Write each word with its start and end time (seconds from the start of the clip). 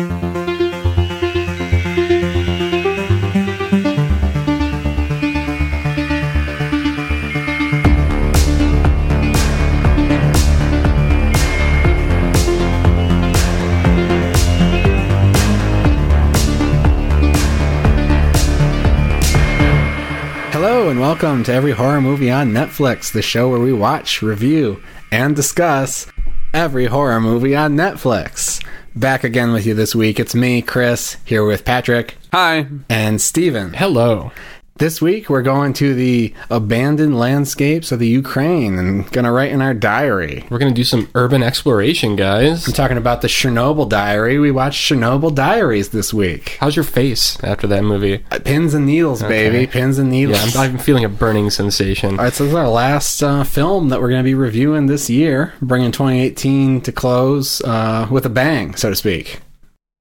Hello 0.00 0.08
and 20.88 20.98
welcome 20.98 21.44
to 21.44 21.52
every 21.52 21.72
horror 21.72 22.00
movie 22.00 22.30
on 22.30 22.52
Netflix, 22.52 23.12
the 23.12 23.20
show 23.20 23.50
where 23.50 23.60
we 23.60 23.74
watch, 23.74 24.22
review, 24.22 24.82
and 25.12 25.36
discuss 25.36 26.06
every 26.54 26.86
horror 26.86 27.20
movie 27.20 27.54
on 27.54 27.76
Netflix. 27.76 28.59
Back 28.94 29.22
again 29.22 29.52
with 29.52 29.66
you 29.66 29.74
this 29.74 29.94
week. 29.94 30.18
It's 30.18 30.34
me, 30.34 30.62
Chris, 30.62 31.16
here 31.24 31.44
with 31.44 31.64
Patrick 31.64 32.16
Hi. 32.32 32.66
and 32.88 33.20
Steven. 33.20 33.72
Hello. 33.72 34.32
This 34.80 35.02
week 35.02 35.28
we're 35.28 35.42
going 35.42 35.74
to 35.74 35.92
the 35.94 36.32
abandoned 36.48 37.18
landscapes 37.18 37.92
of 37.92 37.98
the 37.98 38.08
Ukraine 38.08 38.78
and 38.78 39.10
gonna 39.12 39.30
write 39.30 39.52
in 39.52 39.60
our 39.60 39.74
diary. 39.74 40.46
We're 40.48 40.56
going 40.56 40.72
to 40.72 40.74
do 40.74 40.84
some 40.84 41.10
urban 41.14 41.42
exploration, 41.42 42.16
guys. 42.16 42.66
I'm 42.66 42.72
talking 42.72 42.96
about 42.96 43.20
the 43.20 43.28
Chernobyl 43.28 43.90
diary. 43.90 44.38
We 44.38 44.50
watched 44.50 44.90
Chernobyl 44.90 45.34
Diaries 45.34 45.90
this 45.90 46.14
week. 46.14 46.56
How's 46.60 46.76
your 46.76 46.86
face 46.86 47.36
after 47.44 47.66
that 47.66 47.84
movie? 47.84 48.24
Uh, 48.30 48.38
Pins 48.38 48.72
and 48.72 48.86
needles, 48.86 49.22
baby. 49.22 49.66
Pins 49.66 49.98
and 49.98 50.08
Yeah, 50.08 50.18
needles. 50.20 50.56
I'm, 50.56 50.76
I'm 50.76 50.78
feeling 50.78 51.04
a 51.04 51.10
burning 51.10 51.50
sensation. 51.50 52.12
All 52.18 52.24
right, 52.24 52.32
so 52.32 52.44
this 52.44 52.52
is 52.54 52.58
our 52.58 52.70
last 52.70 53.22
uh, 53.22 53.44
film 53.44 53.90
that 53.90 54.00
we're 54.00 54.08
going 54.08 54.24
to 54.24 54.30
be 54.30 54.34
reviewing 54.34 54.86
this 54.86 55.10
year, 55.10 55.52
bringing 55.60 55.92
2018 55.92 56.80
to 56.80 56.90
close 56.90 57.60
uh, 57.66 58.08
with 58.10 58.24
a 58.24 58.30
bang, 58.30 58.74
so 58.76 58.88
to 58.88 58.96
speak. 58.96 59.40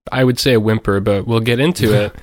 I 0.10 0.24
would 0.24 0.40
say 0.40 0.54
a 0.54 0.60
whimper, 0.62 1.02
but 1.02 1.28
we'll 1.28 1.42
get 1.42 1.60
into 1.60 1.94
it. 2.06 2.16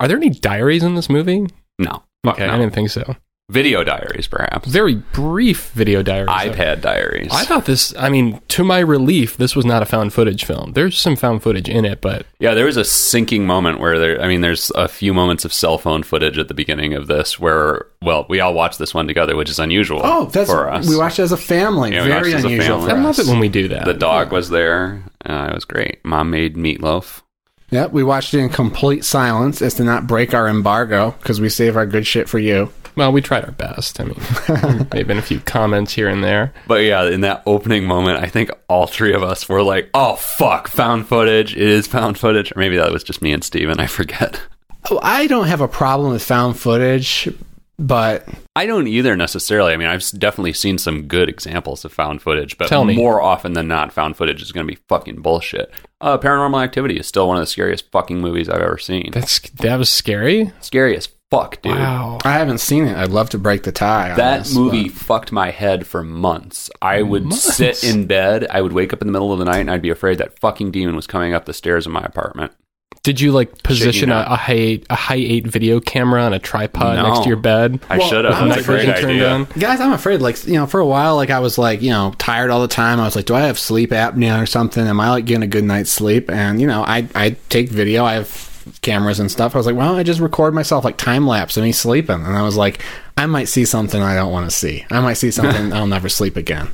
Are 0.00 0.08
there 0.08 0.16
any 0.16 0.30
diaries 0.30 0.82
in 0.82 0.94
this 0.94 1.10
movie? 1.10 1.48
No. 1.78 2.02
Okay, 2.26 2.46
no. 2.46 2.52
I 2.52 2.58
didn't 2.58 2.74
think 2.74 2.90
so. 2.90 3.16
Video 3.50 3.82
diaries, 3.82 4.26
perhaps. 4.26 4.68
Very 4.68 4.96
brief 4.96 5.70
video 5.70 6.02
diaries. 6.02 6.28
iPad 6.28 6.82
diaries. 6.82 7.30
I 7.32 7.44
thought 7.46 7.64
this, 7.64 7.96
I 7.96 8.10
mean, 8.10 8.42
to 8.48 8.62
my 8.62 8.80
relief, 8.80 9.38
this 9.38 9.56
was 9.56 9.64
not 9.64 9.80
a 9.82 9.86
found 9.86 10.12
footage 10.12 10.44
film. 10.44 10.72
There's 10.72 10.98
some 10.98 11.16
found 11.16 11.42
footage 11.42 11.66
in 11.66 11.86
it, 11.86 12.02
but 12.02 12.26
yeah, 12.40 12.52
there 12.52 12.66
was 12.66 12.76
a 12.76 12.84
sinking 12.84 13.46
moment 13.46 13.80
where 13.80 13.98
there. 13.98 14.20
I 14.20 14.28
mean, 14.28 14.42
there's 14.42 14.70
a 14.74 14.86
few 14.86 15.14
moments 15.14 15.46
of 15.46 15.54
cell 15.54 15.78
phone 15.78 16.02
footage 16.02 16.36
at 16.36 16.48
the 16.48 16.54
beginning 16.54 16.92
of 16.92 17.06
this 17.06 17.40
where, 17.40 17.86
well, 18.02 18.26
we 18.28 18.38
all 18.40 18.52
watched 18.52 18.78
this 18.78 18.92
one 18.92 19.06
together, 19.08 19.34
which 19.34 19.48
is 19.48 19.58
unusual. 19.58 20.02
Oh, 20.04 20.26
that's 20.26 20.50
for 20.50 20.70
us. 20.70 20.86
we 20.86 20.96
watched 20.98 21.18
it 21.18 21.22
as 21.22 21.32
a 21.32 21.38
family. 21.38 21.92
Yeah, 21.94 22.02
we 22.02 22.08
Very 22.08 22.20
watched 22.20 22.34
it 22.34 22.36
as 22.36 22.44
a 22.44 22.48
unusual 22.48 22.76
family. 22.80 22.90
for 22.90 22.96
I 22.96 23.00
love 23.00 23.18
us. 23.18 23.26
it 23.26 23.30
when 23.30 23.40
we 23.40 23.48
do 23.48 23.68
that. 23.68 23.86
the 23.86 23.94
dog 23.94 24.30
was 24.30 24.50
there. 24.50 25.02
Uh, 25.24 25.48
it 25.50 25.54
was 25.54 25.64
great. 25.64 26.04
Mom 26.04 26.28
made 26.28 26.56
meatloaf. 26.56 27.22
Yep, 27.70 27.92
we 27.92 28.02
watched 28.02 28.32
it 28.32 28.38
in 28.38 28.48
complete 28.48 29.04
silence 29.04 29.60
as 29.60 29.74
to 29.74 29.84
not 29.84 30.06
break 30.06 30.32
our 30.32 30.48
embargo 30.48 31.14
because 31.18 31.40
we 31.40 31.48
save 31.48 31.76
our 31.76 31.86
good 31.86 32.06
shit 32.06 32.28
for 32.28 32.38
you. 32.38 32.70
Well, 32.96 33.12
we 33.12 33.20
tried 33.20 33.44
our 33.44 33.52
best. 33.52 34.00
I 34.00 34.04
mean, 34.04 34.16
there 34.48 34.86
may 34.92 34.98
have 34.98 35.06
been 35.06 35.18
a 35.18 35.22
few 35.22 35.38
comments 35.40 35.92
here 35.92 36.08
and 36.08 36.24
there. 36.24 36.52
But 36.66 36.82
yeah, 36.82 37.04
in 37.04 37.20
that 37.20 37.42
opening 37.46 37.86
moment, 37.86 38.22
I 38.22 38.26
think 38.26 38.50
all 38.68 38.86
three 38.86 39.12
of 39.12 39.22
us 39.22 39.48
were 39.48 39.62
like, 39.62 39.88
"Oh 39.94 40.16
fuck, 40.16 40.66
found 40.66 41.06
footage! 41.06 41.54
It 41.54 41.62
is 41.62 41.86
found 41.86 42.18
footage." 42.18 42.50
Or 42.50 42.58
maybe 42.58 42.76
that 42.76 42.90
was 42.90 43.04
just 43.04 43.22
me 43.22 43.32
and 43.32 43.44
Steven. 43.44 43.78
I 43.78 43.86
forget. 43.86 44.40
Oh, 44.90 44.98
I 45.02 45.26
don't 45.28 45.46
have 45.46 45.60
a 45.60 45.68
problem 45.68 46.12
with 46.12 46.24
found 46.24 46.58
footage, 46.58 47.28
but 47.78 48.26
I 48.56 48.66
don't 48.66 48.86
either 48.88 49.16
necessarily. 49.16 49.72
I 49.72 49.76
mean, 49.76 49.88
I've 49.88 50.08
definitely 50.18 50.52
seen 50.52 50.78
some 50.78 51.02
good 51.06 51.28
examples 51.28 51.84
of 51.84 51.92
found 51.92 52.22
footage, 52.22 52.58
but 52.58 52.68
Tell 52.68 52.84
me. 52.84 52.96
more 52.96 53.20
often 53.22 53.52
than 53.52 53.68
not, 53.68 53.92
found 53.92 54.16
footage 54.16 54.42
is 54.42 54.52
going 54.52 54.66
to 54.66 54.72
be 54.72 54.80
fucking 54.88 55.22
bullshit. 55.22 55.72
Uh, 56.00 56.18
Paranormal 56.18 56.62
Activity 56.62 56.96
is 56.98 57.06
still 57.06 57.28
one 57.28 57.36
of 57.36 57.42
the 57.42 57.46
scariest 57.46 57.90
fucking 57.90 58.20
movies 58.20 58.48
I've 58.48 58.62
ever 58.62 58.78
seen. 58.78 59.10
That's 59.12 59.38
that 59.50 59.76
was 59.76 59.90
scary. 59.90 60.52
Scary 60.60 60.96
as 60.96 61.08
fuck, 61.30 61.60
dude. 61.62 61.72
Wow. 61.72 62.18
I 62.24 62.32
haven't 62.32 62.58
seen 62.58 62.86
it. 62.86 62.96
I'd 62.96 63.10
love 63.10 63.28
to 63.30 63.38
break 63.38 63.62
the 63.64 63.72
tie. 63.72 64.12
on 64.12 64.16
That 64.16 64.38
this, 64.44 64.54
movie 64.54 64.84
but- 64.88 64.92
fucked 64.92 65.32
my 65.32 65.50
head 65.50 65.86
for 65.86 66.02
months. 66.02 66.70
I 66.80 67.02
would 67.02 67.24
Months? 67.24 67.42
sit 67.56 67.84
in 67.84 68.06
bed. 68.06 68.46
I 68.48 68.60
would 68.62 68.72
wake 68.72 68.92
up 68.92 69.02
in 69.02 69.06
the 69.08 69.12
middle 69.12 69.32
of 69.32 69.38
the 69.38 69.44
night 69.44 69.58
and 69.60 69.70
I'd 69.70 69.82
be 69.82 69.90
afraid 69.90 70.18
that 70.18 70.38
fucking 70.40 70.70
demon 70.70 70.96
was 70.96 71.06
coming 71.06 71.34
up 71.34 71.44
the 71.44 71.52
stairs 71.52 71.84
of 71.86 71.92
my 71.92 72.02
apartment. 72.02 72.52
Did 73.04 73.20
you 73.20 73.32
like 73.32 73.62
position 73.62 74.10
a, 74.10 74.24
a 74.28 74.36
high 74.36 74.80
a 74.90 74.96
Hi8 74.96 75.46
video 75.46 75.80
camera 75.80 76.22
on 76.22 76.32
a 76.34 76.38
tripod 76.38 76.96
No. 76.96 77.04
next 77.08 77.20
to 77.22 77.28
your 77.28 77.36
bed? 77.38 77.80
I 77.88 77.98
Well, 77.98 78.08
should 78.08 78.24
have. 78.24 78.48
That's 78.48 78.60
a 78.62 78.64
great 78.64 78.88
idea. 78.88 79.30
on? 79.30 79.44
Guys, 79.58 79.80
I'm 79.80 79.92
afraid, 79.92 80.20
like, 80.20 80.44
you 80.46 80.54
know, 80.54 80.66
for 80.66 80.78
a 80.80 80.86
while, 80.86 81.16
like, 81.16 81.30
I 81.30 81.38
was, 81.38 81.56
like, 81.56 81.80
you 81.80 81.90
know, 81.90 82.12
tired 82.18 82.50
all 82.50 82.60
the 82.60 82.68
time. 82.68 83.00
I 83.00 83.04
was 83.04 83.16
like, 83.16 83.24
do 83.24 83.34
I 83.34 83.40
have 83.40 83.58
sleep 83.58 83.90
apnea 83.90 84.42
or 84.42 84.46
something? 84.46 84.86
Am 84.86 85.00
I, 85.00 85.10
like, 85.10 85.24
getting 85.24 85.42
a 85.42 85.46
good 85.46 85.64
night's 85.64 85.90
sleep? 85.90 86.28
And, 86.30 86.60
you 86.60 86.66
know, 86.66 86.82
I, 86.84 87.08
I 87.14 87.36
take 87.48 87.70
video. 87.70 88.04
I 88.04 88.14
have 88.14 88.78
cameras 88.82 89.20
and 89.20 89.30
stuff. 89.30 89.54
I 89.54 89.58
was 89.58 89.66
like, 89.66 89.76
well, 89.76 89.94
I 89.96 90.02
just 90.02 90.20
record 90.20 90.52
myself, 90.52 90.84
like, 90.84 90.98
time 90.98 91.26
lapse 91.26 91.56
of 91.56 91.62
me 91.62 91.72
sleeping. 91.72 92.16
And 92.26 92.36
I 92.36 92.42
was 92.42 92.56
like, 92.56 92.82
I 93.16 93.24
might 93.26 93.48
see 93.48 93.64
something 93.64 94.02
I 94.02 94.16
don't 94.16 94.32
want 94.32 94.50
to 94.50 94.54
see. 94.54 94.84
I 94.90 95.00
might 95.00 95.14
see 95.14 95.30
something 95.30 95.72
I'll 95.72 95.86
never 95.86 96.08
sleep 96.10 96.36
again. 96.36 96.68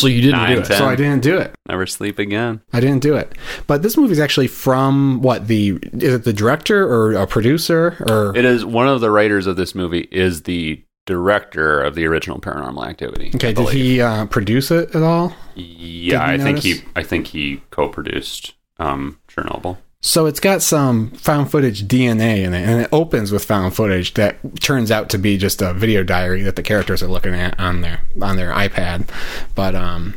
So 0.00 0.06
you 0.08 0.20
didn't 0.22 0.36
Nine, 0.40 0.56
do 0.56 0.62
it. 0.62 0.64
ten. 0.66 0.78
So 0.78 0.86
I 0.86 0.96
didn't 0.96 1.22
do 1.22 1.38
it. 1.38 1.54
Never 1.68 1.86
sleep 1.86 2.18
again. 2.18 2.60
I 2.72 2.80
didn't 2.80 3.02
do 3.02 3.16
it. 3.16 3.32
But 3.66 3.82
this 3.82 3.96
movie's 3.96 4.18
actually 4.20 4.48
from 4.48 5.20
what 5.22 5.46
the 5.46 5.78
is 5.92 6.14
it 6.14 6.24
the 6.24 6.32
director 6.32 6.82
or 6.86 7.12
a 7.14 7.26
producer 7.26 7.96
or 8.08 8.36
It 8.36 8.44
is 8.44 8.64
one 8.64 8.88
of 8.88 9.00
the 9.00 9.10
writers 9.10 9.46
of 9.46 9.56
this 9.56 9.74
movie 9.74 10.08
is 10.10 10.42
the 10.42 10.82
director 11.06 11.82
of 11.82 11.94
the 11.94 12.06
original 12.06 12.38
Paranormal 12.38 12.86
Activity. 12.86 13.32
okay? 13.34 13.52
Did 13.52 13.68
he 13.70 14.00
uh, 14.00 14.26
produce 14.26 14.70
it 14.70 14.94
at 14.94 15.02
all? 15.02 15.34
Yeah, 15.56 16.22
I 16.24 16.36
Did 16.36 16.38
you 16.40 16.44
think 16.44 16.58
he. 16.60 16.74
I 16.94 17.02
think 17.02 17.26
he 17.28 17.62
co-produced 17.70 18.54
um, 18.78 19.18
Chernobyl. 19.28 19.78
So 20.02 20.24
it's 20.24 20.40
got 20.40 20.62
some 20.62 21.10
found 21.10 21.50
footage 21.50 21.84
DNA 21.84 22.38
in 22.38 22.54
it, 22.54 22.66
and 22.66 22.80
it 22.80 22.88
opens 22.90 23.32
with 23.32 23.44
found 23.44 23.76
footage 23.76 24.14
that 24.14 24.38
turns 24.60 24.90
out 24.90 25.10
to 25.10 25.18
be 25.18 25.36
just 25.36 25.60
a 25.60 25.74
video 25.74 26.02
diary 26.02 26.42
that 26.42 26.56
the 26.56 26.62
characters 26.62 27.02
are 27.02 27.08
looking 27.08 27.34
at 27.34 27.60
on 27.60 27.82
their 27.82 28.00
on 28.20 28.36
their 28.36 28.50
iPad. 28.50 29.08
But 29.54 29.74
um, 29.74 30.14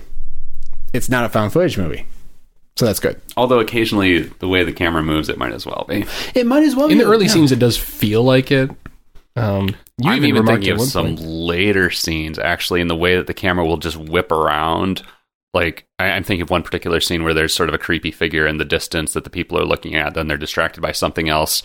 it's 0.93 1.09
not 1.09 1.25
a 1.25 1.29
found 1.29 1.51
footage 1.51 1.77
movie, 1.77 2.05
so 2.77 2.85
that's 2.85 3.01
good. 3.01 3.19
Although 3.35 3.59
occasionally 3.59 4.19
the 4.19 4.47
way 4.47 4.63
the 4.63 4.72
camera 4.72 5.03
moves, 5.03 5.27
it 5.27 5.38
might 5.38 5.51
as 5.51 5.66
well 5.66 5.85
be. 5.88 6.05
It 6.33 6.47
might 6.47 6.63
as 6.63 6.77
well 6.77 6.88
be. 6.88 6.93
In 6.93 6.99
be 6.99 7.03
the 7.03 7.09
early 7.09 7.25
yeah. 7.25 7.33
scenes, 7.33 7.51
it 7.51 7.59
does 7.59 7.77
feel 7.77 8.23
like 8.23 8.51
it. 8.51 8.69
Um, 9.35 9.75
you 9.97 10.11
I'm 10.11 10.23
even 10.23 10.35
remarked 10.35 10.63
thinking 10.63 10.81
of 10.81 10.88
some 10.88 11.17
point- 11.17 11.19
later 11.19 11.91
scenes, 11.91 12.39
actually, 12.39 12.79
in 12.79 12.88
the 12.88 12.95
way 12.95 13.17
that 13.17 13.27
the 13.27 13.33
camera 13.33 13.66
will 13.66 13.77
just 13.77 13.97
whip 13.97 14.31
around. 14.31 15.03
Like 15.53 15.86
I, 16.00 16.12
I'm 16.12 16.24
thinking 16.24 16.41
of 16.41 16.50
one 16.50 16.64
particular 16.64 17.00
scene 17.00 17.24
where 17.24 17.34
there's 17.34 17.53
sort 17.53 17.69
of 17.69 17.75
a 17.75 17.80
creepy 17.80 18.12
figure 18.12 18.47
in 18.47 18.58
the 18.58 18.66
distance 18.66 19.14
that 19.14 19.24
the 19.24 19.30
people 19.30 19.58
are 19.59 19.66
looking 19.66 19.96
at. 19.96 20.14
Then 20.14 20.28
they're 20.28 20.38
distracted 20.38 20.81
by 20.81 20.91
something 20.91 21.30
else 21.30 21.64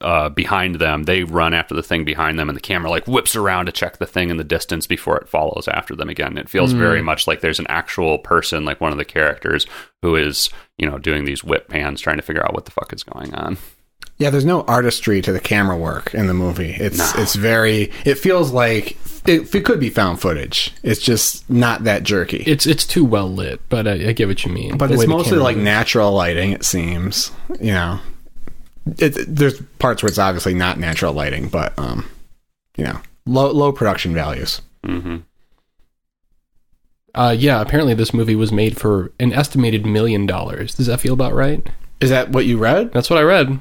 uh, 0.00 0.28
behind 0.28 0.76
them. 0.76 1.04
They 1.04 1.24
run 1.24 1.54
after 1.54 1.74
the 1.74 1.82
thing 1.82 2.04
behind 2.04 2.38
them, 2.38 2.48
and 2.48 2.56
the 2.56 2.62
camera 2.62 2.90
like 2.90 3.06
whips 3.06 3.36
around 3.36 3.66
to 3.66 3.72
check 3.72 3.98
the 3.98 4.06
thing 4.06 4.30
in 4.30 4.36
the 4.36 4.44
distance 4.44 4.86
before 4.86 5.16
it 5.18 5.28
follows 5.28 5.68
after 5.68 5.94
them 5.94 6.08
again. 6.08 6.36
It 6.38 6.48
feels 6.48 6.72
very 6.72 7.02
much 7.02 7.26
like 7.26 7.40
there's 7.40 7.58
an 7.58 7.66
actual 7.68 8.18
person, 8.18 8.64
like 8.64 8.80
one 8.80 8.92
of 8.92 8.98
the 8.98 9.04
characters, 9.04 9.66
who 10.02 10.16
is 10.16 10.50
you 10.78 10.88
know 10.88 10.98
doing 10.98 11.24
these 11.24 11.44
whip 11.44 11.68
pans, 11.68 12.00
trying 12.00 12.16
to 12.16 12.22
figure 12.22 12.44
out 12.44 12.54
what 12.54 12.64
the 12.64 12.70
fuck 12.70 12.92
is 12.92 13.02
going 13.02 13.34
on. 13.34 13.56
Yeah, 14.18 14.30
there's 14.30 14.44
no 14.44 14.62
artistry 14.62 15.20
to 15.22 15.32
the 15.32 15.40
camera 15.40 15.76
work 15.76 16.14
in 16.14 16.26
the 16.26 16.34
movie. 16.34 16.70
It's 16.70 17.14
it's 17.16 17.34
very. 17.34 17.92
It 18.04 18.18
feels 18.18 18.52
like 18.52 18.96
it, 19.26 19.54
it 19.54 19.64
could 19.64 19.80
be 19.80 19.90
found 19.90 20.20
footage. 20.20 20.72
It's 20.82 21.00
just 21.00 21.48
not 21.50 21.84
that 21.84 22.02
jerky. 22.02 22.44
It's 22.46 22.66
it's 22.66 22.84
too 22.86 23.04
well 23.04 23.30
lit, 23.30 23.60
but 23.68 23.86
I, 23.86 24.08
I 24.08 24.12
get 24.12 24.28
what 24.28 24.44
you 24.44 24.52
mean. 24.52 24.76
but 24.76 24.88
The 24.88 24.94
it's 24.94 25.06
mostly 25.06 25.38
like 25.38 25.56
moves. 25.56 25.64
natural 25.64 26.12
lighting. 26.12 26.52
It 26.52 26.64
seems. 26.64 27.30
You 27.60 27.72
know, 27.72 28.00
it, 28.98 29.14
there's 29.28 29.60
parts 29.78 30.02
where 30.02 30.08
it's 30.08 30.18
obviously 30.18 30.54
not 30.54 30.78
natural 30.78 31.12
lighting, 31.12 31.48
but 31.48 31.78
um, 31.78 32.08
you 32.76 32.84
know, 32.84 33.00
low 33.26 33.50
low 33.52 33.72
production 33.72 34.12
values. 34.14 34.60
hmm 34.84 35.16
Uh, 37.14 37.34
yeah, 37.38 37.60
apparently 37.60 37.94
this 37.94 38.12
movie 38.12 38.34
was 38.36 38.50
made 38.52 38.76
for 38.76 39.12
an 39.20 39.32
estimated 39.32 39.86
million 39.86 40.26
dollars. 40.26 40.74
Does 40.74 40.86
that 40.86 41.00
feel 41.00 41.14
about 41.14 41.32
right? 41.34 41.66
Is 42.00 42.10
that 42.10 42.30
what 42.30 42.44
you 42.44 42.58
read? 42.58 42.92
That's 42.92 43.08
what 43.08 43.18
I 43.18 43.22
read. 43.22 43.60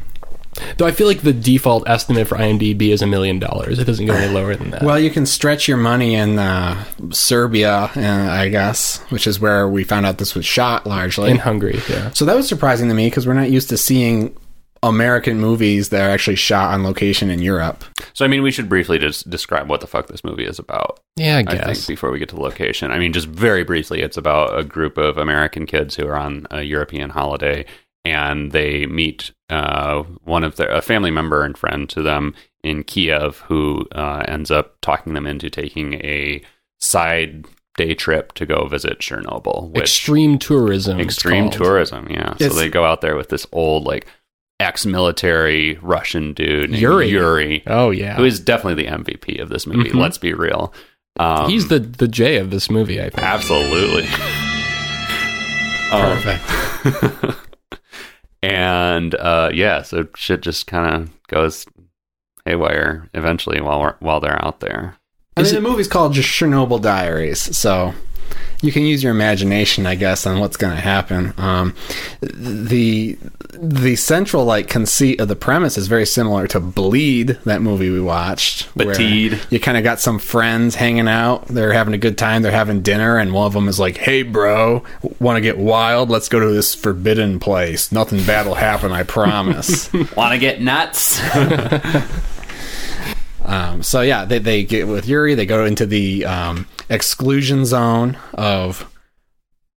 Though 0.77 0.85
I 0.85 0.91
feel 0.91 1.07
like 1.07 1.21
the 1.21 1.33
default 1.33 1.88
estimate 1.88 2.27
for 2.27 2.35
IMDb 2.38 2.89
is 2.89 3.01
a 3.01 3.07
million 3.07 3.39
dollars. 3.39 3.79
It 3.79 3.85
doesn't 3.85 4.05
go 4.05 4.13
any 4.13 4.33
lower 4.33 4.55
than 4.55 4.71
that. 4.71 4.83
Well, 4.83 5.00
you 5.00 5.09
can 5.09 5.25
stretch 5.25 5.67
your 5.67 5.77
money 5.77 6.15
in 6.15 6.39
uh, 6.39 6.83
Serbia, 7.11 7.71
uh, 7.95 8.27
I 8.29 8.50
guess, 8.50 9.00
which 9.09 9.27
is 9.27 9.39
where 9.39 9.67
we 9.67 9.83
found 9.83 10.05
out 10.05 10.17
this 10.17 10.35
was 10.35 10.45
shot 10.45 10.85
largely. 10.85 11.31
in 11.31 11.38
Hungary, 11.38 11.79
yeah. 11.89 12.11
So 12.11 12.25
that 12.25 12.35
was 12.35 12.47
surprising 12.47 12.88
to 12.89 12.94
me 12.94 13.07
because 13.07 13.25
we're 13.27 13.33
not 13.33 13.50
used 13.51 13.69
to 13.69 13.77
seeing 13.77 14.35
American 14.81 15.39
movies 15.39 15.89
that 15.89 16.01
are 16.01 16.09
actually 16.09 16.35
shot 16.35 16.73
on 16.73 16.83
location 16.83 17.29
in 17.29 17.41
Europe. 17.41 17.85
So 18.13 18.25
I 18.25 18.27
mean, 18.27 18.44
we 18.44 18.51
should 18.51 18.67
briefly 18.67 19.00
just 19.00 19.29
describe 19.29 19.69
what 19.69 19.79
the 19.81 19.88
fuck 19.88 20.07
this 20.07 20.23
movie 20.25 20.44
is 20.45 20.59
about. 20.59 21.00
Yeah, 21.15 21.38
I 21.38 21.39
I 21.39 21.44
guess. 21.44 21.65
think 21.85 21.88
before 21.88 22.11
we 22.11 22.19
get 22.19 22.27
to 22.29 22.35
the 22.35 22.41
location. 22.41 22.91
I 22.91 23.00
mean, 23.00 23.13
just 23.13 23.27
very 23.27 23.63
briefly, 23.63 24.01
it's 24.01 24.17
about 24.17 24.57
a 24.59 24.63
group 24.63 24.97
of 24.97 25.17
American 25.17 25.65
kids 25.65 25.95
who 25.95 26.05
are 26.07 26.17
on 26.17 26.47
a 26.51 26.63
European 26.63 27.11
holiday, 27.11 27.65
and 28.05 28.51
they 28.51 28.85
meet 28.85 29.31
uh, 29.50 30.03
one 30.23 30.44
of 30.44 30.55
their 30.57 30.69
a 30.69 30.81
family 30.81 31.11
member 31.11 31.44
and 31.44 31.57
friend 31.57 31.89
to 31.89 32.01
them 32.01 32.33
in 32.63 32.83
Kiev, 32.83 33.39
who 33.47 33.85
uh, 33.94 34.23
ends 34.27 34.50
up 34.51 34.77
talking 34.81 35.13
them 35.13 35.25
into 35.27 35.50
taking 35.50 35.94
a 35.95 36.41
side 36.79 37.45
day 37.77 37.94
trip 37.95 38.33
to 38.33 38.45
go 38.45 38.67
visit 38.67 39.00
Chernobyl. 39.00 39.69
Which 39.71 39.81
Extreme 39.83 40.39
tourism. 40.39 41.00
extreme 41.00 41.50
tourism, 41.50 42.07
yeah. 42.09 42.35
So 42.38 42.50
they 42.50 42.69
go 42.69 42.85
out 42.85 43.01
there 43.01 43.15
with 43.15 43.29
this 43.29 43.47
old 43.51 43.83
like 43.85 44.05
ex-military 44.59 45.77
Russian 45.81 46.33
dude 46.33 46.69
named 46.71 46.81
Yuri. 46.81 47.09
Yuri, 47.09 47.63
Oh 47.67 47.89
yeah, 47.89 48.15
who 48.15 48.23
is 48.25 48.39
definitely 48.39 48.83
the 48.83 48.89
MVP 48.89 49.41
of 49.41 49.50
this 49.50 49.65
movie. 49.67 49.89
Mhm. 49.89 49.95
Let's 50.00 50.17
be 50.17 50.33
real. 50.33 50.73
Um, 51.19 51.50
he's 51.50 51.67
the 51.67 51.79
the 51.79 52.07
J 52.07 52.38
of 52.38 52.50
this 52.50 52.69
movie. 52.69 53.00
I 53.01 53.09
think. 53.09 53.23
absolutely. 53.23 54.07
Um, 55.91 56.17
Perfect. 56.23 57.38
and 58.44 59.16
uh, 59.16 59.50
yeah, 59.54 59.81
so 59.81 60.07
shit 60.16 60.42
just 60.42 60.68
kind 60.68 60.94
of 60.95 61.28
goes 61.28 61.66
haywire 62.45 63.10
eventually 63.13 63.62
while 63.62 63.80
we're, 63.80 63.95
while 64.00 64.19
they're 64.19 64.44
out 64.45 64.60
there. 64.60 64.98
I 65.38 65.42
mean, 65.44 65.51
it- 65.51 65.56
the 65.56 65.62
movie's 65.62 65.88
called 65.88 66.13
just 66.13 66.30
Chernobyl 66.30 66.81
Diaries, 66.81 67.57
so 67.57 67.94
you 68.63 68.71
can 68.71 68.83
use 68.83 69.04
your 69.04 69.12
imagination, 69.12 69.86
I 69.86 69.95
guess, 69.95 70.25
on 70.25 70.39
what's 70.39 70.56
going 70.56 70.74
to 70.74 70.81
happen. 70.81 71.33
Um, 71.38 71.75
the 72.21 73.18
the 73.51 73.95
central 73.98 74.45
like 74.45 74.69
conceit 74.69 75.19
of 75.19 75.27
the 75.27 75.36
premise 75.36 75.77
is 75.77 75.88
very 75.88 76.06
similar 76.06 76.48
to 76.48 76.60
Bleed, 76.62 77.38
that 77.44 77.62
movie 77.62 77.89
we 77.89 78.00
watched. 78.00 78.74
Batide. 78.75 79.51
You 79.51 79.60
kind 79.60 79.77
of 79.77 79.83
got 79.83 80.00
some 80.00 80.18
friends 80.18 80.75
hanging 80.75 81.10
out. 81.10 81.48
They're 81.48 81.74
having 81.74 81.94
a 81.94 81.98
good 81.98 82.18
time. 82.18 82.42
They're 82.42 82.51
having 82.54 82.81
dinner, 82.81 83.18
and 83.18 83.33
one 83.33 83.45
of 83.45 83.54
them 83.54 83.68
is 83.68 83.81
like, 83.81 83.98
"Hey, 83.98 84.24
bro, 84.24 84.83
want 85.19 85.36
to 85.36 85.42
get 85.42 85.57
wild? 85.57 86.10
Let's 86.10 86.30
go 86.30 86.39
to 86.39 86.50
this 86.50 86.74
forbidden 86.74 87.42
place. 87.42 87.92
Nothing 87.92 88.24
bad 88.24 88.48
will 88.48 88.56
happen, 88.56 88.94
I 88.94 89.04
promise." 89.04 89.92
Want 90.15 90.33
to 90.33 90.39
get 90.39 90.62
nuts? 90.62 91.21
Um, 93.45 93.84
so 93.84 94.01
yeah, 94.01 94.25
they, 94.25 94.40
they 94.40 94.63
get 94.63 94.88
with 94.88 95.07
Yuri. 95.07 95.36
They 95.36 95.45
go 95.45 95.66
into 95.66 95.86
the 95.86 96.25
um, 96.25 96.68
exclusion 96.90 97.66
zone 97.66 98.18
of 98.34 98.90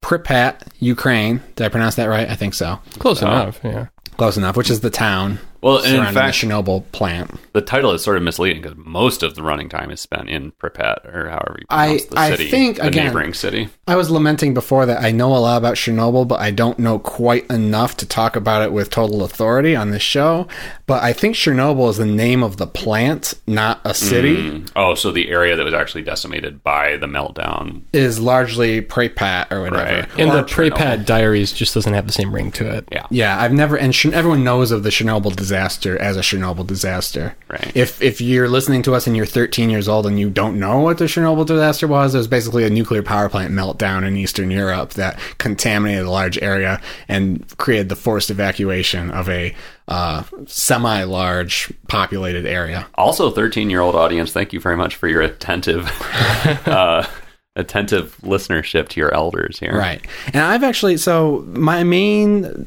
Pripyat, 0.04 0.62
Ukraine. 0.78 1.42
Did 1.56 1.64
I 1.64 1.68
pronounce 1.68 1.96
that 1.96 2.06
right? 2.06 2.28
I 2.28 2.34
think 2.36 2.54
so. 2.54 2.78
Close 2.98 3.22
Oh. 3.22 3.26
enough. 3.26 3.60
Yeah. 3.64 3.86
Close 4.16 4.36
enough. 4.38 4.56
Which 4.56 4.70
is 4.70 4.80
the 4.80 4.88
town 4.88 5.40
well, 5.60 5.78
and 5.78 5.86
in 5.86 5.92
surrounding 5.96 6.14
fact, 6.14 6.40
the 6.40 6.46
Chernobyl 6.46 6.84
plant. 6.92 7.30
the 7.52 7.60
title 7.60 7.90
is 7.92 8.02
sort 8.02 8.16
of 8.16 8.22
misleading 8.22 8.62
because 8.62 8.78
most 8.78 9.22
of 9.22 9.34
the 9.34 9.42
running 9.42 9.68
time 9.68 9.90
is 9.90 10.00
spent 10.00 10.30
in 10.30 10.52
Pripyat 10.52 11.04
or 11.12 11.28
however 11.28 11.56
you 11.58 11.66
I- 11.68 11.86
pronounce 11.86 12.04
the 12.06 12.18
I 12.18 12.30
city, 12.30 12.50
think, 12.50 12.76
the 12.76 12.86
again- 12.86 13.06
neighboring 13.08 13.34
city. 13.34 13.68
I 13.86 13.96
was 13.96 14.08
lamenting 14.10 14.54
before 14.54 14.86
that 14.86 15.02
I 15.02 15.10
know 15.10 15.36
a 15.36 15.38
lot 15.38 15.58
about 15.58 15.74
Chernobyl, 15.74 16.26
but 16.26 16.40
I 16.40 16.50
don't 16.50 16.78
know 16.78 16.98
quite 16.98 17.46
enough 17.50 17.96
to 17.98 18.06
talk 18.06 18.36
about 18.36 18.62
it 18.62 18.72
with 18.72 18.88
total 18.88 19.22
authority 19.22 19.76
on 19.76 19.90
this 19.90 20.02
show. 20.02 20.46
But 20.86 21.02
I 21.02 21.12
think 21.12 21.34
Chernobyl 21.34 21.90
is 21.90 21.96
the 21.96 22.06
name 22.06 22.44
of 22.44 22.58
the 22.58 22.66
plant, 22.66 23.34
not 23.48 23.80
a 23.84 23.92
city. 23.92 24.36
Mm. 24.36 24.70
Oh, 24.76 24.94
so 24.94 25.10
the 25.10 25.28
area 25.30 25.56
that 25.56 25.64
was 25.64 25.74
actually 25.74 26.02
decimated 26.02 26.62
by 26.62 26.96
the 26.96 27.06
meltdown. 27.06 27.82
Is 27.92 28.20
largely 28.20 28.80
Pripyat 28.82 29.50
or 29.50 29.62
whatever. 29.62 30.00
Right. 30.00 30.08
And 30.18 30.30
Or 30.30 30.36
the 30.36 30.42
Pripyat 30.44 31.04
Diaries 31.04 31.52
just 31.52 31.74
doesn't 31.74 31.92
have 31.92 32.06
the 32.06 32.12
same 32.12 32.32
ring 32.32 32.52
to 32.52 32.70
it. 32.70 32.88
Yeah. 32.92 33.06
Yeah, 33.10 33.40
I've 33.40 33.52
never 33.52 33.76
and 33.76 33.92
Ch- 33.92 34.06
everyone 34.06 34.44
knows 34.44 34.70
of 34.70 34.84
the 34.84 34.90
Chernobyl 34.90 35.34
disaster 35.34 35.98
as 35.98 36.16
a 36.16 36.20
Chernobyl 36.20 36.64
disaster. 36.66 37.34
Right. 37.48 37.72
If 37.74 38.00
if 38.00 38.20
you're 38.20 38.48
listening 38.48 38.82
to 38.82 38.94
us 38.94 39.08
and 39.08 39.16
you're 39.16 39.26
13 39.26 39.70
years 39.70 39.88
old 39.88 40.06
and 40.06 40.20
you 40.20 40.30
don't 40.30 40.56
know 40.58 40.78
what 40.78 40.98
the 40.98 41.06
Chernobyl 41.06 41.46
disaster 41.46 41.88
was, 41.88 42.14
it 42.14 42.18
was 42.18 42.28
basically 42.28 42.62
a 42.62 42.70
nuclear 42.70 43.02
power 43.02 43.28
plant 43.28 43.52
meltdown 43.52 44.06
in 44.06 44.16
Eastern 44.16 44.52
Europe 44.52 44.90
that 44.90 45.18
contaminated 45.38 46.04
a 46.04 46.10
large 46.10 46.38
area 46.38 46.80
and 47.08 47.44
created 47.58 47.88
the 47.88 47.96
forced 47.96 48.30
evacuation 48.30 49.10
of 49.10 49.28
a 49.28 49.52
uh, 49.88 50.24
semi-large 50.46 51.72
populated 51.88 52.46
area. 52.46 52.86
Also, 52.94 53.30
13 53.30 53.70
year 53.70 53.80
old 53.80 53.94
audience, 53.94 54.32
thank 54.32 54.52
you 54.52 54.60
very 54.60 54.76
much 54.76 54.96
for 54.96 55.08
your 55.08 55.22
attentive, 55.22 55.90
uh, 56.66 57.06
attentive 57.54 58.16
listenership 58.22 58.88
to 58.88 59.00
your 59.00 59.14
elders 59.14 59.58
here. 59.58 59.76
Right. 59.76 60.04
And 60.26 60.38
I've 60.38 60.64
actually 60.64 60.96
so 60.96 61.44
my 61.48 61.84
main 61.84 62.66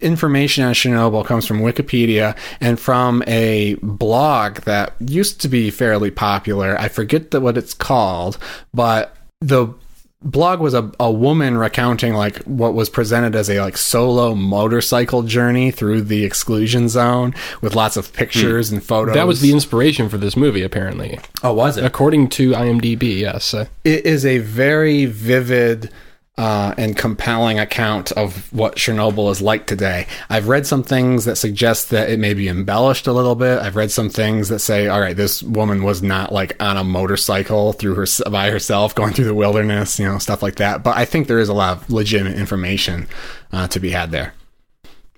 information 0.00 0.64
on 0.64 0.72
Chernobyl 0.72 1.24
comes 1.24 1.46
from 1.46 1.60
Wikipedia 1.60 2.36
and 2.60 2.80
from 2.80 3.22
a 3.26 3.74
blog 3.82 4.56
that 4.60 4.94
used 5.00 5.40
to 5.42 5.48
be 5.48 5.70
fairly 5.70 6.10
popular. 6.10 6.78
I 6.78 6.88
forget 6.88 7.30
the, 7.30 7.40
what 7.40 7.58
it's 7.58 7.74
called, 7.74 8.38
but 8.72 9.16
the 9.40 9.68
blog 10.22 10.60
was 10.60 10.74
a, 10.74 10.90
a 11.00 11.10
woman 11.10 11.56
recounting 11.56 12.14
like 12.14 12.42
what 12.44 12.74
was 12.74 12.90
presented 12.90 13.34
as 13.34 13.48
a 13.48 13.60
like 13.60 13.76
solo 13.76 14.34
motorcycle 14.34 15.22
journey 15.22 15.70
through 15.70 16.02
the 16.02 16.24
exclusion 16.24 16.88
zone 16.88 17.34
with 17.60 17.74
lots 17.74 17.96
of 17.96 18.12
pictures 18.12 18.68
hmm. 18.68 18.76
and 18.76 18.84
photos. 18.84 19.14
That 19.14 19.26
was 19.26 19.40
the 19.40 19.52
inspiration 19.52 20.08
for 20.08 20.18
this 20.18 20.36
movie, 20.36 20.62
apparently. 20.62 21.18
Oh, 21.42 21.54
was 21.54 21.76
it? 21.76 21.84
According 21.84 22.28
to 22.30 22.52
IMDb, 22.52 23.18
yes. 23.18 23.54
It 23.54 23.68
is 23.84 24.26
a 24.26 24.38
very 24.38 25.06
vivid 25.06 25.90
uh, 26.40 26.72
and 26.78 26.96
compelling 26.96 27.58
account 27.58 28.12
of 28.12 28.50
what 28.50 28.74
Chernobyl 28.74 29.30
is 29.30 29.42
like 29.42 29.66
today. 29.66 30.06
I've 30.30 30.48
read 30.48 30.66
some 30.66 30.82
things 30.82 31.26
that 31.26 31.36
suggest 31.36 31.90
that 31.90 32.08
it 32.08 32.18
may 32.18 32.32
be 32.32 32.48
embellished 32.48 33.06
a 33.06 33.12
little 33.12 33.34
bit. 33.34 33.58
I've 33.58 33.76
read 33.76 33.90
some 33.90 34.08
things 34.08 34.48
that 34.48 34.60
say, 34.60 34.88
all 34.88 35.02
right, 35.02 35.14
this 35.14 35.42
woman 35.42 35.82
was 35.82 36.02
not 36.02 36.32
like 36.32 36.56
on 36.58 36.78
a 36.78 36.82
motorcycle 36.82 37.74
through 37.74 37.94
her 37.96 38.06
by 38.30 38.50
herself 38.50 38.94
going 38.94 39.12
through 39.12 39.26
the 39.26 39.34
wilderness, 39.34 39.98
you 39.98 40.06
know, 40.06 40.16
stuff 40.16 40.42
like 40.42 40.54
that. 40.54 40.82
But 40.82 40.96
I 40.96 41.04
think 41.04 41.28
there 41.28 41.40
is 41.40 41.50
a 41.50 41.54
lot 41.54 41.76
of 41.76 41.90
legitimate 41.90 42.38
information 42.38 43.06
uh, 43.52 43.68
to 43.68 43.78
be 43.78 43.90
had 43.90 44.10
there. 44.10 44.32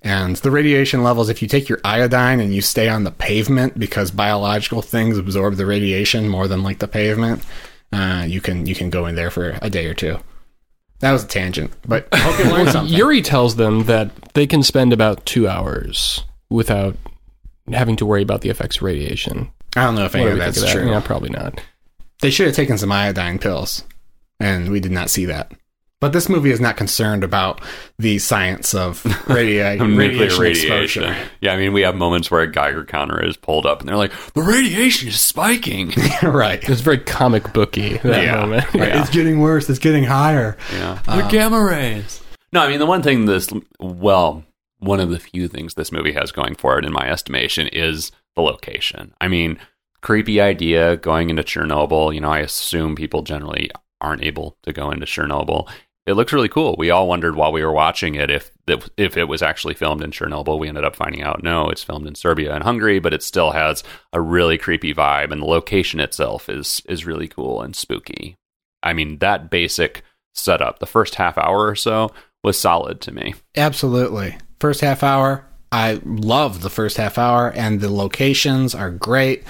And 0.01 0.35
the 0.35 0.51
radiation 0.51 1.03
levels, 1.03 1.29
if 1.29 1.41
you 1.41 1.47
take 1.47 1.69
your 1.69 1.79
iodine 1.85 2.41
and 2.41 2.53
you 2.53 2.61
stay 2.61 2.89
on 2.89 3.05
the 3.05 3.11
pavement 3.11 3.79
because 3.79 4.11
biological 4.11 4.81
things 4.81 5.17
absorb 5.17 5.55
the 5.55 5.65
radiation 5.65 6.27
more 6.27 6.49
than 6.49 6.63
like 6.63 6.79
the 6.79 6.87
pavement, 6.89 7.45
uh, 7.93 8.25
you 8.27 8.41
can 8.41 8.65
you 8.65 8.75
can 8.75 8.89
go 8.89 9.05
in 9.05 9.15
there 9.15 9.31
for 9.31 9.57
a 9.61 9.69
day 9.69 9.85
or 9.85 9.93
two. 9.93 10.19
That 10.99 11.11
was 11.11 11.23
a 11.23 11.27
tangent, 11.27 11.73
but 11.85 12.07
I 12.11 12.17
hope 12.17 12.39
you 12.39 12.51
learned 12.51 12.69
something. 12.69 12.95
Yuri 12.95 13.21
tells 13.21 13.57
them 13.57 13.83
that 13.85 14.11
they 14.33 14.47
can 14.47 14.63
spend 14.63 14.93
about 14.93 15.25
two 15.25 15.47
hours 15.47 16.23
without 16.49 16.95
having 17.71 17.95
to 17.97 18.05
worry 18.05 18.21
about 18.21 18.41
the 18.41 18.49
effects 18.49 18.77
of 18.77 18.83
radiation. 18.83 19.51
I 19.75 19.83
don't 19.83 19.95
know 19.95 20.05
if 20.05 20.15
any 20.15 20.29
of 20.29 20.37
that's 20.37 20.57
of 20.57 20.63
that? 20.63 20.73
true. 20.73 20.89
Yeah, 20.89 21.01
probably 21.01 21.29
not. 21.29 21.61
They 22.21 22.29
should 22.29 22.47
have 22.47 22.55
taken 22.55 22.77
some 22.77 22.91
iodine 22.91 23.39
pills, 23.39 23.83
and 24.39 24.69
we 24.69 24.79
did 24.79 24.91
not 24.91 25.09
see 25.09 25.25
that. 25.25 25.51
But 26.03 26.11
this 26.11 26.27
movie 26.27 26.51
is 26.51 26.59
not 26.59 26.75
concerned 26.75 27.23
about 27.23 27.61
the 27.97 28.19
science 28.19 28.73
of 28.73 29.01
radia- 29.25 29.77
Nuclear 29.79 29.97
radiation, 30.09 30.41
radiation. 30.41 31.03
exposure. 31.03 31.29
Yeah, 31.39 31.53
I 31.53 31.55
mean, 31.57 31.71
we 31.71 31.79
have 31.83 31.95
moments 31.95 32.29
where 32.29 32.41
a 32.41 32.51
Geiger 32.51 32.83
counter 32.83 33.23
is 33.23 33.37
pulled 33.37 33.65
up 33.65 33.79
and 33.79 33.87
they're 33.87 33.95
like, 33.95 34.11
the 34.33 34.41
radiation 34.41 35.07
is 35.07 35.21
spiking. 35.21 35.93
right. 36.21 36.61
It's 36.67 36.81
very 36.81 36.97
comic 36.97 37.53
booky 37.53 37.99
that 37.99 38.21
Yeah. 38.21 38.35
moment. 38.41 38.73
Right. 38.73 38.97
It's 38.97 39.09
getting 39.11 39.39
worse. 39.39 39.69
It's 39.69 39.79
getting 39.79 40.03
higher. 40.03 40.57
Yeah. 40.73 40.99
Uh, 41.07 41.21
the 41.21 41.27
gamma 41.29 41.63
rays. 41.63 42.21
No, 42.51 42.59
I 42.59 42.67
mean, 42.67 42.79
the 42.79 42.85
one 42.85 43.01
thing 43.01 43.23
this, 43.23 43.47
well, 43.79 44.43
one 44.79 44.99
of 44.99 45.09
the 45.09 45.19
few 45.19 45.47
things 45.47 45.75
this 45.75 45.93
movie 45.93 46.11
has 46.11 46.33
going 46.33 46.55
for 46.55 46.77
it, 46.77 46.83
in 46.83 46.91
my 46.91 47.09
estimation, 47.09 47.67
is 47.69 48.11
the 48.35 48.41
location. 48.41 49.13
I 49.21 49.29
mean, 49.29 49.57
creepy 50.01 50.41
idea 50.41 50.97
going 50.97 51.29
into 51.29 51.43
Chernobyl. 51.43 52.13
You 52.13 52.19
know, 52.19 52.29
I 52.29 52.39
assume 52.39 52.97
people 52.97 53.21
generally 53.21 53.71
aren't 54.01 54.21
able 54.25 54.57
to 54.63 54.73
go 54.73 54.91
into 54.91 55.05
Chernobyl. 55.05 55.69
It 56.05 56.13
looks 56.13 56.33
really 56.33 56.49
cool. 56.49 56.75
We 56.77 56.89
all 56.89 57.07
wondered 57.07 57.35
while 57.35 57.53
we 57.53 57.63
were 57.63 57.71
watching 57.71 58.15
it 58.15 58.29
if 58.29 58.51
if 58.97 59.15
it 59.15 59.25
was 59.25 59.41
actually 59.41 59.73
filmed 59.73 60.03
in 60.03 60.11
Chernobyl. 60.11 60.59
We 60.59 60.67
ended 60.67 60.83
up 60.83 60.95
finding 60.95 61.23
out 61.23 61.43
no, 61.43 61.69
it's 61.69 61.83
filmed 61.83 62.07
in 62.07 62.15
Serbia 62.15 62.53
and 62.53 62.63
Hungary, 62.63 62.99
but 62.99 63.13
it 63.13 63.23
still 63.23 63.51
has 63.51 63.83
a 64.11 64.19
really 64.19 64.57
creepy 64.57 64.93
vibe, 64.93 65.31
and 65.31 65.41
the 65.41 65.45
location 65.45 65.99
itself 66.01 66.49
is 66.49 66.81
is 66.89 67.05
really 67.05 67.27
cool 67.27 67.61
and 67.61 67.75
spooky. 67.75 68.35
I 68.81 68.91
mean, 68.91 69.19
that 69.19 69.49
basic 69.49 70.03
setup, 70.33 70.79
the 70.79 70.85
first 70.85 71.15
half 71.15 71.37
hour 71.37 71.67
or 71.67 71.75
so, 71.75 72.11
was 72.43 72.59
solid 72.59 72.99
to 73.01 73.13
me. 73.13 73.35
Absolutely. 73.55 74.37
First 74.59 74.81
half 74.81 75.03
hour, 75.03 75.45
I 75.71 76.01
love 76.03 76.61
the 76.61 76.69
first 76.69 76.97
half 76.97 77.17
hour, 77.17 77.51
and 77.55 77.79
the 77.79 77.89
locations 77.89 78.75
are 78.75 78.91
great. 78.91 79.43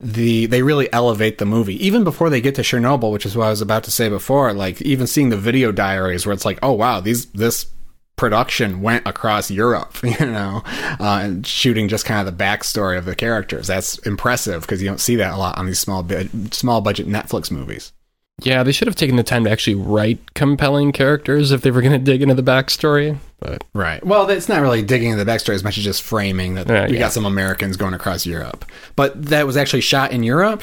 The 0.00 0.46
they 0.46 0.62
really 0.62 0.92
elevate 0.92 1.38
the 1.38 1.44
movie 1.44 1.84
even 1.84 2.04
before 2.04 2.30
they 2.30 2.40
get 2.40 2.54
to 2.54 2.62
Chernobyl, 2.62 3.12
which 3.12 3.26
is 3.26 3.36
what 3.36 3.46
I 3.46 3.50
was 3.50 3.60
about 3.60 3.84
to 3.84 3.90
say 3.90 4.08
before. 4.08 4.52
Like 4.52 4.80
even 4.82 5.06
seeing 5.06 5.30
the 5.30 5.36
video 5.36 5.72
diaries 5.72 6.24
where 6.24 6.32
it's 6.32 6.44
like, 6.44 6.58
oh 6.62 6.72
wow, 6.72 7.00
these 7.00 7.26
this 7.26 7.66
production 8.14 8.82
went 8.82 9.06
across 9.06 9.50
Europe, 9.50 9.96
you 10.02 10.26
know, 10.26 10.62
uh, 11.00 11.20
and 11.22 11.46
shooting 11.46 11.88
just 11.88 12.04
kind 12.04 12.26
of 12.26 12.36
the 12.36 12.44
backstory 12.44 12.98
of 12.98 13.06
the 13.06 13.16
characters. 13.16 13.66
That's 13.66 13.98
impressive 13.98 14.62
because 14.62 14.82
you 14.82 14.88
don't 14.88 15.00
see 15.00 15.16
that 15.16 15.34
a 15.34 15.36
lot 15.36 15.58
on 15.58 15.66
these 15.66 15.78
small 15.78 16.06
small 16.50 16.80
budget 16.80 17.08
Netflix 17.08 17.50
movies. 17.50 17.92
Yeah, 18.42 18.62
they 18.62 18.72
should 18.72 18.86
have 18.86 18.94
taken 18.94 19.16
the 19.16 19.24
time 19.24 19.44
to 19.44 19.50
actually 19.50 19.74
write 19.74 20.34
compelling 20.34 20.92
characters 20.92 21.50
if 21.50 21.62
they 21.62 21.70
were 21.70 21.82
going 21.82 21.92
to 21.92 21.98
dig 21.98 22.22
into 22.22 22.34
the 22.34 22.42
backstory. 22.42 23.18
But 23.40 23.64
Right. 23.72 24.04
Well, 24.04 24.28
it's 24.30 24.48
not 24.48 24.62
really 24.62 24.82
digging 24.82 25.10
into 25.10 25.24
the 25.24 25.30
backstory 25.30 25.54
as 25.54 25.64
much 25.64 25.78
as 25.78 25.84
just 25.84 26.02
framing 26.02 26.54
that 26.54 26.68
Yeah, 26.68 26.86
we 26.86 26.94
yeah. 26.94 27.00
got 27.00 27.12
some 27.12 27.24
Americans 27.24 27.76
going 27.76 27.94
across 27.94 28.26
Europe. 28.26 28.64
But 28.96 29.26
that 29.26 29.46
was 29.46 29.56
actually 29.56 29.80
shot 29.80 30.12
in 30.12 30.22
Europe. 30.22 30.62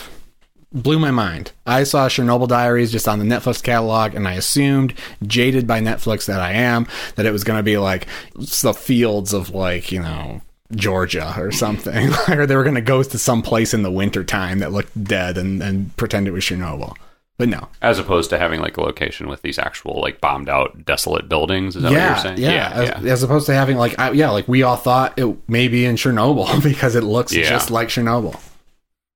Blew 0.71 0.99
my 0.99 1.11
mind. 1.11 1.51
I 1.65 1.83
saw 1.83 2.09
Chernobyl 2.09 2.49
Diaries 2.49 2.91
just 2.91 3.07
on 3.07 3.19
the 3.19 3.25
Netflix 3.25 3.63
catalog, 3.63 4.13
and 4.13 4.27
I 4.27 4.33
assumed, 4.33 4.93
jaded 5.25 5.67
by 5.67 5.79
Netflix 5.79 6.25
that 6.25 6.41
I 6.41 6.51
am, 6.51 6.85
that 7.15 7.25
it 7.25 7.31
was 7.31 7.45
going 7.45 7.59
to 7.59 7.63
be 7.63 7.77
like 7.77 8.07
the 8.35 8.73
fields 8.73 9.31
of 9.31 9.51
like 9.51 9.93
you 9.93 10.01
know 10.01 10.41
Georgia 10.73 11.33
or 11.37 11.53
something, 11.53 12.09
or 12.29 12.45
they 12.45 12.57
were 12.57 12.63
going 12.63 12.75
to 12.75 12.81
go 12.81 13.03
to 13.03 13.17
some 13.17 13.41
place 13.41 13.73
in 13.73 13.83
the 13.83 13.91
wintertime 13.91 14.59
that 14.59 14.73
looked 14.73 15.01
dead 15.01 15.37
and, 15.37 15.61
and 15.63 15.95
pretend 15.95 16.27
it 16.27 16.31
was 16.31 16.43
Chernobyl. 16.43 16.97
But 17.37 17.49
no. 17.49 17.67
As 17.81 17.99
opposed 17.99 18.29
to 18.29 18.37
having 18.37 18.61
like 18.61 18.77
a 18.77 18.81
location 18.81 19.27
with 19.27 19.41
these 19.41 19.59
actual 19.59 19.99
like 20.01 20.21
bombed 20.21 20.47
out 20.49 20.85
desolate 20.85 21.27
buildings. 21.27 21.75
Is 21.75 21.81
that 21.83 21.91
what 21.91 21.97
yeah, 21.97 22.09
you're 22.09 22.17
saying? 22.23 22.37
yeah, 22.37 22.93
as, 22.99 23.05
as 23.05 23.23
opposed 23.23 23.45
to 23.47 23.53
having 23.53 23.77
like, 23.77 23.97
I, 23.99 24.11
yeah, 24.11 24.29
like 24.29 24.47
we 24.47 24.63
all 24.63 24.77
thought 24.77 25.17
it 25.19 25.37
may 25.49 25.67
be 25.67 25.85
in 25.85 25.95
Chernobyl 25.95 26.63
because 26.63 26.95
it 26.95 27.03
looks 27.03 27.33
Yeah. 27.33 27.49
just 27.49 27.71
like 27.71 27.89
Chernobyl. 27.89 28.39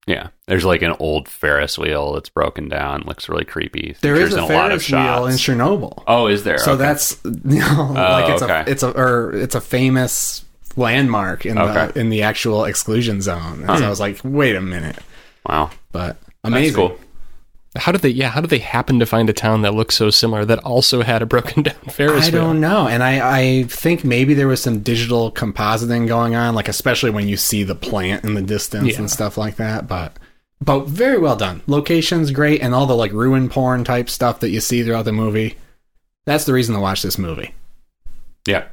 Yeah. 0.07 0.29
There's 0.47 0.65
like 0.65 0.81
an 0.81 0.95
old 0.99 1.27
Ferris 1.29 1.77
wheel 1.77 2.13
that's 2.13 2.29
broken 2.29 2.67
down, 2.67 3.03
looks 3.05 3.29
really 3.29 3.45
creepy. 3.45 3.95
There 4.01 4.15
is 4.15 4.33
a 4.33 4.41
of 4.41 4.47
Ferris 4.47 4.89
wheel 4.91 5.27
in. 5.27 5.35
Chernobyl. 5.35 6.03
Oh, 6.07 6.27
is 6.27 6.43
there? 6.43 6.57
So 6.57 6.71
Okay. 6.73 6.81
that's 6.81 7.17
you 7.23 7.59
know, 7.59 7.87
oh, 7.91 7.93
like 7.93 8.29
it's 8.33 8.41
okay. 8.41 8.63
a 8.65 8.69
it's 8.71 8.81
a 8.83 8.89
or 8.99 9.33
it's 9.35 9.53
a 9.55 9.61
famous 9.61 10.43
landmark 10.75 11.45
in 11.45 11.57
Okay. 11.59 11.91
the 11.93 11.99
in 11.99 12.09
the 12.09 12.23
actual 12.23 12.65
exclusion 12.65 13.21
zone. 13.21 13.63
And 13.67 13.77
so 13.79 13.85
I 13.85 13.89
was 13.89 13.99
like, 13.99 14.19
wait 14.23 14.55
a 14.55 14.61
minute, 14.61 14.97
wow. 15.47 15.69
but 15.91 16.17
That's 16.21 16.31
amazing. 16.43 16.75
cool. 16.75 16.97
How 17.75 17.91
did 17.91 18.01
they? 18.01 18.09
Yeah, 18.09 18.29
how 18.29 18.41
did 18.41 18.49
they 18.49 18.57
happen 18.59 18.97
to 18.99 19.05
find 19.05 19.29
a 19.29 19.33
town 19.33 19.61
that 19.61 19.75
looks 19.75 19.95
so 19.95 20.09
similar 20.09 20.43
that 20.45 20.57
also 20.59 21.03
had 21.03 21.21
a 21.21 21.25
broken 21.27 21.63
down 21.63 21.75
Ferris 21.91 22.25
wheel 22.31 22.41
I 22.41 22.45
don't 22.45 22.59
know, 22.59 22.87
and 22.87 23.03
I 23.03 23.39
I 23.59 23.63
think 23.63 24.03
maybe 24.03 24.33
there 24.33 24.47
was 24.47 24.61
some 24.61 24.79
digital 24.79 25.31
compositing 25.31 26.07
going 26.07 26.35
on, 26.35 26.55
like 26.55 26.67
especially 26.67 27.11
when 27.11 27.27
you 27.27 27.37
see 27.37 27.63
the 27.63 27.75
plant 27.75 28.23
in 28.23 28.33
the 28.33 28.41
distance 28.41 28.93
Yeah. 28.93 28.99
and 28.99 29.11
stuff 29.11 29.37
like 29.37 29.57
that. 29.57 29.87
But 29.87 30.13
but 30.59 30.87
very 30.87 31.19
well 31.19 31.35
done. 31.35 31.61
Locations 31.67 32.31
great, 32.31 32.61
and 32.61 32.73
all 32.73 32.87
the 32.87 32.95
like 32.95 33.11
ruin 33.11 33.49
porn 33.49 33.83
type 33.83 34.09
stuff 34.09 34.39
that 34.39 34.49
you 34.49 34.61
see 34.61 34.83
throughout 34.83 35.05
the 35.05 35.11
movie. 35.13 35.55
That's 36.25 36.45
the 36.45 36.53
reason 36.53 36.73
to 36.75 36.81
watch 36.81 37.01
this 37.03 37.17
movie. 37.19 37.53
Yeah. 38.47 38.65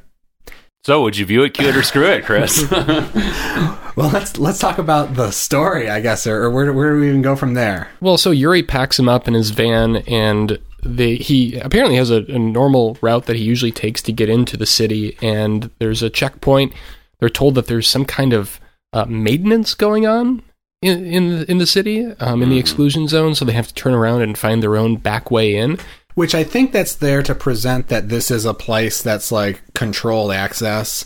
So 0.83 1.01
would 1.03 1.17
you 1.17 1.25
view 1.25 1.43
it 1.43 1.53
cute 1.53 1.75
or 1.75 1.83
screw 1.83 2.07
it, 2.07 2.25
Chris? 2.25 2.63
Well, 3.97 4.11
let's 4.11 4.37
let's 4.37 4.59
talk 4.59 4.77
about 4.77 5.15
the 5.15 5.31
story, 5.31 5.89
I 5.89 6.01
guess, 6.01 6.27
or, 6.27 6.43
or 6.43 6.51
where 6.51 6.71
where 6.71 6.93
do 6.93 6.99
we 6.99 7.09
even 7.09 7.23
go 7.23 7.35
from 7.35 7.55
there? 7.55 7.89
Well, 7.99 8.19
so 8.19 8.29
Yuri 8.29 8.61
packs 8.61 8.99
him 8.99 9.09
up 9.09 9.27
in 9.27 9.33
his 9.33 9.49
van, 9.49 9.97
and 10.07 10.59
they 10.83 11.15
he 11.15 11.57
apparently 11.57 11.97
has 11.97 12.11
a, 12.11 12.23
a 12.25 12.37
normal 12.37 12.99
route 13.01 13.25
that 13.25 13.35
he 13.35 13.43
usually 13.43 13.71
takes 13.71 14.03
to 14.03 14.11
get 14.11 14.29
into 14.29 14.55
the 14.55 14.67
city. 14.67 15.17
And 15.19 15.71
there's 15.79 16.03
a 16.03 16.11
checkpoint. 16.11 16.73
They're 17.17 17.27
told 17.27 17.55
that 17.55 17.65
there's 17.65 17.87
some 17.87 18.05
kind 18.05 18.33
of 18.33 18.59
uh, 18.93 19.05
maintenance 19.05 19.73
going 19.73 20.05
on 20.05 20.43
in 20.83 21.03
in 21.03 21.29
the, 21.29 21.51
in 21.51 21.57
the 21.57 21.65
city, 21.65 22.05
um, 22.19 22.43
in 22.43 22.51
the 22.51 22.59
exclusion 22.59 23.07
zone. 23.07 23.33
So 23.33 23.45
they 23.45 23.53
have 23.53 23.69
to 23.69 23.73
turn 23.73 23.95
around 23.95 24.21
and 24.21 24.37
find 24.37 24.61
their 24.61 24.77
own 24.77 24.97
back 24.97 25.31
way 25.31 25.55
in. 25.55 25.79
Which 26.13 26.35
I 26.35 26.43
think 26.43 26.71
that's 26.71 26.93
there 26.93 27.23
to 27.23 27.33
present 27.33 27.87
that 27.87 28.09
this 28.09 28.29
is 28.29 28.45
a 28.45 28.53
place 28.53 29.01
that's 29.01 29.31
like 29.31 29.63
controlled 29.73 30.33
access, 30.33 31.03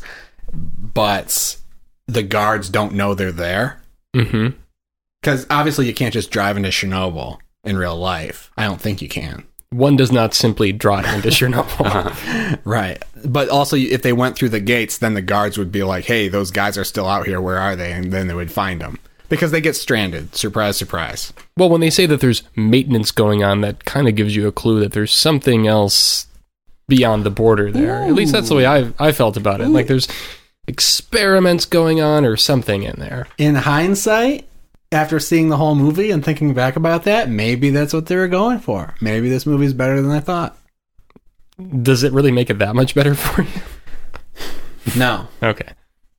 but 0.52 1.56
the 2.12 2.24
guards 2.24 2.70
don't 2.70 2.94
know 2.94 3.14
they're 3.14 3.32
there. 3.32 3.82
hmm 4.16 4.50
Because 5.22 5.46
obviously 5.50 5.88
you 5.88 5.94
can't 5.94 6.14
just 6.14 6.32
drive 6.32 6.58
into 6.58 6.70
Chernobyl 6.70 7.40
in 7.64 7.78
real 7.78 7.96
life. 7.98 8.52
I 8.58 8.66
don't 8.66 8.82
think 8.82 9.02
you 9.02 9.08
can. 9.10 9.46
One 9.70 9.96
does 9.96 10.12
not 10.12 10.34
simply 10.34 10.74
drive 10.74 11.06
into 11.16 11.30
Chernobyl. 11.30 12.60
Right. 12.66 13.02
But 13.24 13.48
also, 13.50 13.78
if 13.78 14.02
they 14.02 14.12
went 14.14 14.36
through 14.36 14.50
the 14.50 14.60
gates, 14.60 14.98
then 14.98 15.14
the 15.14 15.22
guards 15.22 15.58
would 15.58 15.72
be 15.72 15.84
like, 15.84 16.04
hey, 16.06 16.28
those 16.28 16.52
guys 16.52 16.78
are 16.78 16.84
still 16.84 17.08
out 17.08 17.26
here. 17.26 17.40
Where 17.40 17.58
are 17.58 17.76
they? 17.78 17.94
And 17.94 18.12
then 18.12 18.28
they 18.28 18.34
would 18.34 18.52
find 18.52 18.82
them. 18.82 19.00
Because 19.30 19.52
they 19.52 19.62
get 19.62 19.78
stranded. 19.78 20.36
Surprise, 20.36 20.76
surprise. 20.76 21.32
Well, 21.56 21.70
when 21.70 21.80
they 21.80 21.90
say 21.90 22.06
that 22.08 22.20
there's 22.20 22.44
maintenance 22.58 23.12
going 23.12 23.44
on, 23.44 23.62
that 23.62 23.86
kind 23.86 24.10
of 24.10 24.16
gives 24.16 24.36
you 24.36 24.48
a 24.48 24.52
clue 24.52 24.82
that 24.82 24.92
there's 24.92 25.14
something 25.14 25.66
else 25.68 26.28
beyond 26.90 27.24
the 27.24 27.30
border 27.32 27.72
there. 27.72 28.04
At 28.04 28.14
least 28.14 28.34
that's 28.34 28.50
the 28.50 28.56
way 28.56 28.66
I 28.66 28.92
I 29.00 29.14
felt 29.14 29.38
about 29.38 29.62
it. 29.62 29.70
Like 29.70 29.88
there's 29.88 30.10
experiments 30.72 31.66
going 31.66 32.00
on 32.00 32.24
or 32.24 32.38
something 32.38 32.84
in 32.84 32.96
there. 32.98 33.28
In 33.38 33.56
hindsight, 33.56 34.48
after 34.92 35.20
seeing 35.20 35.50
the 35.50 35.58
whole 35.58 35.76
movie 35.76 36.12
and 36.12 36.24
thinking 36.24 36.54
back 36.54 36.78
about 36.78 37.04
that, 37.04 37.30
maybe 37.30 37.70
that's 37.72 37.94
what 37.94 38.06
they 38.06 38.16
were 38.16 38.30
going 38.30 38.60
for. 38.60 38.96
Maybe 39.02 39.28
this 39.28 39.46
movie's 39.46 39.74
better 39.74 40.02
than 40.02 40.12
I 40.12 40.22
thought. 40.22 40.58
Does 41.82 42.04
it 42.04 42.14
really 42.14 42.32
make 42.32 42.50
it 42.50 42.60
that 42.60 42.74
much 42.74 42.96
better 42.96 43.14
for 43.16 43.44
you? 43.44 44.96
No. 44.98 45.28
Okay. 45.44 45.74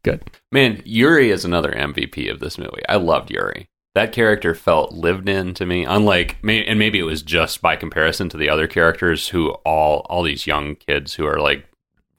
Good. 0.04 0.23
Man, 0.50 0.82
Yuri 0.85 1.30
is 1.30 1.44
another 1.47 1.73
MVP 1.73 2.30
of 2.30 2.40
this 2.40 2.59
movie. 2.59 2.82
I 2.88 2.97
loved 2.97 3.30
Yuri. 3.30 3.66
That 3.94 4.12
character 4.12 4.54
felt 4.54 4.92
lived 4.92 5.28
in 5.28 5.54
to 5.54 5.64
me. 5.66 5.85
Unlike, 5.85 6.38
and 6.44 6.78
maybe 6.78 6.99
it 6.99 7.04
was 7.04 7.23
just 7.23 7.62
by 7.62 7.76
comparison 7.76 8.28
to 8.30 8.37
the 8.37 8.49
other 8.50 8.66
characters 8.66 9.28
who 9.28 9.50
all 9.64 10.06
all 10.09 10.23
these 10.23 10.47
young 10.47 10.76
kids 10.76 11.14
who 11.14 11.26
are 11.26 11.40
like 11.40 11.66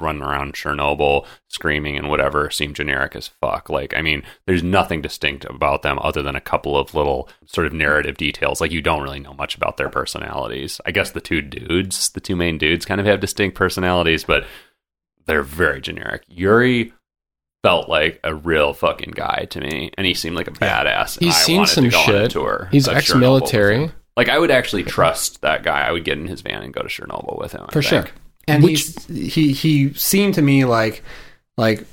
running 0.03 0.22
around 0.22 0.53
Chernobyl 0.53 1.25
screaming 1.48 1.98
and 1.98 2.10
whatever 2.10 2.50
seem 2.51 2.74
generic 2.74 3.15
as 3.15 3.27
fuck. 3.27 3.69
Like, 3.69 3.95
I 3.95 4.01
mean, 4.01 4.24
there's 4.45 4.62
nothing 4.62 5.01
distinct 5.01 5.45
about 5.45 5.81
them 5.81 5.98
other 6.01 6.22
than 6.22 6.36
a 6.36 6.41
couple 6.41 6.77
of 6.77 6.93
little 6.93 7.29
sort 7.45 7.65
of 7.65 7.74
narrative 7.74 8.17
details. 8.17 8.62
Like, 8.62 8.72
you 8.72 8.81
don't 8.81 9.01
really 9.01 9.19
know 9.19 9.33
much 9.33 9.55
about 9.55 9.77
their 9.77 9.89
personalities. 9.89 10.79
I 10.86 10.91
guess 10.91 11.12
the 11.12 11.22
two 11.22 11.41
dudes, 11.41 12.10
the 12.10 12.22
two 12.22 12.36
main 12.36 12.57
dudes, 12.57 12.86
kind 12.86 13.01
of 13.01 13.07
have 13.07 13.19
distinct 13.19 13.57
personalities, 13.57 14.24
but 14.24 14.45
they're 15.25 15.43
very 15.43 15.81
generic. 15.81 16.24
Yuri 16.27 16.93
felt 17.63 17.88
like 17.89 18.19
a 18.24 18.36
real 18.36 18.74
fucking 18.74 19.12
guy 19.15 19.48
to 19.50 19.62
me, 19.62 19.89
and 19.98 20.05
he 20.05 20.13
seemed 20.13 20.36
like 20.36 20.48
a 20.48 20.51
badass. 20.51 21.17
He's 21.19 21.33
I 21.33 21.39
seen 21.39 21.65
some 21.65 21.89
shit. 21.89 22.31
tour. 22.31 22.67
He's 22.72 22.88
of 22.88 22.95
Chernobyl 22.95 23.36
with 23.36 23.43
ex-military. 23.43 23.91
Like 24.15 24.29
I 24.29 24.38
would 24.38 24.51
actually 24.51 24.83
trust 24.83 25.41
that 25.41 25.63
guy. 25.63 25.88
I 25.88 25.91
would 25.91 26.03
get 26.03 26.17
in 26.17 26.27
his 26.27 26.41
van 26.41 26.62
and 26.62 26.74
go 26.74 26.81
to 26.81 26.88
Chernobyl 26.88 27.39
with 27.39 27.53
him. 27.53 27.65
I 27.67 27.72
For 27.72 27.81
sure. 27.81 28.05
Think. 28.45 28.55
And 28.55 28.63
Which- 28.63 28.95
he's, 29.07 29.33
he 29.33 29.51
he 29.53 29.93
seemed 29.93 30.33
to 30.35 30.41
me 30.41 30.65
like 30.65 31.03
like 31.57 31.85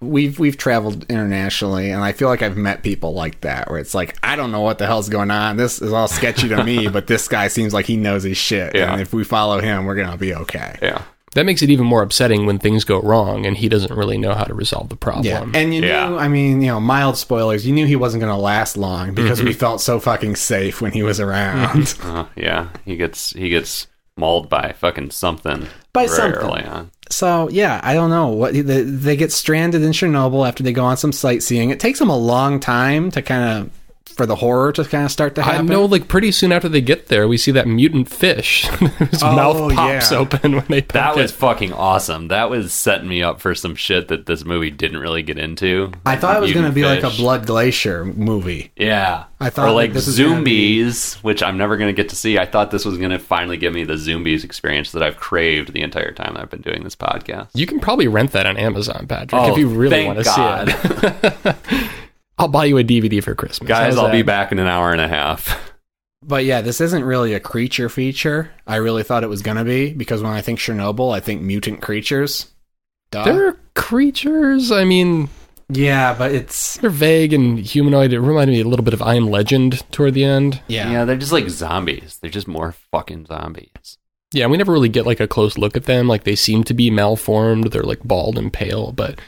we've 0.00 0.38
we've 0.38 0.58
traveled 0.58 1.10
internationally 1.10 1.90
and 1.90 2.02
I 2.04 2.12
feel 2.12 2.28
like 2.28 2.42
I've 2.42 2.56
met 2.56 2.82
people 2.82 3.14
like 3.14 3.40
that 3.40 3.70
where 3.70 3.78
it's 3.78 3.94
like 3.94 4.14
I 4.22 4.36
don't 4.36 4.52
know 4.52 4.60
what 4.60 4.78
the 4.78 4.86
hell's 4.86 5.08
going 5.08 5.30
on. 5.30 5.56
This 5.56 5.80
is 5.80 5.92
all 5.92 6.06
sketchy 6.08 6.48
to 6.48 6.62
me, 6.62 6.88
but 6.92 7.06
this 7.06 7.28
guy 7.28 7.48
seems 7.48 7.72
like 7.72 7.86
he 7.86 7.96
knows 7.96 8.22
his 8.22 8.36
shit. 8.36 8.74
Yeah. 8.74 8.92
And 8.92 9.00
if 9.00 9.12
we 9.14 9.24
follow 9.24 9.60
him, 9.60 9.86
we're 9.86 9.94
gonna 9.96 10.16
be 10.18 10.34
okay. 10.34 10.78
Yeah. 10.82 11.02
That 11.34 11.44
makes 11.44 11.60
it 11.62 11.68
even 11.70 11.84
more 11.86 12.00
upsetting 12.02 12.46
when 12.46 12.58
things 12.58 12.84
go 12.84 13.00
wrong 13.02 13.44
and 13.44 13.56
he 13.58 13.68
doesn't 13.68 13.94
really 13.94 14.16
know 14.16 14.32
how 14.32 14.44
to 14.44 14.54
resolve 14.54 14.88
the 14.88 14.96
problem. 14.96 15.26
Yeah. 15.54 15.60
And 15.60 15.74
you 15.74 15.82
Yeah. 15.82 16.08
knew 16.10 16.16
I 16.18 16.28
mean, 16.28 16.60
you 16.60 16.68
know, 16.68 16.80
mild 16.80 17.16
spoilers, 17.16 17.66
you 17.66 17.72
knew 17.74 17.86
he 17.86 17.96
wasn't 17.96 18.20
gonna 18.20 18.38
last 18.38 18.76
long 18.76 19.14
because 19.14 19.42
we 19.42 19.52
felt 19.54 19.80
so 19.80 19.98
fucking 19.98 20.36
safe 20.36 20.80
when 20.82 20.92
he 20.92 21.02
was 21.02 21.20
around. 21.20 21.94
Uh, 22.02 22.26
yeah. 22.36 22.68
He 22.84 22.96
gets 22.96 23.30
he 23.32 23.48
gets 23.48 23.86
mauled 24.16 24.48
by 24.48 24.72
fucking 24.72 25.10
something 25.10 25.66
By 25.92 26.06
very 26.06 26.16
something. 26.16 26.40
early 26.40 26.64
on. 26.64 26.90
So 27.10 27.48
yeah, 27.50 27.80
I 27.84 27.94
don't 27.94 28.10
know 28.10 28.28
what 28.28 28.54
they, 28.54 28.60
they 28.82 29.16
get 29.16 29.30
stranded 29.30 29.82
in 29.82 29.92
Chernobyl 29.92 30.46
after 30.48 30.62
they 30.62 30.72
go 30.72 30.84
on 30.84 30.96
some 30.96 31.12
sightseeing. 31.12 31.70
It 31.70 31.78
takes 31.80 31.98
them 31.98 32.10
a 32.10 32.16
long 32.16 32.58
time 32.58 33.10
to 33.12 33.22
kind 33.22 33.44
of 33.64 33.70
for 34.16 34.26
the 34.26 34.34
horror 34.36 34.72
to 34.72 34.84
kind 34.84 35.04
of 35.04 35.10
start 35.12 35.34
to 35.34 35.42
happen. 35.42 35.66
I 35.70 35.74
know, 35.74 35.84
like 35.84 36.08
pretty 36.08 36.32
soon 36.32 36.50
after 36.52 36.68
they 36.68 36.80
get 36.80 37.08
there, 37.08 37.28
we 37.28 37.36
see 37.36 37.50
that 37.52 37.66
mutant 37.68 38.08
fish. 38.08 38.62
His 39.10 39.22
Oh, 39.22 39.36
mouth 39.36 39.74
pops 39.74 40.10
yeah. 40.10 40.18
open 40.18 40.52
when 40.56 40.64
they 40.68 40.80
That 40.80 41.14
was 41.16 41.30
it. 41.30 41.34
fucking 41.34 41.72
awesome. 41.74 42.28
That 42.28 42.48
was 42.48 42.72
setting 42.72 43.08
me 43.08 43.22
up 43.22 43.40
for 43.40 43.54
some 43.54 43.74
shit 43.74 44.08
that 44.08 44.26
this 44.26 44.44
movie 44.44 44.70
didn't 44.70 44.98
really 45.00 45.22
get 45.22 45.38
into. 45.38 45.92
I 46.06 46.16
thought 46.16 46.36
it 46.36 46.40
was 46.40 46.52
going 46.52 46.64
to 46.66 46.72
Mutant 46.72 47.02
be 47.02 47.06
like 47.08 47.12
a. 47.12 47.16
Blood 47.16 47.46
Glacier 47.46 48.04
movie. 48.04 48.72
Yeah. 48.76 49.24
I 49.38 49.50
thought 49.50 49.68
or 49.68 49.72
like 49.72 49.90
that 49.90 49.94
this 49.96 50.06
was 50.06 50.18
gonna 50.18 50.42
be- 50.42 50.80
Zombies, 50.82 51.14
which 51.16 51.42
I'm 51.42 51.58
never 51.58 51.76
going 51.76 51.94
to 51.94 52.02
get 52.02 52.08
to 52.08 52.16
see. 52.16 52.38
I 52.38 52.46
thought 52.46 52.70
this 52.70 52.84
was 52.86 52.96
going 52.98 53.10
to 53.10 53.18
finally 53.18 53.56
give 53.58 53.74
me 53.74 53.84
the 53.84 53.98
Zombies 53.98 54.44
experience 54.44 54.92
that 54.92 55.02
I've 55.02 55.18
craved 55.18 55.72
the 55.74 55.82
entire 55.82 56.12
time 56.12 56.34
that 56.34 56.40
I've 56.42 56.50
been 56.50 56.62
doing 56.62 56.84
this 56.84 56.96
podcast. 56.96 57.48
You 57.52 57.66
can 57.66 57.80
probably 57.80 58.08
rent 58.08 58.32
that 58.32 58.46
on 58.46 58.56
Amazon, 58.56 59.06
Patrick, 59.06 59.34
Oh, 59.40 59.52
if 59.52 59.58
you 59.58 59.68
really 59.68 60.06
want 60.06 60.18
to 60.18 60.24
see 60.24 60.40
it. 60.42 61.56
I'll 62.38 62.48
buy 62.48 62.66
you 62.66 62.78
a 62.78 62.84
DVD 62.84 63.22
for 63.22 63.34
Christmas. 63.34 63.68
Guys, 63.68 63.94
How's 63.94 64.04
I'll 64.04 64.12
be 64.12 64.22
back 64.22 64.52
in 64.52 64.58
an 64.58 64.66
hour 64.66 64.92
and 64.92 65.00
a 65.00 65.08
half. 65.08 65.72
But 66.22 66.44
yeah, 66.44 66.60
this 66.60 66.80
isn't 66.80 67.04
really 67.04 67.34
a 67.34 67.40
creature 67.40 67.88
feature. 67.88 68.50
I 68.66 68.76
really 68.76 69.04
thought 69.04 69.22
it 69.22 69.28
was 69.28 69.42
going 69.42 69.58
to 69.58 69.64
be 69.64 69.92
because 69.92 70.22
when 70.22 70.32
I 70.32 70.40
think 70.40 70.58
Chernobyl, 70.58 71.14
I 71.14 71.20
think 71.20 71.40
mutant 71.40 71.82
creatures. 71.82 72.50
Duh. 73.12 73.24
They're 73.24 73.56
creatures. 73.76 74.72
I 74.72 74.82
mean, 74.82 75.28
yeah, 75.68 76.14
but 76.14 76.32
it's 76.32 76.78
they're 76.78 76.90
vague 76.90 77.32
and 77.32 77.58
humanoid. 77.60 78.12
It 78.12 78.18
reminded 78.18 78.54
me 78.54 78.60
a 78.60 78.66
little 78.66 78.84
bit 78.84 78.94
of 78.94 79.02
I 79.02 79.14
Am 79.14 79.28
Legend 79.28 79.88
toward 79.92 80.14
the 80.14 80.24
end. 80.24 80.60
yeah. 80.66 80.90
Yeah. 80.90 81.04
they're 81.04 81.16
just 81.16 81.32
like 81.32 81.48
zombies. 81.48 82.18
They're 82.20 82.30
just 82.30 82.48
more 82.48 82.72
fucking 82.90 83.26
zombies. 83.26 83.98
Yeah, 84.32 84.46
we 84.48 84.56
never 84.56 84.72
really 84.72 84.88
get 84.88 85.06
like 85.06 85.20
a 85.20 85.28
close 85.28 85.56
look 85.56 85.76
at 85.76 85.84
them. 85.84 86.08
Like 86.08 86.24
they 86.24 86.34
seem 86.34 86.64
to 86.64 86.74
be 86.74 86.90
malformed. 86.90 87.70
They're 87.70 87.82
like 87.84 88.02
bald 88.02 88.36
and 88.36 88.52
pale, 88.52 88.90
but 88.90 89.20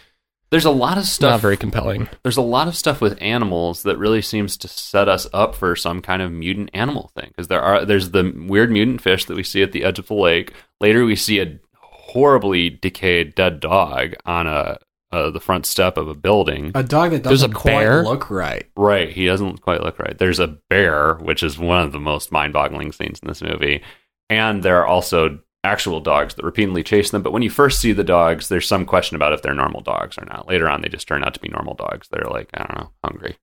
There's 0.50 0.64
a 0.64 0.70
lot 0.70 0.98
of 0.98 1.04
stuff. 1.04 1.28
not 1.28 1.28
stuff. 1.34 1.40
very 1.42 1.56
compelling. 1.56 2.08
there's 2.22 2.36
a 2.36 2.42
lot 2.42 2.68
of 2.68 2.76
stuff 2.76 3.00
with 3.00 3.20
animals 3.20 3.82
that 3.82 3.98
really 3.98 4.22
seems 4.22 4.56
to 4.58 4.68
set 4.68 5.08
us 5.08 5.26
up 5.32 5.54
for 5.54 5.76
some 5.76 6.00
kind 6.00 6.22
of 6.22 6.32
mutant 6.32 6.70
animal 6.72 7.10
thing. 7.14 7.28
Because 7.28 7.48
there 7.48 7.60
are 7.60 7.84
there's 7.84 8.10
the 8.10 8.32
weird 8.48 8.70
mutant 8.70 9.02
fish 9.02 9.26
that 9.26 9.36
we 9.36 9.42
see 9.42 9.62
at 9.62 9.72
the 9.72 9.84
edge 9.84 9.98
of 9.98 10.06
the 10.06 10.14
lake. 10.14 10.54
Later, 10.80 11.04
we 11.04 11.16
see 11.16 11.40
a 11.40 11.58
horribly 11.80 12.70
decayed 12.70 13.34
dead 13.34 13.60
dog 13.60 14.14
on 14.24 14.46
a 14.46 14.78
uh, 15.10 15.30
the 15.30 15.40
front 15.40 15.66
step 15.66 15.96
of 15.96 16.08
a 16.08 16.14
building. 16.14 16.70
A 16.74 16.82
dog 16.82 17.12
that 17.12 17.22
doesn't 17.22 17.52
a 17.52 17.54
quite 17.54 17.80
bear? 17.80 18.04
look 18.04 18.30
right. 18.30 18.66
Right, 18.76 19.10
he 19.10 19.26
doesn't 19.26 19.62
quite 19.62 19.82
look 19.82 19.98
right. 19.98 20.16
There's 20.18 20.38
a 20.38 20.58
bear, 20.68 21.14
which 21.14 21.42
is 21.42 21.58
one 21.58 21.82
of 21.82 21.92
the 21.92 22.00
most 22.00 22.30
mind-boggling 22.30 22.92
scenes 22.92 23.20
in 23.20 23.28
this 23.28 23.42
movie, 23.42 23.82
and 24.28 24.62
there 24.62 24.78
are 24.80 24.86
also 24.86 25.38
actual 25.68 26.00
dogs 26.00 26.34
that 26.34 26.44
repeatedly 26.44 26.82
chase 26.82 27.10
them. 27.10 27.22
But 27.22 27.32
when 27.32 27.42
you 27.42 27.50
first 27.50 27.80
see 27.80 27.92
the 27.92 28.04
dogs, 28.04 28.48
there's 28.48 28.66
some 28.66 28.84
question 28.84 29.14
about 29.14 29.32
if 29.32 29.42
they're 29.42 29.54
normal 29.54 29.82
dogs 29.82 30.18
or 30.18 30.24
not. 30.24 30.48
Later 30.48 30.68
on, 30.68 30.80
they 30.80 30.88
just 30.88 31.06
turn 31.06 31.22
out 31.22 31.34
to 31.34 31.40
be 31.40 31.48
normal 31.48 31.74
dogs. 31.74 32.08
They're 32.08 32.30
like 32.30 32.48
I 32.54 32.58
don't 32.64 32.78
know, 32.78 32.90
hungry. 33.04 33.36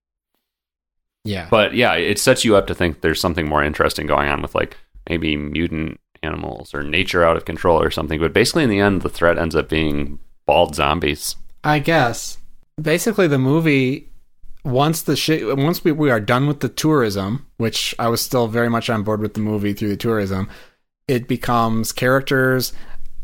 Yeah. 1.24 1.48
But 1.50 1.74
yeah, 1.74 1.94
it 1.94 2.20
sets 2.20 2.46
you 2.46 2.56
up 2.56 2.68
to 2.68 2.76
think 2.76 3.02
there's 3.02 3.22
something 3.22 3.48
more 3.48 3.64
interesting 3.64 4.08
going 4.08 4.30
on 4.30 4.42
with 4.42 4.56
like 4.56 4.78
maybe 5.10 5.36
mutant 5.36 6.00
animals 6.24 6.74
or 6.74 6.84
nature 6.84 7.24
out 7.24 7.38
of 7.38 7.46
control 7.46 7.82
or 7.82 7.92
something. 7.92 8.20
But 8.20 8.34
basically, 8.34 8.64
in 8.64 8.70
the 8.70 8.80
end, 8.80 9.02
the 9.02 9.10
threat 9.10 9.38
ends 9.38 9.56
up 9.56 9.70
being 9.70 10.20
bald 10.46 10.76
zombies. 10.76 11.36
I 11.64 11.80
guess 11.80 12.38
basically 12.80 13.28
the 13.28 13.40
movie 13.40 14.10
once 14.64 15.04
the 15.04 15.16
shit 15.16 15.56
once 15.58 15.84
we, 15.84 15.92
we 15.92 16.12
are 16.12 16.20
done 16.20 16.48
with 16.48 16.60
the 16.60 16.70
tourism, 16.70 17.46
which 17.58 17.96
I 18.00 18.08
was 18.08 18.22
still 18.22 18.48
very 18.48 18.70
much 18.70 18.90
on 18.90 19.04
board 19.04 19.22
with 19.22 19.36
the 19.36 19.40
movie 19.40 19.74
through 19.74 19.90
the 19.90 19.98
tourism, 19.98 20.50
it 21.08 21.28
becomes 21.28 21.92
characters 21.92 22.74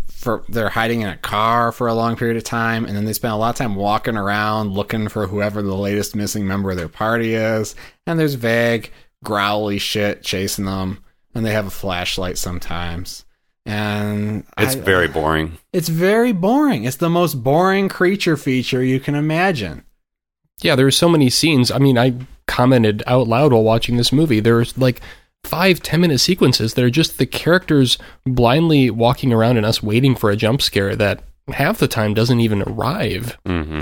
for 0.07 0.43
they're 0.49 0.69
hiding 0.69 1.01
in 1.01 1.07
a 1.09 1.17
car 1.17 1.71
for 1.71 1.87
a 1.87 1.93
long 1.95 2.15
period 2.15 2.37
of 2.37 2.43
time 2.43 2.85
and 2.85 2.95
then 2.95 3.05
they 3.05 3.13
spend 3.13 3.33
a 3.33 3.37
lot 3.37 3.49
of 3.49 3.55
time 3.55 3.75
walking 3.75 4.15
around 4.15 4.71
looking 4.71 5.07
for 5.07 5.25
whoever 5.27 5.61
the 5.63 5.75
latest 5.75 6.15
missing 6.15 6.45
member 6.47 6.69
of 6.69 6.77
their 6.77 6.87
party 6.87 7.33
is 7.33 7.73
and 8.05 8.19
there's 8.19 8.35
vague 8.35 8.91
growly 9.23 9.79
shit 9.79 10.21
chasing 10.23 10.65
them 10.65 11.03
and 11.33 11.43
they 11.45 11.51
have 11.53 11.65
a 11.65 11.71
flashlight 11.71 12.37
sometimes 12.37 13.25
and 13.65 14.43
It's 14.59 14.75
I- 14.75 14.79
uh, 14.79 14.83
very 14.83 15.07
boring. 15.07 15.57
it's 15.73 15.87
very 15.89 16.31
boring. 16.31 16.83
It's 16.83 16.97
the 16.97 17.09
most 17.11 17.43
boring 17.43 17.89
creature 17.89 18.35
feature 18.35 18.83
you 18.83 18.99
can 18.99 19.13
imagine. 19.13 19.83
Yeah, 20.63 20.75
there 20.75 20.85
were 20.85 20.91
so 20.91 21.07
many 21.07 21.29
scenes. 21.29 21.69
I 21.69 21.77
mean, 21.77 21.95
I 21.97 22.15
commented 22.47 23.03
out 23.05 23.27
loud 23.27 23.53
while 23.53 23.63
watching 23.63 23.97
this 23.97 24.11
movie. 24.11 24.39
There's 24.39 24.75
like 24.79 24.99
five, 25.43 25.81
ten 25.81 26.01
minute 26.01 26.19
sequences 26.19 26.73
that 26.75 26.83
are 26.83 26.89
just 26.89 27.17
the 27.17 27.25
characters 27.25 27.97
blindly 28.25 28.89
walking 28.89 29.33
around 29.33 29.57
and 29.57 29.65
us 29.65 29.81
waiting 29.83 30.15
for 30.15 30.29
a 30.29 30.35
jump 30.35 30.61
scare 30.61 30.95
that 30.95 31.23
half 31.53 31.79
the 31.79 31.87
time 31.87 32.13
doesn't 32.13 32.39
even 32.39 32.61
arrive. 32.63 33.37
hmm 33.45 33.81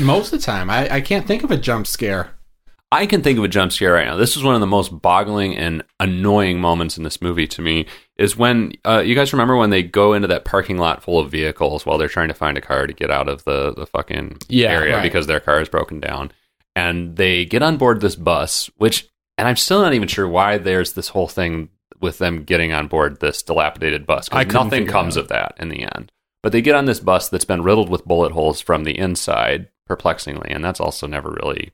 Most 0.00 0.32
of 0.32 0.38
the 0.40 0.44
time, 0.46 0.70
I, 0.70 0.94
I 0.96 1.00
can't 1.00 1.26
think 1.26 1.42
of 1.42 1.50
a 1.50 1.56
jump 1.56 1.86
scare. 1.86 2.32
I 2.90 3.04
can 3.04 3.22
think 3.22 3.36
of 3.36 3.44
a 3.44 3.48
jump 3.48 3.72
scare 3.72 3.92
right 3.92 4.06
now. 4.06 4.16
This 4.16 4.34
is 4.34 4.42
one 4.42 4.54
of 4.54 4.62
the 4.62 4.66
most 4.66 5.02
boggling 5.02 5.54
and 5.54 5.82
annoying 6.00 6.58
moments 6.58 6.96
in 6.96 7.04
this 7.04 7.20
movie 7.20 7.46
to 7.48 7.60
me. 7.60 7.86
Is 8.16 8.34
when 8.36 8.72
uh, 8.86 9.00
you 9.00 9.14
guys 9.14 9.32
remember 9.32 9.56
when 9.56 9.68
they 9.70 9.82
go 9.82 10.14
into 10.14 10.26
that 10.28 10.46
parking 10.46 10.78
lot 10.78 11.02
full 11.02 11.18
of 11.20 11.30
vehicles 11.30 11.84
while 11.84 11.98
they're 11.98 12.08
trying 12.08 12.28
to 12.28 12.34
find 12.34 12.56
a 12.56 12.62
car 12.62 12.86
to 12.86 12.92
get 12.94 13.10
out 13.10 13.28
of 13.28 13.44
the 13.44 13.74
the 13.74 13.84
fucking 13.86 14.38
Yeah, 14.48 14.70
area 14.72 14.94
right. 14.96 15.02
because 15.02 15.26
their 15.26 15.38
car 15.38 15.60
is 15.60 15.68
broken 15.68 16.00
down, 16.00 16.32
and 16.74 17.16
they 17.16 17.44
get 17.44 17.62
on 17.62 17.76
board 17.76 18.00
this 18.00 18.16
bus, 18.16 18.70
which 18.78 19.06
and 19.38 19.48
I'm 19.48 19.56
still 19.56 19.80
not 19.80 19.94
even 19.94 20.08
sure 20.08 20.28
why 20.28 20.58
there's 20.58 20.92
this 20.92 21.08
whole 21.08 21.28
thing 21.28 21.70
with 22.00 22.18
them 22.18 22.44
getting 22.44 22.72
on 22.72 22.88
board 22.88 23.20
this 23.20 23.42
dilapidated 23.42 24.04
bus. 24.04 24.28
I 24.30 24.44
nothing 24.44 24.86
comes 24.86 25.16
of 25.16 25.28
that 25.28 25.54
in 25.58 25.68
the 25.68 25.84
end. 25.84 26.12
But 26.42 26.52
they 26.52 26.60
get 26.60 26.74
on 26.74 26.84
this 26.84 27.00
bus 27.00 27.28
that's 27.28 27.44
been 27.44 27.62
riddled 27.62 27.88
with 27.88 28.04
bullet 28.04 28.32
holes 28.32 28.60
from 28.60 28.84
the 28.84 28.98
inside, 28.98 29.68
perplexingly, 29.86 30.50
and 30.50 30.64
that's 30.64 30.80
also 30.80 31.06
never 31.06 31.30
really 31.30 31.72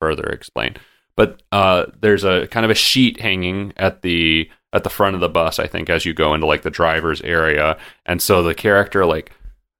further 0.00 0.24
explained. 0.24 0.78
But 1.16 1.42
uh, 1.52 1.86
there's 2.00 2.24
a 2.24 2.46
kind 2.48 2.64
of 2.64 2.70
a 2.70 2.74
sheet 2.74 3.20
hanging 3.20 3.72
at 3.76 4.02
the 4.02 4.50
at 4.74 4.84
the 4.84 4.90
front 4.90 5.14
of 5.14 5.20
the 5.20 5.28
bus, 5.28 5.58
I 5.58 5.66
think, 5.66 5.90
as 5.90 6.06
you 6.06 6.14
go 6.14 6.32
into 6.32 6.46
like 6.46 6.62
the 6.62 6.70
driver's 6.70 7.20
area, 7.20 7.78
and 8.06 8.22
so 8.22 8.42
the 8.42 8.54
character 8.54 9.04
like 9.04 9.32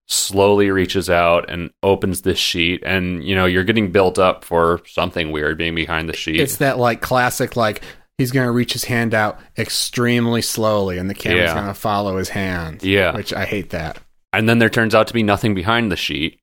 slowly 0.08 0.70
reaches 0.70 1.08
out 1.08 1.48
and 1.50 1.70
opens 1.82 2.22
this 2.22 2.38
sheet, 2.38 2.82
and 2.84 3.24
you 3.24 3.34
know 3.34 3.46
you're 3.46 3.64
getting 3.64 3.92
built 3.92 4.18
up 4.18 4.44
for 4.44 4.80
something 4.86 5.32
weird 5.32 5.58
being 5.58 5.74
behind 5.74 6.08
the 6.08 6.16
sheet. 6.16 6.40
It's 6.40 6.56
that 6.56 6.78
like 6.78 7.00
classic 7.00 7.56
like 7.56 7.82
he's 8.18 8.30
going 8.30 8.46
to 8.46 8.52
reach 8.52 8.72
his 8.74 8.84
hand 8.84 9.14
out 9.14 9.40
extremely 9.58 10.42
slowly 10.42 10.98
and 10.98 11.08
the 11.08 11.14
camera's 11.14 11.48
Yeah. 11.50 11.54
going 11.54 11.66
to 11.66 11.74
follow 11.74 12.18
his 12.18 12.28
hand. 12.28 12.82
Yeah. 12.82 13.14
Which 13.16 13.32
I 13.32 13.44
hate 13.46 13.70
that. 13.70 13.98
and 14.34 14.48
then 14.48 14.58
there 14.58 14.68
turns 14.70 14.94
out 14.94 15.06
to 15.08 15.14
be 15.14 15.22
nothing 15.22 15.54
behind 15.54 15.90
the 15.90 15.96
sheet 15.96 16.38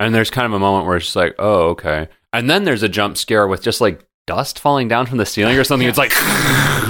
and 0.00 0.14
there's 0.14 0.30
kind 0.30 0.46
of 0.46 0.52
a 0.52 0.58
moment 0.58 0.86
where 0.86 0.96
it's 0.96 1.06
just 1.06 1.16
like 1.16 1.34
oh 1.38 1.68
okay 1.70 2.08
and 2.32 2.48
then 2.50 2.64
there's 2.64 2.82
a 2.82 2.88
jump 2.88 3.16
scare 3.16 3.46
with 3.46 3.62
just 3.62 3.80
like 3.80 4.04
dust 4.26 4.58
falling 4.58 4.88
down 4.88 5.06
from 5.06 5.18
the 5.18 5.24
ceiling 5.26 5.56
or 5.58 5.64
something 5.64 5.88
it's 5.92 5.98
like 5.98 6.12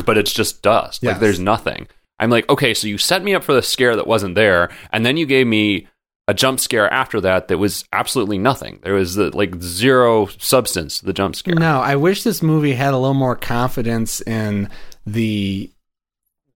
but 0.07 0.17
it's 0.19 0.33
just 0.33 0.63
dust 0.63 1.03
like 1.05 1.21
there's 1.21 1.39
nothing 1.41 1.87
i'm 2.19 2.31
like 2.31 2.49
okay 2.49 2.73
so 2.75 2.87
you 2.89 2.99
set 2.99 3.23
me 3.23 3.35
up 3.35 3.45
for 3.45 3.53
the 3.53 3.63
scare 3.63 3.95
that 3.97 4.07
wasn't 4.09 4.35
there 4.35 4.71
and 4.93 5.05
then 5.07 5.17
you 5.17 5.27
gave 5.27 5.47
me 5.47 5.87
a 6.31 6.35
jump 6.35 6.61
scare 6.61 6.93
after 6.93 7.21
that 7.21 7.49
that 7.49 7.59
was 7.59 7.85
absolutely 7.93 8.39
nothing 8.39 8.79
there 8.83 8.95
was 8.95 9.19
uh, 9.19 9.31
like 9.35 9.55
zero 9.61 10.27
substance 10.39 11.01
to 11.01 11.05
the 11.07 11.13
jump 11.13 11.35
scare 11.35 11.55
No, 11.57 11.81
I 11.81 11.97
wish 11.97 12.23
this 12.23 12.43
movie 12.43 12.75
had 12.75 12.95
a 12.95 12.99
little 12.99 13.15
more 13.15 13.37
confidence 13.37 14.21
in 14.23 14.69
the 15.07 15.71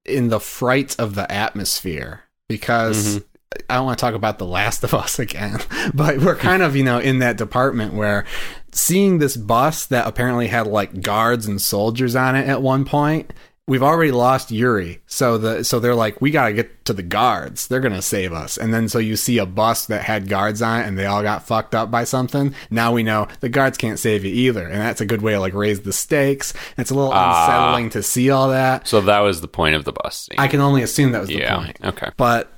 in 0.05 0.29
the 0.29 0.41
fright 0.41 0.95
of 0.99 1.15
the 1.15 1.31
atmosphere 1.33 2.23
because 2.49 3.17
Mhm. 3.19 3.25
I 3.71 3.75
don't 3.77 3.87
want 3.87 3.99
to 3.99 4.05
talk 4.05 4.15
about 4.15 4.39
The 4.39 4.47
Last 4.47 4.83
of 4.85 4.93
Us 4.95 5.19
again, 5.27 5.59
but 5.95 6.19
we're 6.19 6.35
kind 6.37 6.63
of, 6.63 6.75
you 6.77 6.83
know, 6.85 6.99
in 6.99 7.21
that 7.21 7.37
department 7.37 7.95
where 7.95 8.25
seeing 8.73 9.19
this 9.19 9.37
bus 9.37 9.87
that 9.87 10.07
apparently 10.07 10.49
had 10.49 10.67
like 10.67 11.01
guards 11.03 11.47
and 11.47 11.61
soldiers 11.63 12.17
on 12.17 12.35
it 12.37 12.49
at 12.49 12.63
one 12.63 12.85
point, 12.85 13.33
we've 13.67 13.83
already 13.83 14.11
lost 14.11 14.51
Yuri. 14.51 15.01
So 15.07 15.39
the 15.39 15.65
so 15.65 15.81
they're 15.81 15.95
like, 15.95 16.21
we 16.21 16.31
gotta 16.31 16.53
get 16.53 16.85
to 16.85 16.93
the 16.93 17.03
guards. 17.03 17.67
They're 17.69 17.81
gonna 17.81 18.03
save 18.03 18.33
us. 18.33 18.59
And 18.59 18.75
then 18.75 18.89
so 18.89 18.99
you 18.99 19.17
see 19.17 19.39
a 19.39 19.47
bus 19.47 19.87
that 19.87 20.03
had 20.03 20.29
guards 20.29 20.61
on 20.61 20.81
it 20.81 20.87
and 20.87 20.99
they 20.99 21.07
all 21.07 21.23
got 21.23 21.47
fucked 21.47 21.75
up 21.75 21.91
by 21.91 22.05
something. 22.05 22.55
Now 22.71 22.93
we 22.93 23.03
know 23.03 23.27
the 23.41 23.49
guards 23.49 23.79
can't 23.79 23.99
save 23.99 24.25
you 24.25 24.33
either. 24.35 24.67
And 24.67 24.81
that's 24.81 25.01
a 25.01 25.07
good 25.07 25.23
way 25.23 25.33
to 25.33 25.41
like 25.41 25.55
raise 25.55 25.81
the 25.81 25.93
stakes. 25.93 26.53
It's 26.77 26.91
a 26.91 26.95
little 26.95 27.13
Ah. 27.15 27.47
unsettling 27.47 27.91
to 27.91 28.03
see 28.03 28.31
all 28.31 28.49
that. 28.51 28.87
so 28.87 29.01
that 29.01 29.21
was 29.21 29.41
the 29.41 29.49
point 29.49 29.75
of 29.77 29.85
the 29.85 29.93
bus 29.93 30.29
scene 30.29 30.39
I 30.39 30.49
can 30.49 30.61
only 30.61 30.83
assume 30.83 31.13
that 31.13 31.21
was 31.21 31.29
the 31.29 31.37
yeah 31.37 31.57
point. 31.57 31.79
okay 31.85 32.11
But 32.17 32.53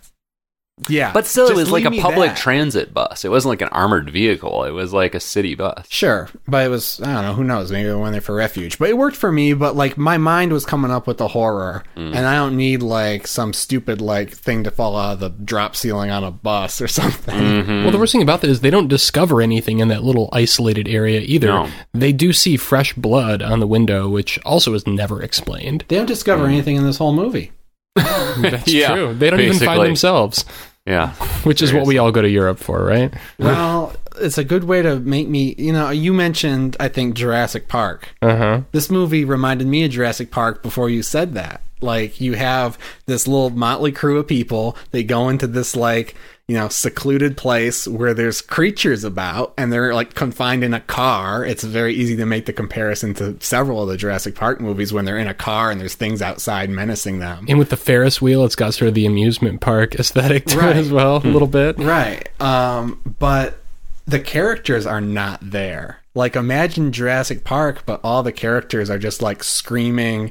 yeah. 0.89 1.11
but 1.13 1.27
still 1.27 1.49
it 1.49 1.57
was 1.57 1.71
like 1.71 1.85
a 1.87 1.91
public 2.03 2.31
that. 2.31 2.37
transit 2.37 2.93
bus 2.93 3.25
it 3.25 3.31
wasn't 3.31 3.49
like 3.49 3.63
an 3.63 3.69
armored 3.69 4.11
vehicle 4.11 4.65
it 4.65 4.73
was 4.73 4.93
like 4.93 5.15
a 5.15 5.21
city 5.21 5.55
bus 5.55 5.87
Sure, 5.89 6.29
but 6.47 6.67
it 6.67 6.69
was 6.69 7.01
I 7.01 7.15
don't 7.15 7.23
know 7.25 7.33
who 7.35 7.45
knows 7.45 7.73
maybe 7.73 7.89
they 7.89 7.95
went 7.95 8.13
there 8.13 8.21
for 8.21 8.35
refuge, 8.35 8.79
but 8.79 8.91
it 8.91 8.99
worked 8.99 9.17
for 9.17 9.33
me. 9.33 9.55
But 9.55 9.75
like 9.75 9.97
my 9.97 10.19
mind 10.19 10.53
was 10.53 10.67
coming 10.67 10.91
up 10.91 11.07
with 11.07 11.17
the 11.19 11.29
horror, 11.29 11.83
Mm. 11.97 12.15
and 12.15 12.27
I 12.27 12.35
don't 12.35 12.57
need 12.57 12.83
like 12.83 13.27
some 13.27 13.53
stupid 13.55 14.01
like 14.03 14.31
thing 14.33 14.65
to 14.65 14.71
fall 14.71 14.97
out 14.97 15.15
of 15.15 15.21
the 15.21 15.31
drop 15.31 15.75
ceiling 15.77 16.11
on 16.11 16.23
a 16.25 16.31
bus 16.31 16.81
or 16.83 16.89
something. 17.01 17.35
Mhm. 17.35 17.83
Well, 17.85 17.93
the 17.93 17.99
worst 17.99 18.13
thing 18.13 18.23
about 18.23 18.43
that 18.43 18.51
is 18.51 18.61
they 18.61 18.71
don't 18.71 18.89
discover 18.89 19.41
anything 19.41 19.79
in 19.79 19.89
that 19.89 20.05
little 20.05 20.29
isolated 20.33 20.89
area 20.89 21.21
either. 21.21 21.47
No. 21.49 21.69
They 21.95 22.13
do 22.13 22.33
see 22.35 22.57
fresh 22.59 22.93
blood 22.93 23.41
on 23.43 23.61
the 23.61 23.67
window, 23.67 24.09
which 24.09 24.39
also 24.45 24.75
is 24.75 24.87
never 24.87 25.23
explained. 25.23 25.85
They 25.89 25.97
don't 25.97 26.07
discover 26.07 26.45
Mm. 26.45 26.49
anything 26.49 26.77
in 26.77 26.85
this 26.85 26.99
whole 26.99 27.13
movie. 27.15 27.53
That's 28.41 28.73
Yeah, 28.73 28.95
true. 28.95 29.15
They 29.15 29.31
don't 29.31 29.41
even 29.41 29.59
find 29.59 29.83
themselves, 29.83 30.45
yeah 30.87 31.13
which 31.45 31.63
is 31.63 31.73
what 31.73 31.87
we 31.87 31.99
all 31.99 32.13
go 32.13 32.23
to 32.23 32.29
Europe 32.29 32.59
for, 32.59 32.85
right? 32.85 33.13
Well, 33.39 33.95
it's 34.19 34.39
a 34.39 34.45
good 34.45 34.65
way 34.65 34.83
to 34.83 35.01
make 35.01 35.29
me. 35.29 35.55
You 35.59 35.73
know, 35.73 35.91
you 35.91 36.13
mentioned 36.13 36.77
I 36.79 36.89
think 36.89 37.15
Jurassic 37.15 37.69
Park. 37.69 38.15
Uh 38.23 38.37
huh. 38.37 38.61
This 38.73 38.91
movie 38.91 39.25
reminded 39.25 39.67
me 39.67 39.85
of 39.85 39.91
Jurassic 39.91 40.31
Park 40.31 40.63
before 40.63 40.89
you 40.91 41.03
said 41.03 41.35
that. 41.35 41.61
Like 41.81 42.21
you 42.21 42.35
have 42.35 42.79
this 43.07 43.27
little 43.29 43.51
motley 43.51 43.93
crew 43.93 44.19
of 44.19 44.27
people. 44.27 44.77
They 44.93 45.03
go 45.03 45.29
into 45.29 45.47
this 45.47 45.77
like 45.77 46.15
you 46.49 46.55
know 46.57 46.69
secluded 46.69 47.37
place 47.37 47.89
where 47.89 48.15
there's 48.15 48.41
creatures 48.41 49.03
about, 49.03 49.53
and 49.59 49.73
they're 49.73 49.95
like 49.95 50.15
confined 50.15 50.63
in 50.63 50.75
a 50.75 50.81
car. 50.81 51.45
It's 51.45 51.65
very 51.65 51.95
easy 51.95 52.17
to 52.17 52.27
make 52.27 52.47
the 52.47 52.53
comparison 52.53 53.15
to 53.15 53.37
several 53.41 53.83
of 53.83 53.89
the 53.89 53.97
Jurassic 53.97 54.35
Park 54.37 54.61
movies 54.61 54.93
when 54.93 55.05
they're 55.05 55.19
in 55.19 55.27
a 55.27 55.35
car 55.35 55.71
and 55.71 55.81
there's 55.81 55.95
things 55.95 56.23
outside 56.23 56.71
menacing 56.71 57.19
them. 57.19 57.47
And 57.49 57.59
with 57.59 57.71
the 57.71 57.77
Ferris 57.77 58.23
wheel, 58.23 58.45
it's 58.45 58.55
got 58.57 58.75
sort 58.75 58.89
of 58.89 58.95
the 58.95 59.07
amusement 59.07 59.61
park 59.61 59.95
aesthetic 59.97 60.47
to 60.47 60.59
Right. 60.59 60.77
it 60.77 60.79
as 60.79 60.91
well, 60.91 61.17
a 61.17 61.27
little 61.27 61.49
bit. 61.49 61.79
Right. 61.79 62.29
Um, 62.41 63.01
but 63.19 63.59
the 64.07 64.21
characters 64.21 64.87
are 64.87 65.01
not 65.01 65.41
there. 65.43 65.99
Like 66.15 66.37
imagine 66.37 66.93
Jurassic 66.93 67.43
Park, 67.43 67.83
but 67.87 68.01
all 68.05 68.23
the 68.23 68.31
characters 68.33 68.89
are 68.89 68.99
just 68.99 69.21
like 69.21 69.43
screaming 69.43 70.31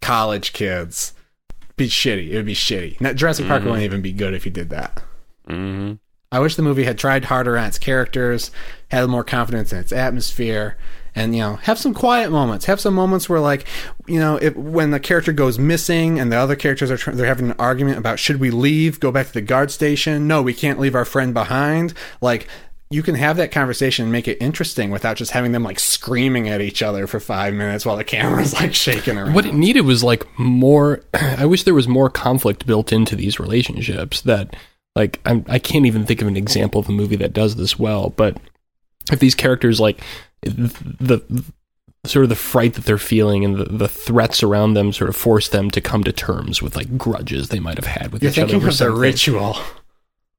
college 0.00 0.52
kids. 0.54 1.12
Be 1.76 1.86
shitty. 1.88 2.30
It 2.30 2.36
would 2.36 2.46
be 2.46 2.54
shitty. 2.54 2.98
Now, 3.00 3.12
Jurassic 3.12 3.46
Park 3.46 3.62
wouldn't 3.64 3.82
even 3.82 4.00
be 4.02 4.12
good 4.12 4.34
if 4.34 4.44
you 4.46 4.50
did 4.50 4.70
that. 4.70 5.02
Hmm 5.50 5.92
I 6.32 6.38
wish 6.38 6.54
the 6.54 6.62
movie 6.62 6.84
had 6.84 6.96
tried 6.96 7.24
harder 7.24 7.58
on 7.58 7.66
its 7.66 7.78
characters, 7.78 8.52
had 8.88 9.08
more 9.08 9.24
confidence 9.24 9.72
in 9.72 9.80
its 9.80 9.90
atmosphere, 9.90 10.76
and 11.12 11.34
you 11.34 11.40
know, 11.40 11.56
have 11.56 11.76
some 11.76 11.92
quiet 11.92 12.30
moments. 12.30 12.66
Have 12.66 12.78
some 12.78 12.94
moments 12.94 13.28
where, 13.28 13.40
like, 13.40 13.66
you 14.06 14.20
know, 14.20 14.36
if 14.36 14.54
when 14.54 14.92
the 14.92 15.00
character 15.00 15.32
goes 15.32 15.58
missing 15.58 16.20
and 16.20 16.30
the 16.30 16.36
other 16.36 16.54
characters 16.54 16.88
are 16.88 16.96
tr- 16.96 17.10
they're 17.10 17.26
having 17.26 17.50
an 17.50 17.56
argument 17.58 17.98
about 17.98 18.20
should 18.20 18.38
we 18.38 18.52
leave, 18.52 19.00
go 19.00 19.10
back 19.10 19.26
to 19.26 19.32
the 19.32 19.40
guard 19.40 19.72
station? 19.72 20.28
No, 20.28 20.40
we 20.40 20.54
can't 20.54 20.78
leave 20.78 20.94
our 20.94 21.04
friend 21.04 21.34
behind. 21.34 21.94
Like, 22.20 22.46
you 22.90 23.02
can 23.02 23.16
have 23.16 23.36
that 23.36 23.50
conversation 23.52 24.04
and 24.04 24.12
make 24.12 24.28
it 24.28 24.38
interesting 24.40 24.90
without 24.90 25.16
just 25.16 25.30
having 25.32 25.52
them 25.52 25.62
like 25.62 25.78
screaming 25.78 26.48
at 26.48 26.60
each 26.60 26.82
other 26.82 27.06
for 27.06 27.20
five 27.20 27.54
minutes 27.54 27.86
while 27.86 27.96
the 27.96 28.04
camera's 28.04 28.52
like 28.54 28.74
shaking 28.74 29.16
around. 29.16 29.34
What 29.34 29.46
it 29.46 29.54
needed 29.54 29.82
was 29.82 30.04
like 30.04 30.26
more. 30.38 31.00
I 31.14 31.46
wish 31.46 31.64
there 31.64 31.74
was 31.74 31.88
more 31.88 32.10
conflict 32.10 32.66
built 32.66 32.92
into 32.92 33.16
these 33.16 33.40
relationships. 33.40 34.20
That 34.22 34.54
like 34.96 35.20
I'm, 35.24 35.44
I 35.48 35.58
can't 35.58 35.86
even 35.86 36.04
think 36.06 36.20
of 36.22 36.28
an 36.28 36.36
example 36.36 36.80
of 36.80 36.88
a 36.88 36.92
movie 36.92 37.16
that 37.16 37.32
does 37.32 37.56
this 37.56 37.78
well. 37.78 38.10
But 38.10 38.36
if 39.12 39.18
these 39.18 39.34
characters 39.34 39.80
like 39.80 40.00
the, 40.42 40.72
the 41.00 41.44
sort 42.06 42.22
of 42.24 42.28
the 42.28 42.34
fright 42.36 42.74
that 42.74 42.84
they're 42.86 42.96
feeling 42.98 43.44
and 43.44 43.56
the, 43.56 43.64
the 43.64 43.88
threats 43.88 44.42
around 44.42 44.74
them 44.74 44.92
sort 44.92 45.10
of 45.10 45.16
force 45.16 45.48
them 45.50 45.70
to 45.70 45.80
come 45.80 46.02
to 46.04 46.12
terms 46.12 46.62
with 46.62 46.74
like 46.76 46.96
grudges 46.96 47.48
they 47.50 47.60
might 47.60 47.76
have 47.76 47.86
had 47.86 48.12
with 48.12 48.22
You're 48.22 48.30
each 48.32 48.38
other. 48.38 48.48
thinking 48.48 48.68
over 48.68 48.68
of 48.70 48.78
the 48.78 48.90
ritual, 48.90 49.56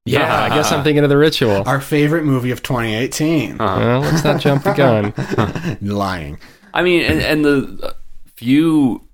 Yeah, 0.04 0.42
I 0.42 0.48
guess 0.48 0.72
I'm 0.72 0.82
thinking 0.84 1.04
of 1.04 1.10
the 1.10 1.16
ritual. 1.16 1.62
our 1.66 1.80
favorite 1.80 2.24
movie 2.24 2.50
of 2.50 2.62
2018. 2.62 3.60
Uh-huh. 3.60 3.78
Well, 3.80 4.00
let's 4.00 4.24
not 4.24 4.40
jump 4.40 4.64
the 4.64 4.72
gun. 4.74 5.78
Lying. 5.80 6.38
I 6.74 6.82
mean, 6.82 7.02
and, 7.02 7.20
and 7.20 7.44
the 7.44 7.94
few 8.34 9.06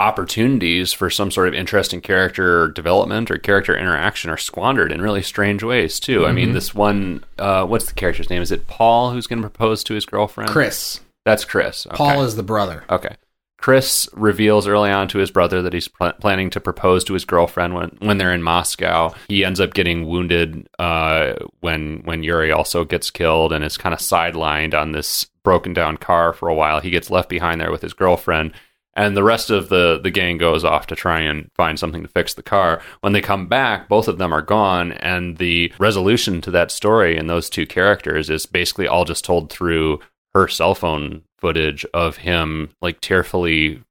opportunities 0.00 0.94
for 0.94 1.10
some 1.10 1.30
sort 1.30 1.46
of 1.46 1.54
interesting 1.54 2.00
character 2.00 2.68
development 2.68 3.30
or 3.30 3.36
character 3.36 3.76
interaction 3.76 4.30
are 4.30 4.38
squandered 4.38 4.90
in 4.90 5.02
really 5.02 5.22
strange 5.22 5.62
ways 5.62 6.00
too. 6.00 6.26
I 6.26 6.32
mean, 6.32 6.54
this 6.54 6.74
one, 6.74 7.22
uh, 7.38 7.66
what's 7.66 7.86
the 7.86 7.94
character's 7.94 8.30
name? 8.30 8.40
Is 8.40 8.50
it 8.50 8.66
Paul 8.66 9.12
who's 9.12 9.26
going 9.26 9.42
to 9.42 9.48
propose 9.48 9.84
to 9.84 9.94
his 9.94 10.06
girlfriend? 10.06 10.50
Chris. 10.50 11.00
That's 11.26 11.44
Chris. 11.44 11.86
Okay. 11.86 11.96
Paul 11.96 12.22
is 12.22 12.34
the 12.34 12.42
brother. 12.42 12.84
Okay. 12.88 13.14
Chris 13.58 14.08
reveals 14.14 14.66
early 14.66 14.90
on 14.90 15.06
to 15.08 15.18
his 15.18 15.30
brother 15.30 15.60
that 15.60 15.74
he's 15.74 15.88
pl- 15.88 16.14
planning 16.14 16.48
to 16.48 16.60
propose 16.60 17.04
to 17.04 17.12
his 17.12 17.26
girlfriend 17.26 17.74
when, 17.74 17.90
when 18.00 18.16
they're 18.16 18.32
in 18.32 18.42
Moscow. 18.42 19.12
He 19.28 19.44
ends 19.44 19.60
up 19.60 19.74
getting 19.74 20.06
wounded 20.06 20.66
uh, 20.78 21.34
when 21.60 22.00
when 22.04 22.22
Yuri 22.22 22.50
also 22.50 22.84
gets 22.84 23.10
killed 23.10 23.52
and 23.52 23.62
is 23.62 23.76
kind 23.76 23.92
of 23.92 23.98
sidelined 24.00 24.72
on 24.72 24.92
this 24.92 25.26
broken 25.42 25.74
down 25.74 25.98
car 25.98 26.32
for 26.32 26.48
a 26.48 26.54
while. 26.54 26.80
He 26.80 26.88
gets 26.88 27.10
left 27.10 27.28
behind 27.28 27.60
there 27.60 27.70
with 27.70 27.82
his 27.82 27.92
girlfriend, 27.92 28.52
and 28.94 29.16
the 29.16 29.22
rest 29.22 29.50
of 29.50 29.68
the 29.68 30.00
the 30.02 30.10
gang 30.10 30.38
goes 30.38 30.64
off 30.64 30.86
to 30.88 30.96
try 30.96 31.20
and 31.20 31.50
find 31.54 31.78
something 31.78 32.02
to 32.02 32.08
fix 32.08 32.34
the 32.34 32.42
car. 32.42 32.82
When 33.00 33.12
they 33.12 33.20
come 33.20 33.46
back, 33.46 33.88
both 33.88 34.08
of 34.08 34.18
them 34.18 34.32
are 34.32 34.42
gone, 34.42 34.92
and 34.92 35.38
the 35.38 35.72
resolution 35.78 36.40
to 36.42 36.50
that 36.50 36.70
story 36.70 37.16
and 37.16 37.28
those 37.28 37.48
two 37.48 37.66
characters 37.66 38.30
is 38.30 38.46
basically 38.46 38.88
all 38.88 39.04
just 39.04 39.24
told 39.24 39.50
through 39.50 40.00
her 40.34 40.48
cell 40.48 40.74
phone 40.74 41.22
footage 41.38 41.84
of 41.94 42.18
him 42.18 42.70
like 42.82 43.00
tearfully 43.00 43.82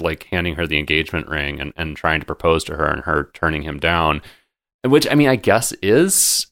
like 0.00 0.24
handing 0.24 0.56
her 0.56 0.66
the 0.66 0.78
engagement 0.78 1.28
ring 1.28 1.60
and, 1.60 1.72
and 1.76 1.96
trying 1.96 2.20
to 2.20 2.26
propose 2.26 2.64
to 2.64 2.76
her 2.76 2.86
and 2.86 3.04
her 3.04 3.30
turning 3.34 3.62
him 3.62 3.78
down 3.78 4.20
which 4.84 5.06
i 5.10 5.14
mean 5.14 5.28
i 5.28 5.36
guess 5.36 5.72
is 5.82 6.48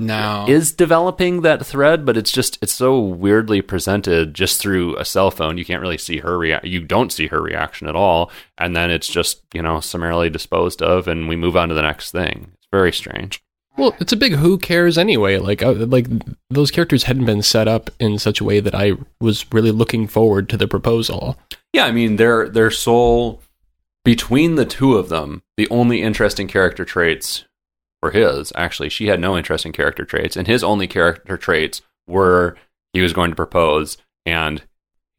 No. 0.00 0.46
is 0.48 0.72
developing 0.72 1.42
that 1.42 1.64
thread 1.64 2.04
but 2.04 2.16
it's 2.16 2.32
just 2.32 2.58
it's 2.62 2.72
so 2.72 2.98
weirdly 2.98 3.62
presented 3.62 4.34
just 4.34 4.60
through 4.60 4.96
a 4.96 5.04
cell 5.04 5.30
phone 5.30 5.58
you 5.58 5.64
can't 5.64 5.82
really 5.82 5.98
see 5.98 6.18
her 6.18 6.38
react 6.38 6.64
you 6.64 6.80
don't 6.80 7.12
see 7.12 7.26
her 7.28 7.40
reaction 7.40 7.86
at 7.86 7.94
all 7.94 8.30
and 8.58 8.74
then 8.74 8.90
it's 8.90 9.08
just 9.08 9.42
you 9.54 9.62
know 9.62 9.80
summarily 9.80 10.30
disposed 10.30 10.82
of 10.82 11.06
and 11.06 11.28
we 11.28 11.36
move 11.36 11.56
on 11.56 11.68
to 11.68 11.74
the 11.74 11.82
next 11.82 12.10
thing 12.10 12.50
it's 12.54 12.68
very 12.72 12.92
strange 12.92 13.42
Well, 13.76 13.94
it's 14.00 14.12
a 14.12 14.16
big 14.16 14.34
who 14.34 14.58
cares 14.58 14.98
anyway. 14.98 15.38
Like, 15.38 15.62
uh, 15.62 15.72
like 15.72 16.06
those 16.50 16.70
characters 16.70 17.04
hadn't 17.04 17.24
been 17.24 17.40
set 17.40 17.68
up 17.68 17.88
in 17.98 18.18
such 18.18 18.40
a 18.40 18.44
way 18.44 18.60
that 18.60 18.74
I 18.74 18.92
was 19.20 19.46
really 19.52 19.70
looking 19.70 20.06
forward 20.08 20.48
to 20.48 20.56
the 20.56 20.66
proposal. 20.68 21.38
Yeah, 21.72 21.86
I 21.86 21.92
mean 21.92 22.16
their 22.16 22.48
their 22.48 22.70
sole 22.70 23.40
between 24.04 24.56
the 24.56 24.66
two 24.66 24.96
of 24.98 25.08
them, 25.08 25.42
the 25.56 25.68
only 25.70 26.02
interesting 26.02 26.48
character 26.48 26.84
traits 26.84 27.44
were 28.02 28.10
his. 28.10 28.52
Actually, 28.56 28.88
she 28.88 29.08
had 29.08 29.20
no 29.20 29.36
interesting 29.36 29.72
character 29.72 30.04
traits, 30.04 30.36
and 30.36 30.46
his 30.46 30.64
only 30.64 30.86
character 30.86 31.36
traits 31.36 31.82
were 32.06 32.56
he 32.92 33.00
was 33.00 33.12
going 33.12 33.30
to 33.30 33.36
propose 33.36 33.96
and 34.26 34.62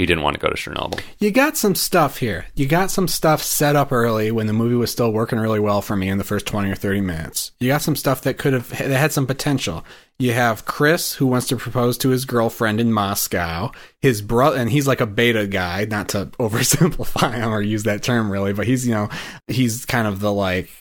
he 0.02 0.08
didn't 0.08 0.24
want 0.24 0.34
to 0.34 0.40
go 0.40 0.50
to 0.50 0.56
Chernobyl. 0.56 1.00
You 1.20 1.30
got 1.30 1.58
some 1.58 1.76
stuff 1.76 2.18
here. 2.18 2.48
You 2.56 2.66
got 2.66 2.90
some 2.90 3.08
stuff 3.08 3.44
set 3.44 3.76
up 3.76 3.92
early 3.92 4.32
when 4.32 4.48
the 4.48 4.54
movie 4.54 4.74
was 4.74 4.92
still 4.92 5.14
working 5.14 5.38
really 5.38 5.60
well 5.60 5.80
for 5.84 5.96
me 5.96 6.10
in 6.10 6.18
the 6.18 6.24
first 6.24 6.48
20 6.48 6.72
or 6.72 6.76
30 6.76 7.02
minutes. 7.02 7.52
You 7.60 7.68
got 7.68 7.84
some 7.84 7.96
stuff 7.96 8.24
that 8.24 8.40
could 8.40 8.54
have 8.54 8.70
that 8.70 8.90
had 8.90 9.12
some 9.12 9.28
potential. 9.28 9.86
You 10.18 10.34
have 10.34 10.66
Chris 10.66 11.14
who 11.14 11.28
wants 11.28 11.48
to 11.50 11.56
propose 11.56 12.00
to 12.00 12.10
his 12.10 12.26
girlfriend 12.26 12.82
in 12.82 12.92
Moscow. 12.92 13.72
His 14.02 14.24
brother 14.24 14.58
and 14.58 14.72
he's 14.72 14.88
like 14.88 15.02
a 15.02 15.06
beta 15.06 15.46
guy, 15.46 15.86
not 15.86 16.10
to 16.10 16.26
oversimplify 16.40 17.36
him 17.36 17.54
or 17.54 17.62
use 17.62 17.84
that 17.84 18.02
term 18.02 18.32
really, 18.32 18.54
but 18.54 18.66
he's, 18.66 18.88
you 18.88 18.96
know, 18.96 19.10
he's 19.48 19.86
kind 19.86 20.08
of 20.08 20.20
the 20.20 20.34
like, 20.34 20.72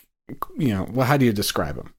you 0.57 0.69
know, 0.69 0.89
well 0.91 1.07
how 1.07 1.17
do 1.17 1.25
you 1.25 1.33
describe 1.33 1.77
him? 1.77 1.95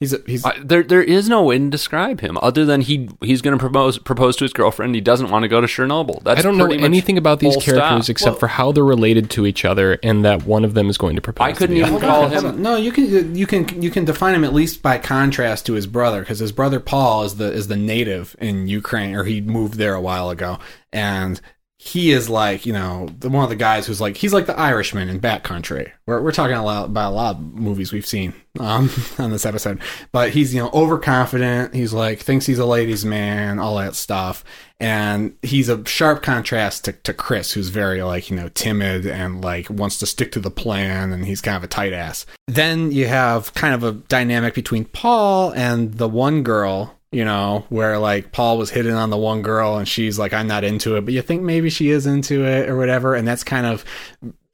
He's 0.00 0.12
a, 0.12 0.18
he's 0.26 0.44
Uh, 0.46 0.52
there 0.64 0.84
there 0.84 1.02
is 1.02 1.28
no 1.28 1.42
way 1.42 1.58
to 1.58 1.68
describe 1.70 2.20
him 2.20 2.38
other 2.40 2.64
than 2.64 2.82
he 2.82 3.08
he's 3.20 3.42
going 3.42 3.58
to 3.58 3.60
propose 3.60 3.98
propose 3.98 4.36
to 4.36 4.44
his 4.44 4.52
girlfriend. 4.52 4.94
He 4.94 5.00
doesn't 5.00 5.28
want 5.28 5.42
to 5.42 5.48
go 5.48 5.60
to 5.60 5.66
Chernobyl. 5.66 6.22
That's 6.22 6.38
I 6.38 6.42
don't 6.42 6.56
know 6.56 6.66
anything 6.70 7.18
about 7.18 7.40
these 7.40 7.56
characters 7.56 8.04
stop. 8.04 8.08
except 8.08 8.30
Well- 8.34 8.38
for 8.38 8.46
how 8.46 8.70
they're 8.70 8.84
related 8.84 9.28
to 9.30 9.44
each 9.44 9.64
other 9.64 9.98
and 10.04 10.24
that 10.24 10.46
one 10.46 10.64
of 10.64 10.74
them 10.74 10.88
is 10.88 10.98
going 10.98 11.16
to 11.16 11.20
propose. 11.22 11.48
I 11.48 11.52
couldn't 11.52 11.74
the 11.74 11.80
even 11.82 11.94
other. 11.96 12.06
call 12.06 12.28
him- 12.28 12.62
No, 12.62 12.76
you 12.76 12.92
can 12.92 13.34
you 13.34 13.44
can 13.48 13.82
you 13.82 13.90
can 13.90 14.04
define 14.04 14.36
him 14.36 14.44
at 14.44 14.54
least 14.54 14.82
by 14.82 14.98
contrast 14.98 15.66
to 15.66 15.72
his 15.72 15.88
brother 15.88 16.20
because 16.20 16.38
his 16.38 16.52
brother 16.52 16.78
Paul 16.78 17.24
is 17.24 17.34
the 17.34 17.50
is 17.52 17.66
the 17.66 17.76
native 17.76 18.36
in 18.40 18.68
Ukraine 18.68 19.16
or 19.16 19.24
he 19.24 19.40
moved 19.40 19.74
there 19.78 19.94
a 19.94 20.00
while 20.00 20.30
ago 20.30 20.60
and 20.92 21.40
he 21.80 22.10
is 22.10 22.28
like 22.28 22.66
you 22.66 22.72
know 22.72 23.08
the, 23.20 23.28
one 23.28 23.44
of 23.44 23.50
the 23.50 23.56
guys 23.56 23.86
who's 23.86 24.00
like 24.00 24.16
he's 24.16 24.32
like 24.32 24.46
the 24.46 24.58
Irishman 24.58 25.08
in 25.08 25.20
Backcountry. 25.20 25.92
We're 26.06 26.20
we're 26.20 26.32
talking 26.32 26.56
a 26.56 26.64
lot 26.64 26.86
about 26.86 27.12
a 27.12 27.14
lot 27.14 27.36
of 27.36 27.40
movies 27.40 27.92
we've 27.92 28.04
seen 28.04 28.34
um, 28.58 28.90
on 29.18 29.30
this 29.30 29.46
episode, 29.46 29.80
but 30.10 30.30
he's 30.30 30.52
you 30.52 30.60
know 30.60 30.70
overconfident. 30.74 31.74
He's 31.74 31.92
like 31.92 32.18
thinks 32.18 32.46
he's 32.46 32.58
a 32.58 32.66
ladies' 32.66 33.04
man, 33.04 33.60
all 33.60 33.76
that 33.76 33.94
stuff, 33.94 34.44
and 34.80 35.36
he's 35.42 35.68
a 35.68 35.86
sharp 35.86 36.20
contrast 36.24 36.84
to, 36.86 36.92
to 36.92 37.14
Chris, 37.14 37.52
who's 37.52 37.68
very 37.68 38.02
like 38.02 38.28
you 38.28 38.36
know 38.36 38.48
timid 38.48 39.06
and 39.06 39.44
like 39.44 39.70
wants 39.70 39.98
to 39.98 40.06
stick 40.06 40.32
to 40.32 40.40
the 40.40 40.50
plan, 40.50 41.12
and 41.12 41.26
he's 41.26 41.40
kind 41.40 41.56
of 41.56 41.62
a 41.62 41.68
tight 41.68 41.92
ass. 41.92 42.26
Then 42.48 42.90
you 42.90 43.06
have 43.06 43.54
kind 43.54 43.74
of 43.74 43.84
a 43.84 43.92
dynamic 43.92 44.54
between 44.54 44.84
Paul 44.84 45.52
and 45.52 45.94
the 45.94 46.08
one 46.08 46.42
girl. 46.42 46.97
You 47.10 47.24
know, 47.24 47.64
where 47.70 47.98
like 47.98 48.32
Paul 48.32 48.58
was 48.58 48.68
hitting 48.70 48.92
on 48.92 49.08
the 49.08 49.16
one 49.16 49.40
girl 49.40 49.78
and 49.78 49.88
she's 49.88 50.18
like, 50.18 50.34
I'm 50.34 50.46
not 50.46 50.62
into 50.62 50.96
it, 50.96 51.06
but 51.06 51.14
you 51.14 51.22
think 51.22 51.42
maybe 51.42 51.70
she 51.70 51.88
is 51.88 52.06
into 52.06 52.44
it 52.44 52.68
or 52.68 52.76
whatever. 52.76 53.14
And 53.14 53.26
that's 53.26 53.42
kind 53.44 53.64
of 53.64 53.82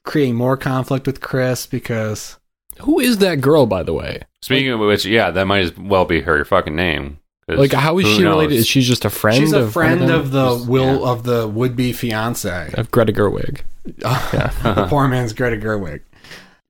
creating 0.05 0.37
more 0.37 0.57
conflict 0.57 1.07
with 1.07 1.21
Chris 1.21 1.67
because 1.67 2.39
Who 2.83 3.01
is 3.01 3.19
that 3.19 3.41
girl, 3.41 3.67
by 3.67 3.83
the 3.83 3.93
way? 3.93 4.23
Speaking 4.41 4.71
of 4.71 4.79
which, 4.81 5.05
yeah, 5.05 5.33
that 5.33 5.47
might 5.47 5.61
as 5.65 5.77
well 5.77 6.05
be 6.05 6.21
her 6.21 6.45
fucking 6.45 6.77
name. 6.77 7.19
Like, 7.49 7.73
how 7.73 7.99
is 7.99 8.07
she 8.07 8.23
knows? 8.23 8.31
related? 8.37 8.55
Is 8.55 8.67
she 8.67 8.81
just 8.83 9.05
a 9.05 9.11
friend? 9.11 9.37
she's 9.37 9.53
a 9.53 9.63
of 9.63 9.73
friend 9.73 10.03
them? 10.03 10.11
of 10.21 10.31
the 10.31 10.55
Just- 10.57 10.69
will 10.69 11.01
yeah. 11.01 11.11
of 11.11 11.25
the 11.25 11.49
would 11.49 11.75
be 11.77 11.93
fiance. 11.93 12.73
of 12.75 12.91
Greta 12.91 13.13
Gerwig. 13.13 13.61
yeah. 13.99 14.53
the 14.63 14.87
poor 14.89 15.09
man's 15.09 15.33
Greta 15.33 15.57
Gerwig. 15.57 16.01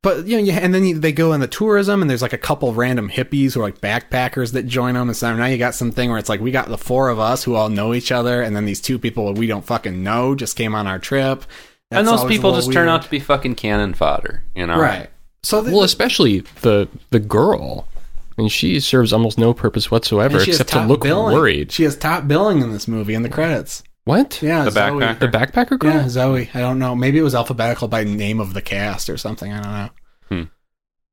But 0.05 0.27
you 0.27 0.37
know, 0.37 0.43
you, 0.43 0.53
and 0.53 0.75
then 0.75 0.85
you, 0.85 0.99
they 0.99 1.13
go 1.13 1.33
on 1.33 1.41
the 1.41 1.49
tourism, 1.49 2.03
and 2.03 2.11
there's 2.11 2.21
like 2.21 2.35
a 2.35 2.39
couple 2.39 2.75
random 2.75 3.09
hippies 3.09 3.55
who 3.55 3.61
are 3.61 3.63
like 3.63 3.81
backpackers 3.81 4.53
that 4.53 4.67
join 4.67 4.93
them, 4.95 5.09
and 5.09 5.17
so 5.17 5.35
now 5.35 5.47
you 5.47 5.57
got 5.57 5.75
something 5.75 6.11
where 6.11 6.19
it's 6.19 6.29
like 6.29 6.41
we 6.41 6.51
got 6.51 6.69
the 6.69 6.77
four 6.77 7.09
of 7.09 7.19
us 7.19 7.43
who 7.43 7.55
all 7.55 7.71
know 7.71 7.95
each 7.95 8.13
other, 8.13 8.43
and 8.43 8.55
then 8.55 8.67
these 8.67 8.83
two 8.83 8.99
people 8.99 9.33
we 9.33 9.47
don't 9.47 9.65
fucking 9.65 10.03
know 10.03 10.35
just 10.35 10.59
came 10.59 10.75
on 10.75 10.87
our 10.87 10.99
trip, 10.99 11.47
and 11.91 12.07
those 12.07 12.23
people 12.27 12.51
little 12.51 12.61
just 12.61 12.73
turn 12.75 12.87
out 12.87 13.01
to 13.01 13.09
be 13.09 13.19
fucking 13.19 13.55
cannon 13.55 13.95
fodder, 13.95 14.45
you 14.55 14.67
know? 14.67 14.79
right. 14.79 15.09
So 15.43 15.63
the, 15.63 15.73
Well, 15.73 15.85
especially 15.85 16.41
the 16.61 16.87
the 17.09 17.21
girl. 17.21 17.89
I 18.37 18.43
mean, 18.43 18.51
she 18.51 18.81
serves 18.81 19.13
almost 19.13 19.39
no 19.39 19.55
purpose 19.55 19.91
whatsoever 19.91 20.37
and 20.37 20.45
she 20.45 20.51
has 20.51 20.61
except 20.61 20.83
to 20.83 20.87
look 20.87 21.03
billing. 21.05 21.35
worried. 21.35 21.73
She 21.73 21.85
has 21.85 21.97
top 21.97 22.29
billing 22.29 22.61
in 22.61 22.73
this 22.73 22.87
movie 22.87 23.15
in 23.15 23.23
the 23.23 23.29
credits. 23.31 23.83
What? 24.05 24.43
Yeah, 24.43 24.65
The 24.65 24.71
Zoe. 24.71 24.81
backpacker? 25.01 25.19
The 25.19 25.29
backpacker 25.29 25.79
girl? 25.79 25.95
Yeah, 25.95 26.09
Zoe. 26.09 26.51
I 26.53 26.61
don't 26.61 26.79
know. 26.79 26.95
Maybe 26.95 27.19
it 27.19 27.23
was 27.23 27.35
alphabetical 27.35 27.89
by 27.89 28.05
name 28.05 28.39
of 28.41 28.53
the 28.55 28.61
cast 28.63 29.09
or 29.09 29.17
something. 29.17 29.51
I 29.53 29.63
don't 29.63 29.73
know. 29.73 29.89
Hmm. 30.29 30.43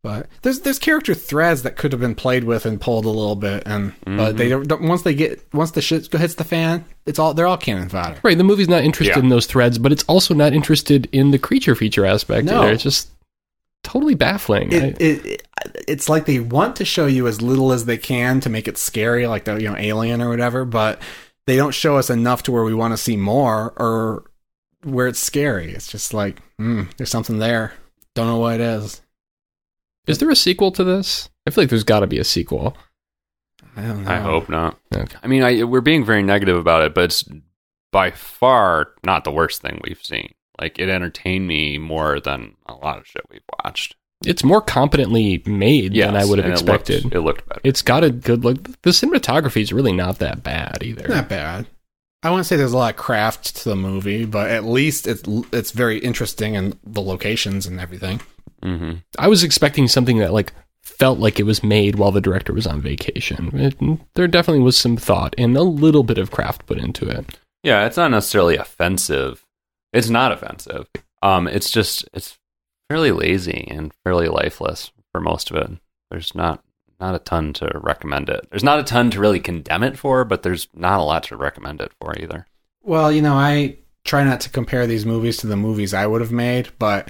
But 0.03 0.27
there's 0.41 0.61
there's 0.61 0.79
character 0.79 1.13
threads 1.13 1.61
that 1.63 1.75
could 1.77 1.91
have 1.91 2.01
been 2.01 2.15
played 2.15 2.43
with 2.43 2.65
and 2.65 2.81
pulled 2.81 3.05
a 3.05 3.09
little 3.09 3.35
bit, 3.35 3.63
and 3.67 3.93
but 4.03 4.09
Mm-hmm. 4.11 4.37
they 4.37 4.49
don't, 4.49 4.67
don't. 4.67 4.81
Once 4.81 5.03
they 5.03 5.13
get 5.13 5.41
once 5.53 5.71
the 5.71 5.81
shit 5.81 6.11
hits 6.11 6.35
the 6.35 6.43
fan, 6.43 6.83
it's 7.05 7.19
all 7.19 7.33
they're 7.35 7.45
all 7.47 7.55
cannon 7.57 7.87
fodder. 7.87 8.19
Right, 8.23 8.37
the 8.37 8.43
movie's 8.43 8.67
not 8.67 8.83
interested 8.83 9.15
Yeah. 9.17 9.23
in 9.23 9.29
those 9.29 9.45
threads, 9.45 9.77
but 9.77 9.91
it's 9.91 10.03
also 10.05 10.33
not 10.33 10.53
interested 10.53 11.07
in 11.11 11.29
the 11.31 11.37
creature 11.39 11.75
feature 11.75 12.05
aspect 12.05 12.45
No. 12.47 12.63
either. 12.63 12.73
It's 12.73 12.83
just 12.83 13.09
totally 13.83 14.15
baffling. 14.15 14.73
I- 14.73 14.77
It, 14.77 15.01
it, 15.01 15.25
it 15.25 15.47
it's 15.87 16.09
like 16.09 16.25
they 16.25 16.39
want 16.39 16.77
to 16.77 16.85
show 16.85 17.05
you 17.05 17.27
as 17.27 17.41
little 17.41 17.71
as 17.71 17.85
they 17.85 17.97
can 17.97 18.39
to 18.41 18.49
make 18.49 18.67
it 18.67 18.79
scary, 18.79 19.27
like 19.27 19.45
the 19.45 19.61
you 19.61 19.69
know 19.69 19.77
alien 19.77 20.19
or 20.21 20.29
whatever, 20.29 20.65
but 20.65 20.99
they 21.47 21.55
don't 21.55 21.73
show 21.73 21.97
us 21.97 22.09
enough 22.09 22.43
to 22.43 22.51
where 22.51 22.63
we 22.63 22.73
want 22.73 22.93
to 22.93 22.97
see 22.97 23.17
more 23.17 23.73
or 23.77 24.31
where 24.83 25.07
it's 25.07 25.19
scary. 25.19 25.71
It's 25.71 25.87
just 25.87 26.13
like 26.13 26.41
hmm, 26.57 26.83
there's 26.97 27.09
something 27.09 27.39
there. 27.39 27.73
Don't 28.15 28.27
know 28.27 28.37
what 28.37 28.55
it 28.55 28.61
is. 28.61 29.01
Is 30.07 30.17
there 30.17 30.29
a 30.29 30.35
sequel 30.35 30.71
to 30.71 30.83
this? 30.83 31.29
I 31.45 31.51
feel 31.51 31.63
like 31.63 31.69
there's 31.69 31.83
got 31.83 32.01
to 32.01 32.07
be 32.07 32.19
a 32.19 32.23
sequel. 32.23 32.75
I 33.75 33.83
don't 33.83 34.03
know. 34.03 34.11
I 34.11 34.17
hope 34.17 34.49
not. 34.49 34.77
Okay. 34.93 35.17
I 35.23 35.27
mean, 35.27 35.43
I, 35.43 35.63
we're 35.63 35.81
being 35.81 36.03
very 36.03 36.23
negative 36.23 36.57
about 36.57 36.83
it, 36.83 36.93
but 36.93 37.05
it's 37.05 37.23
by 37.91 38.11
far 38.11 38.89
not 39.03 39.23
the 39.23 39.31
worst 39.31 39.61
thing 39.61 39.79
we've 39.83 40.03
seen. 40.03 40.33
Like, 40.59 40.77
it 40.77 40.89
entertained 40.89 41.47
me 41.47 41.77
more 41.77 42.19
than 42.19 42.55
a 42.67 42.73
lot 42.73 42.97
of 42.97 43.07
shit 43.07 43.23
we've 43.31 43.41
watched. 43.63 43.95
It's 44.25 44.43
more 44.43 44.61
competently 44.61 45.41
made 45.45 45.93
than 45.95 46.15
I 46.15 46.25
would 46.25 46.37
have 46.39 46.45
and 46.45 46.53
it 46.53 46.63
looked- 46.65 46.89
expected. 46.89 47.13
It 47.13 47.21
looked, 47.21 47.47
better. 47.47 47.61
it's 47.63 47.81
got 47.81 48.03
a 48.03 48.09
good 48.11 48.43
look. 48.43 48.63
The 48.83 48.91
cinematography 48.91 49.61
is 49.61 49.73
really 49.73 49.93
not 49.93 50.19
that 50.19 50.43
bad 50.43 50.79
either. 50.83 51.07
Not 51.07 51.29
bad. 51.29 51.67
I 52.23 52.29
wouldn't 52.29 52.45
say 52.45 52.55
there's 52.55 52.73
a 52.73 52.77
lot 52.77 52.93
of 52.93 52.97
craft 52.97 53.55
to 53.57 53.69
the 53.69 53.75
movie, 53.75 54.25
but 54.25 54.51
at 54.51 54.63
least 54.63 55.07
it's 55.07 55.23
it's 55.51 55.71
very 55.71 55.97
interesting 55.97 56.55
and 56.55 56.77
the 56.83 57.01
locations 57.01 57.65
and 57.65 57.79
everything. 57.79 58.21
hmm 58.61 58.93
I 59.17 59.27
was 59.27 59.43
expecting 59.43 59.87
something 59.87 60.17
that 60.19 60.31
like 60.33 60.53
felt 60.83 61.17
like 61.17 61.39
it 61.39 61.43
was 61.47 61.63
made 61.63 61.95
while 61.95 62.11
the 62.11 62.21
director 62.21 62.53
was 62.53 62.67
on 62.67 62.79
vacation. 62.79 63.49
It, 63.59 63.99
there 64.13 64.27
definitely 64.27 64.61
was 64.63 64.77
some 64.77 64.97
thought 64.97 65.33
and 65.37 65.57
a 65.57 65.63
little 65.63 66.03
bit 66.03 66.19
of 66.19 66.29
craft 66.29 66.67
put 66.67 66.77
into 66.77 67.07
it. 67.07 67.39
Yeah, 67.63 67.85
it's 67.87 67.97
not 67.97 68.11
necessarily 68.11 68.55
offensive. 68.55 69.43
It's 69.93 70.09
not 70.09 70.31
offensive. 70.31 70.87
Um, 71.23 71.47
it's 71.47 71.71
just 71.71 72.07
it's 72.13 72.37
fairly 72.91 73.11
lazy 73.11 73.65
and 73.71 73.93
fairly 74.03 74.27
lifeless 74.27 74.91
for 75.13 75.21
most 75.21 75.49
of 75.49 75.55
it. 75.55 75.71
There's 76.09 76.35
not 76.35 76.61
not 76.99 77.15
a 77.15 77.19
ton 77.19 77.53
to 77.53 77.71
recommend 77.81 78.29
it. 78.29 78.45
There's 78.49 78.65
not 78.65 78.79
a 78.79 78.83
ton 78.83 79.09
to 79.11 79.19
really 79.19 79.39
condemn 79.39 79.81
it 79.81 79.97
for, 79.97 80.25
but 80.25 80.43
there's 80.43 80.67
not 80.73 80.99
a 80.99 81.03
lot 81.03 81.23
to 81.23 81.37
recommend 81.37 81.79
it 81.79 81.93
for 81.99 82.19
either. 82.19 82.45
Well, 82.83 83.11
you 83.11 83.21
know, 83.21 83.33
I 83.33 83.77
try 84.03 84.25
not 84.25 84.41
to 84.41 84.49
compare 84.49 84.85
these 84.85 85.05
movies 85.05 85.37
to 85.37 85.47
the 85.47 85.55
movies 85.55 85.93
I 85.93 86.05
would 86.05 86.19
have 86.19 86.33
made, 86.33 86.69
but 86.79 87.09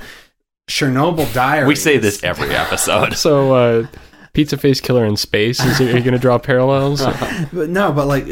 Chernobyl 0.70 1.34
Diaries. 1.34 1.67
We 1.67 1.76
say 1.76 1.98
this 1.98 2.24
every 2.24 2.56
episode. 2.56 3.13
So, 3.17 3.56
uh, 3.56 3.88
Pizza 4.34 4.58
Face 4.58 4.80
Killer 4.80 5.04
in 5.04 5.17
Space, 5.17 5.60
is 5.60 5.82
it, 5.82 5.94
are 5.94 5.98
you 5.98 6.04
going 6.04 6.13
to 6.13 6.20
draw 6.20 6.38
parallels? 6.38 7.02
but 7.54 7.70
no, 7.70 7.91
but 7.91 8.06
like, 8.08 8.28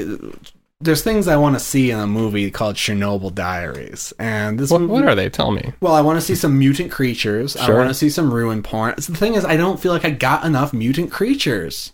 there's 0.82 1.04
things 1.04 1.28
I 1.28 1.36
want 1.36 1.56
to 1.56 1.60
see 1.60 1.92
in 1.92 2.00
a 2.00 2.08
movie 2.08 2.50
called 2.52 2.76
Chernobyl 2.76 3.34
Diaries, 3.34 4.14
and 4.18 4.58
this 4.60 4.72
what, 4.72 4.82
movie, 4.82 4.94
what 4.94 5.06
are 5.06 5.16
they? 5.16 5.30
Tell 5.30 5.52
me. 5.52 5.74
Well, 5.82 5.94
I 5.94 6.02
want 6.02 6.18
to 6.18 6.26
see 6.26 6.36
some 6.36 6.58
mutant 6.58 6.92
creatures. 6.92 7.54
Sure. 7.54 7.76
I 7.76 7.78
want 7.78 7.90
to 7.90 7.94
see 7.94 8.10
some 8.10 8.34
ruin 8.34 8.64
porn. 8.64 8.96
The 8.96 9.16
thing 9.16 9.36
is, 9.36 9.44
I 9.44 9.58
don't 9.58 9.80
feel 9.80 9.92
like 9.92 10.06
I 10.06 10.12
got 10.12 10.46
enough 10.46 10.72
mutant 10.72 11.12
creatures. 11.12 11.92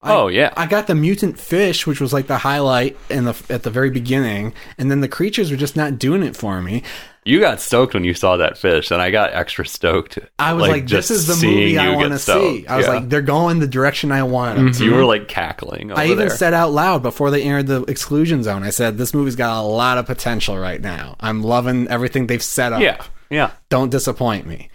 I- 0.00 0.14
oh 0.14 0.28
yeah, 0.28 0.52
I 0.56 0.66
got 0.66 0.86
the 0.86 0.94
mutant 0.94 1.40
fish, 1.40 1.86
which 1.86 2.00
was 2.00 2.12
like 2.12 2.26
the 2.26 2.38
highlight 2.38 2.96
in 3.10 3.24
the 3.24 3.34
at 3.50 3.62
the 3.64 3.70
very 3.70 3.90
beginning, 3.90 4.54
and 4.78 4.90
then 4.90 5.00
the 5.00 5.08
creatures 5.08 5.50
were 5.50 5.56
just 5.56 5.76
not 5.76 5.98
doing 5.98 6.22
it 6.22 6.36
for 6.36 6.60
me. 6.62 6.82
You 7.24 7.40
got 7.40 7.60
stoked 7.60 7.94
when 7.94 8.04
you 8.04 8.14
saw 8.14 8.36
that 8.36 8.58
fish, 8.58 8.90
and 8.90 9.00
I 9.00 9.10
got 9.10 9.32
extra 9.32 9.66
stoked. 9.66 10.18
I 10.38 10.52
was 10.52 10.68
like, 10.68 10.84
just 10.84 11.08
"This 11.08 11.18
is 11.18 11.26
the 11.40 11.46
movie 11.46 11.78
I 11.78 11.94
want 11.96 12.12
to 12.12 12.18
see." 12.18 12.66
I 12.66 12.76
was 12.76 12.86
Yeah. 12.86 12.92
like, 12.94 13.08
"They're 13.08 13.22
going 13.22 13.60
the 13.60 13.66
direction 13.66 14.12
I 14.12 14.22
want 14.24 14.56
them 14.56 14.72
to." 14.72 14.84
you 14.84 14.94
were 14.94 15.04
like 15.04 15.26
cackling. 15.28 15.90
Over 15.92 16.00
I 16.00 16.06
even 16.06 16.18
there. 16.18 16.30
said 16.30 16.52
out 16.54 16.72
loud 16.72 17.02
before 17.02 17.30
they 17.30 17.42
entered 17.42 17.66
the 17.66 17.82
exclusion 17.84 18.42
zone. 18.42 18.62
I 18.62 18.70
said, 18.70 18.98
"This 18.98 19.14
movie's 19.14 19.36
got 19.36 19.60
a 19.60 19.66
lot 19.66 19.98
of 19.98 20.06
potential 20.06 20.58
right 20.58 20.80
now. 20.80 21.16
I'm 21.20 21.42
loving 21.42 21.88
everything 21.88 22.26
they've 22.26 22.42
set 22.42 22.72
up. 22.72 22.80
yeah, 22.82 23.02
yeah. 23.30 23.50
Don't 23.70 23.90
disappoint 23.90 24.46
me." 24.46 24.68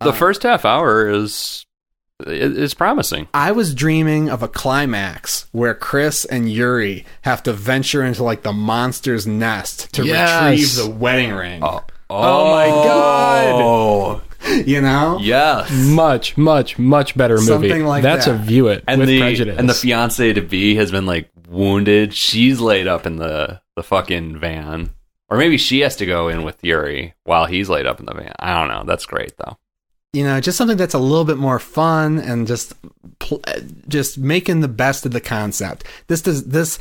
The 0.00 0.10
Uh, 0.10 0.12
first 0.12 0.42
half 0.42 0.64
hour 0.66 1.08
is 1.08 1.64
is 2.26 2.74
promising. 2.74 3.28
I 3.34 3.52
was 3.52 3.74
dreaming 3.74 4.30
of 4.30 4.42
a 4.42 4.48
climax 4.48 5.46
where 5.52 5.74
Chris 5.74 6.24
and 6.24 6.50
Yuri 6.50 7.04
have 7.22 7.42
to 7.44 7.52
venture 7.52 8.02
into 8.04 8.22
like 8.24 8.42
the 8.42 8.52
monster's 8.52 9.26
nest 9.26 9.92
to 9.94 10.04
Yes. 10.04 10.50
retrieve 10.50 10.76
the 10.76 10.90
wedding 10.98 11.32
ring. 11.32 11.62
Oh, 11.62 11.84
oh 12.10 12.50
my 12.52 12.66
oh. 12.68 12.84
God! 12.84 14.22
You 14.64 14.80
know? 14.80 15.18
Yes. 15.20 15.72
Much, 15.72 16.36
much, 16.36 16.78
much 16.78 17.16
better 17.16 17.34
movie. 17.34 17.46
Something 17.46 17.84
like 17.84 18.04
That's 18.04 18.26
that. 18.26 18.36
a 18.36 18.38
view 18.38 18.68
it 18.68 18.84
and 18.86 19.00
with 19.00 19.08
the 19.08 19.18
prejudice. 19.18 19.58
and 19.58 19.68
the 19.68 19.74
fiance 19.74 20.32
to 20.34 20.40
be 20.40 20.76
has 20.76 20.92
been 20.92 21.04
like 21.04 21.30
wounded. 21.48 22.14
She's 22.14 22.60
laid 22.60 22.86
up 22.86 23.06
in 23.06 23.16
the 23.16 23.60
the 23.74 23.82
fucking 23.82 24.38
van, 24.38 24.90
or 25.28 25.36
maybe 25.36 25.58
she 25.58 25.80
has 25.80 25.96
to 25.96 26.06
go 26.06 26.28
in 26.28 26.44
with 26.44 26.62
Yuri 26.62 27.14
while 27.24 27.46
he's 27.46 27.68
laid 27.68 27.86
up 27.86 27.98
in 27.98 28.06
the 28.06 28.14
van. 28.14 28.34
I 28.38 28.54
don't 28.54 28.68
know. 28.68 28.84
That's 28.84 29.04
great 29.04 29.32
though. 29.36 29.56
You 30.12 30.24
know, 30.24 30.40
just 30.40 30.56
something 30.56 30.76
that's 30.78 30.94
a 30.94 30.98
little 30.98 31.24
bit 31.24 31.36
more 31.36 31.58
fun 31.58 32.18
and 32.18 32.46
just 32.46 32.72
pl- 33.18 33.42
just 33.88 34.16
making 34.16 34.60
the 34.60 34.68
best 34.68 35.04
of 35.04 35.12
the 35.12 35.20
concept. 35.20 35.84
This 36.06 36.22
does 36.22 36.44
this 36.44 36.78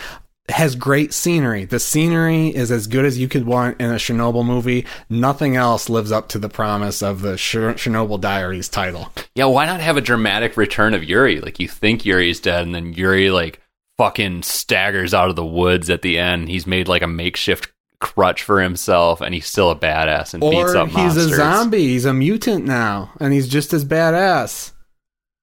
has 0.50 0.76
great 0.76 1.14
scenery. 1.14 1.66
The 1.66 1.80
scenery 1.80 2.50
is 2.50 2.72
as 2.72 2.88
good 2.88 3.04
as 3.04 3.18
you 3.18 3.28
could 3.28 3.46
want 3.46 3.82
in 3.82 3.90
a 3.90 3.96
Chernobyl 3.96 4.46
movie. 4.46 4.86
Nothing 5.10 5.56
else 5.56 5.90
lives 5.90 6.12
up 6.12 6.30
to 6.30 6.40
the 6.40 6.50
promise 6.50 7.02
of 7.02 7.22
the 7.22 7.36
Cher- 7.36 7.74
Chernobyl 7.74 8.22
Diaries 8.22 8.70
title. 8.70 9.12
Yeah, 9.34 9.46
why 9.46 9.66
not 9.66 9.82
have 9.82 9.98
a 9.98 10.02
dramatic 10.02 10.56
return 10.56 10.94
of 10.94 11.04
Yuri? 11.04 11.42
Like 11.42 11.60
you 11.60 11.68
think 11.68 12.06
Yuri's 12.06 12.40
dead, 12.40 12.64
and 12.64 12.76
then 12.76 12.94
Yuri 12.94 13.32
like 13.32 13.60
fucking 13.98 14.44
staggers 14.44 15.14
out 15.14 15.30
of 15.30 15.36
the 15.36 15.46
woods 15.46 15.90
at 15.90 16.04
the 16.04 16.20
end. 16.20 16.50
He's 16.50 16.68
made 16.68 16.88
like 16.88 17.02
a 17.02 17.08
makeshift 17.08 17.72
crutch 18.06 18.44
for 18.44 18.62
himself, 18.62 19.20
and 19.22 19.34
he's 19.34 19.48
still 19.48 19.72
a 19.72 19.76
badass 19.76 20.34
and 20.34 20.42
beats 20.42 20.74
Or 20.74 20.78
up 20.78 20.88
he's 20.90 20.96
monsters. 20.98 21.32
a 21.32 21.36
zombie. 21.36 21.88
He's 21.88 22.06
a 22.06 22.14
mutant 22.14 22.66
now, 22.66 23.12
and 23.20 23.34
he's 23.34 23.48
just 23.48 23.74
as 23.74 23.84
badass. 23.84 24.72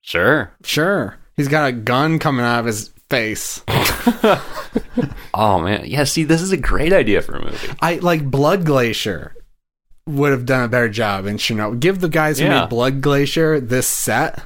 Sure. 0.00 0.52
Sure, 0.64 1.16
he's 1.36 1.48
got 1.48 1.68
a 1.68 1.72
gun 1.72 2.18
coming 2.18 2.44
out 2.44 2.60
of 2.60 2.66
his 2.66 2.88
face. 3.10 3.62
Oh 5.34 5.60
man, 5.60 5.84
yeah. 5.86 6.04
See, 6.04 6.24
this 6.24 6.42
is 6.42 6.52
a 6.52 6.56
great 6.58 6.92
idea 6.92 7.22
for 7.22 7.36
a 7.36 7.44
movie. 7.44 7.68
I 7.80 7.94
like 7.96 8.30
Blood 8.30 8.66
Glacier 8.66 9.34
would 10.06 10.30
have 10.30 10.44
done 10.44 10.64
a 10.64 10.68
better 10.68 10.90
job 10.90 11.24
in 11.26 11.36
Chernobyl. 11.38 11.80
Give 11.80 12.00
the 12.00 12.08
guys 12.10 12.38
who 12.38 12.44
Yeah. 12.44 12.60
made 12.60 12.68
Blood 12.68 13.00
Glacier 13.00 13.58
this 13.58 13.86
set. 13.86 14.42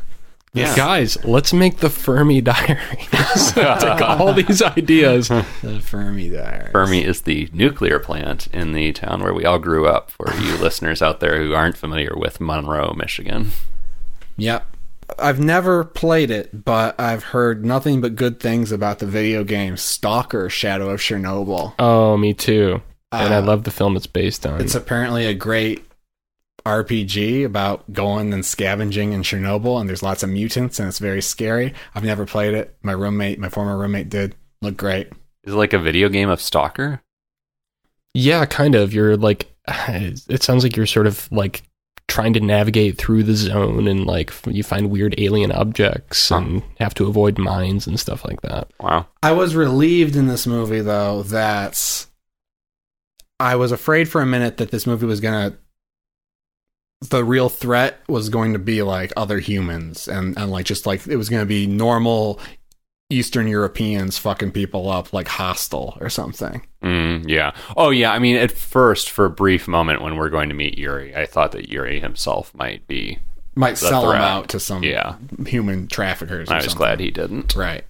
Yeah. 0.57 0.75
Guys, 0.77 1.23
let's 1.25 1.53
make 1.53 1.79
the 1.79 1.91
Fermi 1.91 2.41
Diaries. 2.43 3.09
Take 3.53 4.01
all 4.01 4.33
these 4.33 4.63
ideas. 4.63 5.29
The 5.29 5.81
Fermi 5.83 6.31
Diaries. 6.31 6.73
Fermi 6.73 7.05
is 7.05 7.23
the 7.23 7.49
nuclear 7.53 7.99
plant 7.99 8.47
in 8.49 8.73
the 8.73 8.93
town 8.93 9.23
where 9.23 9.35
we 9.35 9.45
all 9.45 9.59
grew 9.59 9.87
up. 9.87 10.11
For 10.11 10.33
you 10.41 10.57
listeners 10.61 11.03
out 11.03 11.21
there 11.21 11.43
who 11.43 11.53
aren't 11.55 11.77
familiar 11.77 12.13
with 12.17 12.41
Monroe, 12.41 12.93
Michigan. 12.97 13.51
Yep. 14.37 14.67
I've 15.21 15.39
never 15.39 15.85
played 15.85 16.31
it, 16.33 16.65
but 16.65 16.99
I've 16.99 17.23
heard 17.25 17.65
nothing 17.65 18.01
but 18.01 18.17
good 18.17 18.41
things 18.41 18.73
about 18.73 18.99
the 18.99 19.07
video 19.07 19.45
game 19.45 19.77
Stalker 19.77 20.51
Shadow 20.51 20.91
of 20.91 21.01
Chernobyl. 21.01 21.75
Oh, 21.79 22.17
me 22.17 22.35
too. 22.35 22.83
And 23.13 23.33
I 23.33 23.39
Uh, 23.39 23.43
love 23.43 23.63
the 23.65 23.71
film 23.71 23.97
it's 23.97 24.09
based 24.09 24.45
on. 24.45 24.61
It's 24.61 24.75
apparently 24.75 25.25
a 25.27 25.33
great 25.35 25.85
RPG 26.67 27.45
about 27.45 27.91
going 27.93 28.33
and 28.35 28.45
scavenging 28.45 29.13
in 29.13 29.23
Chernobyl, 29.23 29.79
and 29.81 29.89
there's 29.89 30.03
lots 30.03 30.25
of 30.25 30.31
mutants, 30.31 30.81
and 30.81 30.89
it's 30.89 30.99
very 30.99 31.23
scary. 31.23 31.73
I've 31.95 32.03
never 32.05 32.27
played 32.27 32.55
it. 32.55 32.77
My 32.83 32.93
roommate, 32.93 33.39
my 33.39 33.49
former 33.49 33.79
roommate, 33.79 34.09
did. 34.09 34.35
Look 34.61 34.77
great. 34.77 35.09
Is 35.45 35.53
it 35.53 35.57
like 35.57 35.73
a 35.73 35.79
video 35.79 36.09
game 36.09 36.29
of 36.29 36.41
Stalker? 36.41 37.01
Yeah, 38.15 38.45
kind 38.47 38.75
of. 38.75 38.93
You're 38.93 39.17
like, 39.17 39.55
it 39.69 40.43
sounds 40.43 40.65
like 40.65 40.77
you're 40.77 40.87
sort 40.87 41.07
of 41.07 41.31
like 41.31 41.63
trying 42.09 42.33
to 42.33 42.41
navigate 42.41 42.99
through 42.99 43.23
the 43.23 43.35
zone 43.35 43.87
and 43.89 44.07
like 44.07 44.33
you 44.47 44.63
find 44.63 44.91
weird 44.91 45.15
alien 45.19 45.51
objects 45.53 46.29
Huh. 46.29 46.37
and 46.37 46.63
have 46.81 46.95
to 46.95 47.07
avoid 47.07 47.37
mines 47.37 47.87
and 47.87 47.99
stuff 48.01 48.25
like 48.25 48.41
that. 48.43 48.69
Wow. 48.81 49.07
I 49.23 49.33
was 49.33 49.55
relieved 49.55 50.17
in 50.17 50.27
this 50.27 50.47
movie, 50.47 50.81
though, 50.81 51.23
that 51.25 52.07
I 53.39 53.55
was 53.57 53.71
afraid 53.73 54.09
for 54.09 54.21
a 54.21 54.27
minute 54.27 54.57
that 54.57 54.71
this 54.73 54.87
movie 54.87 55.07
was 55.07 55.21
going 55.21 55.53
to. 55.53 55.59
The 57.03 57.25
real 57.25 57.49
threat 57.49 58.01
was 58.09 58.29
going 58.31 58.55
to 58.55 58.59
be 58.59 58.83
like 58.83 59.13
other 59.17 59.39
humans 59.39 60.09
and, 60.09 60.37
and 60.39 60.51
like 60.51 60.65
just 60.67 60.87
like 60.87 61.07
it 61.07 61.17
was 61.17 61.29
going 61.29 61.43
to 61.43 61.47
be 61.47 61.67
normal 61.67 62.41
Eastern 63.11 63.47
Europeans 63.47 64.19
fucking 64.19 64.51
people 64.53 64.91
up 64.91 65.13
like 65.13 65.29
hostile 65.29 65.97
or 66.01 66.09
something. 66.09 66.67
Mm, 66.83 67.29
yeah. 67.29 67.53
Oh, 67.77 67.91
yeah. 67.91 68.13
I 68.13 68.19
mean, 68.19 68.37
at 68.37 68.51
first, 68.51 69.11
for 69.11 69.27
a 69.27 69.31
brief 69.31 69.69
moment 69.69 70.01
when 70.03 70.17
we're 70.17 70.31
going 70.31 70.49
to 70.49 70.55
meet 70.55 70.79
Yuri, 70.79 71.15
I 71.15 71.27
thought 71.27 71.53
that 71.53 71.69
Yuri 71.69 72.01
himself 72.01 72.53
might 72.55 72.87
be. 72.89 73.19
Might 73.55 73.79
sell 73.79 74.03
them 74.03 74.11
threat. 74.13 74.21
out 74.23 74.49
to 74.51 74.61
some 74.61 74.83
Yeah. 74.83 75.17
human 75.47 75.87
traffickers. 75.89 76.49
Or 76.51 76.55
I 76.55 76.57
was 76.57 76.65
something. 76.65 76.79
glad 76.79 77.01
he 77.01 77.11
didn't. 77.11 77.55
Right. 77.55 77.85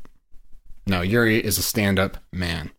No, 0.86 1.00
Yuri 1.00 1.42
is 1.42 1.58
a 1.58 1.62
stand 1.62 1.98
up 1.98 2.18
man. 2.32 2.70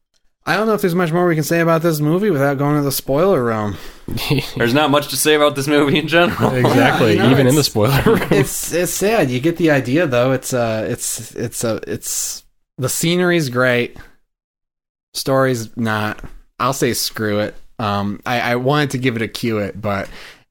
I 0.47 0.55
don't 0.55 0.65
know 0.65 0.73
if 0.73 0.79
there's 0.79 0.95
much 0.95 1.11
more 1.11 1.27
we 1.27 1.35
can 1.35 1.43
say 1.43 1.59
about 1.59 1.81
this 1.81 1.99
movie 1.99 2.29
without 2.29 2.57
going 2.57 2.77
to 2.77 2.81
the 2.81 2.91
spoiler 2.91 3.43
realm. 3.43 3.75
There's 4.55 4.73
not 4.73 4.89
much 4.89 5.09
to 5.09 5.17
say 5.17 5.33
about 5.35 5.57
this 5.57 5.67
movie 5.67 5.99
in 5.99 6.07
general. 6.07 6.53
exactly. 6.55 7.11
you 7.15 7.19
know, 7.19 7.29
Even 7.29 7.47
in 7.47 7.55
the 7.55 7.65
spoiler 7.65 8.01
room. 8.01 8.27
it's 8.31 8.71
it's 8.71 8.93
sad. 8.93 9.29
You 9.29 9.41
get 9.41 9.57
the 9.57 9.71
idea 9.71 10.07
though. 10.07 10.31
It's 10.31 10.53
uh 10.53 10.87
it's 10.89 11.35
it's 11.35 11.65
a 11.65 11.81
it's 11.85 12.45
the 12.77 12.87
scenery's 12.87 13.49
great. 13.49 13.97
Story's 15.13 15.75
not. 15.75 16.23
I'll 16.59 16.71
say 16.71 16.93
screw 16.93 17.39
it. 17.39 17.53
Um 17.77 18.21
I, 18.25 18.39
I 18.39 18.55
wanted 18.55 18.91
to 18.91 18.99
give 18.99 19.17
it 19.17 19.21
a 19.21 19.27
cue 19.27 19.57
it, 19.57 19.81
but 19.81 20.07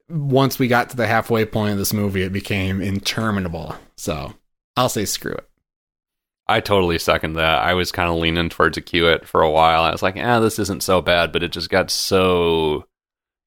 once 0.09 0.59
we 0.59 0.67
got 0.67 0.91
to 0.91 0.95
the 0.95 1.07
halfway 1.07 1.43
point 1.43 1.71
of 1.71 1.79
this 1.79 1.91
movie 1.91 2.21
it 2.21 2.31
became 2.31 2.81
interminable. 2.81 3.75
So 3.97 4.33
I'll 4.75 4.89
say 4.89 5.05
screw 5.05 5.33
it. 5.33 5.49
I 6.49 6.61
totally 6.61 6.97
second 6.97 7.33
that. 7.33 7.61
I 7.61 7.73
was 7.73 7.91
kind 7.91 8.09
of 8.09 8.15
leaning 8.15 8.49
towards 8.49 8.77
a 8.77 8.81
cue 8.81 9.07
it 9.07 9.27
for 9.27 9.41
a 9.41 9.51
while. 9.51 9.83
I 9.83 9.91
was 9.91 10.01
like, 10.01 10.15
ah, 10.17 10.39
this 10.39 10.59
isn't 10.59 10.83
so 10.83 11.01
bad, 11.01 11.31
but 11.31 11.43
it 11.43 11.51
just 11.51 11.69
got 11.69 11.91
so 11.91 12.85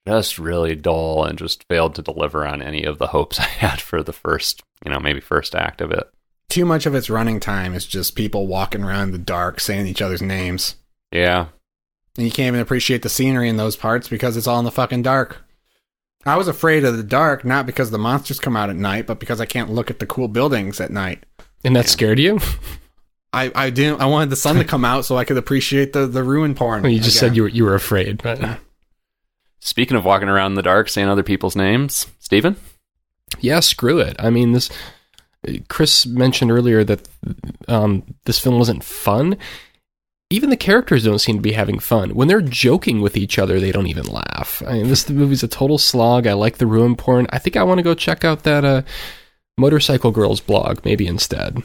just 0.07 0.39
really 0.39 0.77
dull 0.77 1.25
and 1.25 1.39
just 1.39 1.65
failed 1.69 1.95
to 1.95 2.03
deliver 2.03 2.47
on 2.47 2.63
any 2.63 2.85
of 2.85 2.99
the 2.99 3.09
hopes 3.09 3.39
I 3.41 3.45
had 3.45 3.81
for 3.81 4.03
the 4.03 4.13
first, 4.13 4.63
you 4.85 4.91
know, 4.91 5.01
maybe 5.01 5.21
first 5.21 5.55
act 5.55 5.81
of 5.81 5.91
it. 5.91 6.11
Too 6.49 6.65
much 6.65 6.85
of 6.85 6.95
its 6.95 7.09
running 7.09 7.39
time 7.39 7.75
is 7.75 7.87
just 7.87 8.17
people 8.17 8.47
walking 8.47 8.83
around 8.83 9.05
in 9.05 9.13
the 9.13 9.19
dark 9.19 9.61
saying 9.61 9.87
each 9.87 10.03
other's 10.03 10.23
names. 10.23 10.75
Yeah. 11.13 11.47
And 12.17 12.27
you 12.27 12.33
can't 12.33 12.49
even 12.49 12.61
appreciate 12.61 13.03
the 13.03 13.09
scenery 13.09 13.49
in 13.49 13.57
those 13.57 13.77
parts 13.77 14.09
because 14.09 14.37
it's 14.37 14.49
all 14.49 14.59
in 14.59 14.65
the 14.65 14.73
fucking 14.73 15.03
dark. 15.03 15.45
I 16.27 16.37
was 16.37 16.49
afraid 16.49 16.85
of 16.85 16.97
the 16.97 17.03
dark, 17.03 17.45
not 17.45 17.67
because 17.67 17.91
the 17.91 17.99
monsters 17.99 18.41
come 18.41 18.57
out 18.57 18.69
at 18.69 18.77
night, 18.77 19.07
but 19.07 19.21
because 19.21 19.41
I 19.41 19.47
can't 19.47 19.71
look 19.71 19.91
at 19.91 20.01
the 20.01 20.07
cool 20.07 20.29
buildings 20.29 20.81
at 20.81 20.91
night. 20.91 21.25
and 21.65 21.75
that 21.77 21.89
scared 21.89 22.19
you? 22.19 22.41
I, 23.33 23.53
I 23.55 23.71
didn't 23.71 24.01
I 24.01 24.07
wanted 24.07 24.31
the 24.31 24.37
sun 24.37 24.57
to 24.57 24.65
come 24.65 24.85
out 24.85 25.05
so 25.05 25.17
I 25.17 25.25
could 25.25 25.37
appreciate 25.37 25.93
the, 25.93 26.07
the 26.07 26.23
ruin 26.25 26.55
porn. 26.55 26.83
Well, 26.83 26.91
you 26.91 26.99
just 26.99 27.17
again. 27.19 27.31
said 27.31 27.37
you 27.37 27.43
were 27.43 27.49
you 27.49 27.65
were 27.65 27.75
afraid, 27.75 28.23
but 28.23 28.59
Speaking 29.61 29.97
of 29.97 30.05
walking 30.07 30.29
around 30.29 30.53
in 30.53 30.57
the 30.57 30.63
dark, 30.63 30.89
saying 30.89 31.09
other 31.09 31.23
people's 31.23 31.55
names, 31.55 32.07
Stephen? 32.19 32.57
yeah, 33.41 33.61
screw 33.61 33.99
it. 34.01 34.17
I 34.19 34.31
mean, 34.31 34.53
this. 34.53 34.71
Chris 35.69 36.05
mentioned 36.07 36.51
earlier 36.51 36.83
that 36.85 37.09
um, 37.69 38.03
this 38.25 38.39
film 38.39 38.59
wasn't 38.59 38.83
fun. 38.85 39.37
Even 40.31 40.51
the 40.51 40.57
characters 40.57 41.05
don't 41.05 41.19
seem 41.19 41.37
to 41.37 41.43
be 41.43 41.53
having 41.53 41.79
fun. 41.79 42.15
When 42.15 42.29
they're 42.29 42.41
joking 42.41 43.01
with 43.01 43.17
each 43.17 43.39
other, 43.39 43.59
they 43.59 43.73
don't 43.73 43.87
even 43.87 44.07
laugh. 44.07 44.63
I 44.67 44.75
mean, 44.75 44.89
this 44.89 45.09
movie's 45.09 45.43
a 45.43 45.49
total 45.49 45.79
slog. 45.79 46.27
I 46.27 46.35
like 46.35 46.59
the 46.59 46.67
ruin 46.67 46.95
porn. 46.97 47.27
I 47.31 47.39
think 47.39 47.57
I 47.57 47.63
want 47.63 47.79
to 47.79 47.83
go 47.83 47.95
check 47.95 48.25
out 48.25 48.43
that 48.45 48.65
uh, 48.65 48.83
Motorcycle 49.59 50.11
Girls 50.11 50.41
blog, 50.41 50.85
maybe 50.85 51.07
instead. 51.07 51.63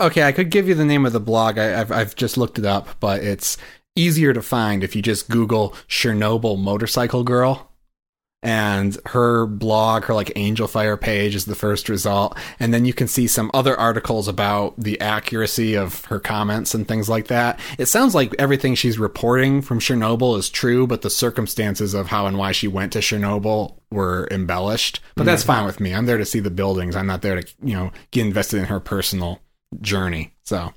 Okay, 0.00 0.22
I 0.22 0.32
could 0.32 0.50
give 0.50 0.68
you 0.68 0.74
the 0.74 0.84
name 0.84 1.06
of 1.06 1.12
the 1.12 1.20
blog. 1.20 1.58
I, 1.58 1.80
I've 1.80 1.92
I've 1.92 2.16
just 2.16 2.36
looked 2.36 2.58
it 2.58 2.64
up, 2.64 2.88
but 3.00 3.22
it's 3.22 3.56
easier 3.96 4.32
to 4.32 4.42
find 4.42 4.82
if 4.82 4.96
you 4.96 5.02
just 5.02 5.30
Google 5.30 5.70
Chernobyl 5.88 6.58
motorcycle 6.58 7.24
girl. 7.24 7.70
And 8.42 8.98
her 9.06 9.46
blog, 9.46 10.04
her 10.04 10.12
like 10.12 10.26
Angelfire 10.34 11.00
page 11.00 11.34
is 11.34 11.46
the 11.46 11.54
first 11.54 11.88
result. 11.88 12.36
And 12.60 12.74
then 12.74 12.84
you 12.84 12.92
can 12.92 13.08
see 13.08 13.26
some 13.26 13.50
other 13.54 13.74
articles 13.74 14.28
about 14.28 14.74
the 14.76 15.00
accuracy 15.00 15.74
of 15.74 16.04
her 16.06 16.20
comments 16.20 16.74
and 16.74 16.86
things 16.86 17.08
like 17.08 17.28
that. 17.28 17.58
It 17.78 17.86
sounds 17.86 18.14
like 18.14 18.34
everything 18.38 18.74
she's 18.74 18.98
reporting 18.98 19.62
from 19.62 19.80
Chernobyl 19.80 20.36
is 20.38 20.50
true, 20.50 20.86
but 20.86 21.00
the 21.00 21.08
circumstances 21.08 21.94
of 21.94 22.08
how 22.08 22.26
and 22.26 22.36
why 22.36 22.52
she 22.52 22.68
went 22.68 22.92
to 22.92 22.98
Chernobyl 22.98 23.76
were 23.90 24.28
embellished. 24.30 25.00
But 25.14 25.24
that's 25.24 25.42
mm-hmm. 25.42 25.52
fine 25.52 25.64
with 25.64 25.80
me. 25.80 25.94
I'm 25.94 26.04
there 26.04 26.18
to 26.18 26.26
see 26.26 26.40
the 26.40 26.50
buildings. 26.50 26.96
I'm 26.96 27.06
not 27.06 27.22
there 27.22 27.40
to, 27.40 27.54
you 27.62 27.74
know, 27.74 27.92
get 28.10 28.26
invested 28.26 28.58
in 28.58 28.66
her 28.66 28.78
personal 28.78 29.40
journey. 29.80 30.34
So 30.44 30.72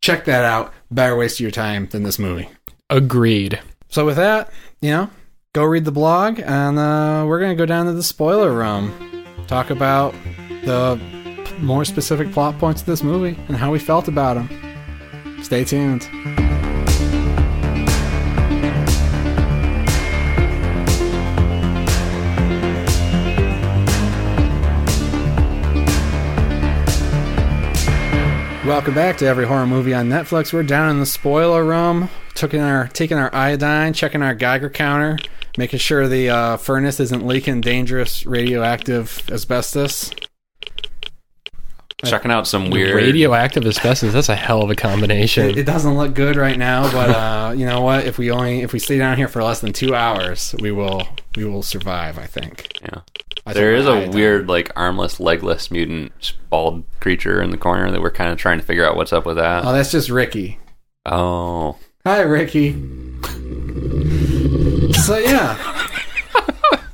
check 0.00 0.24
that 0.26 0.44
out. 0.44 0.72
Better 0.90 1.16
waste 1.16 1.36
of 1.36 1.40
your 1.40 1.50
time 1.50 1.88
than 1.88 2.02
this 2.02 2.18
movie. 2.18 2.48
Agreed. 2.90 3.60
So 3.88 4.04
with 4.06 4.16
that, 4.16 4.52
you 4.80 4.90
know, 4.90 5.10
go 5.52 5.64
read 5.64 5.84
the 5.84 5.92
blog, 5.92 6.40
and 6.40 6.78
uh, 6.78 7.24
we're 7.26 7.40
gonna 7.40 7.54
go 7.54 7.66
down 7.66 7.86
to 7.86 7.92
the 7.92 8.02
spoiler 8.02 8.52
room, 8.52 9.24
talk 9.46 9.70
about 9.70 10.14
the 10.64 11.00
more 11.60 11.84
specific 11.84 12.32
plot 12.32 12.58
points 12.58 12.80
of 12.80 12.86
this 12.86 13.02
movie 13.02 13.38
and 13.48 13.56
how 13.56 13.70
we 13.70 13.78
felt 13.78 14.08
about 14.08 14.34
them. 14.34 15.42
Stay 15.42 15.64
tuned. 15.64 16.08
Welcome 28.64 28.94
back 28.94 29.16
to 29.18 29.26
every 29.26 29.44
horror 29.44 29.66
movie 29.66 29.92
on 29.92 30.08
Netflix. 30.08 30.52
We're 30.52 30.62
down 30.62 30.88
in 30.88 31.00
the 31.00 31.06
spoiler 31.06 31.64
room, 31.64 32.08
taking 32.34 32.60
our 32.60 32.86
taking 32.86 33.18
our 33.18 33.34
iodine, 33.34 33.92
checking 33.92 34.22
our 34.22 34.36
Geiger 34.36 34.70
counter, 34.70 35.18
making 35.58 35.80
sure 35.80 36.06
the 36.06 36.30
uh, 36.30 36.56
furnace 36.58 37.00
isn't 37.00 37.26
leaking 37.26 37.62
dangerous 37.62 38.24
radioactive 38.24 39.28
asbestos. 39.32 40.12
Checking 42.04 42.30
out 42.30 42.46
some 42.46 42.70
weird. 42.70 42.94
Radioactive 42.94 43.66
asbestos. 43.66 44.12
That's 44.12 44.28
a 44.28 44.36
hell 44.36 44.62
of 44.62 44.70
a 44.70 44.76
combination. 44.76 45.50
It, 45.50 45.58
it 45.58 45.66
doesn't 45.66 45.96
look 45.96 46.14
good 46.14 46.36
right 46.36 46.56
now, 46.56 46.90
but 46.92 47.10
uh, 47.10 47.52
you 47.56 47.66
know 47.66 47.80
what? 47.80 48.06
If 48.06 48.16
we 48.16 48.30
only 48.30 48.60
if 48.60 48.72
we 48.72 48.78
stay 48.78 48.96
down 48.96 49.16
here 49.16 49.28
for 49.28 49.42
less 49.42 49.60
than 49.60 49.72
two 49.72 49.96
hours, 49.96 50.54
we 50.60 50.70
will 50.70 51.08
we 51.34 51.44
will 51.44 51.64
survive. 51.64 52.16
I 52.16 52.26
think. 52.26 52.78
Yeah. 52.80 53.00
I 53.44 53.52
There 53.54 53.72
think 53.72 53.80
is 53.80 53.86
a 53.88 53.92
iodine. 53.92 54.10
weird, 54.12 54.48
like, 54.48 54.70
armless, 54.76 55.18
legless 55.18 55.70
mutant 55.70 56.34
bald 56.48 56.84
creature 57.00 57.42
in 57.42 57.50
the 57.50 57.56
corner 57.56 57.90
that 57.90 58.00
we're 58.00 58.10
kind 58.12 58.30
of 58.30 58.38
trying 58.38 58.58
to 58.60 58.64
figure 58.64 58.86
out 58.86 58.94
what's 58.96 59.12
up 59.12 59.26
with 59.26 59.36
that. 59.36 59.64
Oh, 59.64 59.72
that's 59.72 59.90
just 59.90 60.08
Ricky. 60.10 60.58
Oh. 61.06 61.76
Hi, 62.06 62.20
Ricky. 62.20 62.72
So 64.92 65.18
yeah, 65.18 65.56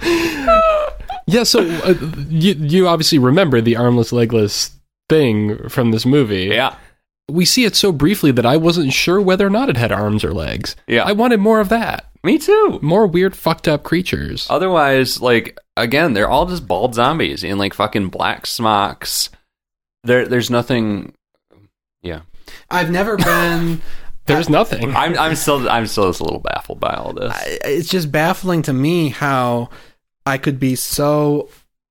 Yeah, 1.27 1.43
so 1.43 1.61
uh, 1.85 1.95
you 2.31 2.55
you 2.55 2.89
obviously 2.89 3.19
remember 3.19 3.61
the 3.61 3.77
armless 3.77 4.13
legless 4.13 4.71
thing 5.11 5.69
from 5.69 5.91
this 5.91 6.07
movie. 6.07 6.45
Yeah. 6.47 6.75
We 7.31 7.45
see 7.45 7.65
it 7.67 7.77
so 7.77 7.93
briefly 7.93 8.31
that 8.33 8.47
I 8.47 8.57
wasn't 8.57 8.95
sure 8.95 9.21
whether 9.21 9.47
or 9.47 9.51
not 9.51 9.69
it 9.69 9.77
had 9.77 9.93
arms 9.93 10.25
or 10.25 10.33
legs. 10.33 10.75
Yeah. 10.87 11.03
I 11.05 11.13
wanted 11.13 11.41
more 11.41 11.61
of 11.61 11.69
that. 11.69 12.07
Me 12.25 12.39
too. 12.39 12.79
More 12.81 13.07
weird 13.07 13.37
fucked 13.37 13.69
up 13.69 13.83
creatures. 13.83 14.47
Otherwise, 14.49 15.21
like, 15.21 15.59
again, 15.81 16.13
they're 16.15 16.29
all 16.29 16.47
just 16.47 16.67
bald 16.69 16.95
zombies 16.95 17.43
in, 17.45 17.59
like, 17.59 17.75
fucking 17.75 18.09
black 18.09 18.47
smocks. 18.47 19.31
There, 20.05 20.27
There's 20.27 20.51
nothing. 20.51 21.15
Yeah. 22.03 22.21
I've 22.71 22.91
never 22.91 23.17
been. 23.17 23.81
There's 24.27 24.49
nothing. 24.51 24.95
I'm, 24.95 25.19
I'm 25.19 25.35
still 25.35 25.69
I'm 25.71 25.87
still 25.87 26.09
just 26.11 26.21
a 26.21 26.25
little 26.25 26.41
baffled 26.41 26.81
by 26.81 26.93
all 26.95 27.15
this. 27.15 27.33
I- 27.33 27.59
it's 27.65 27.89
just 27.89 28.13
baffling 28.13 28.61
to 28.63 28.73
me 28.75 29.09
how 29.09 29.71
I 30.27 30.37
could 30.37 30.61
be 30.61 30.75
so 30.77 31.49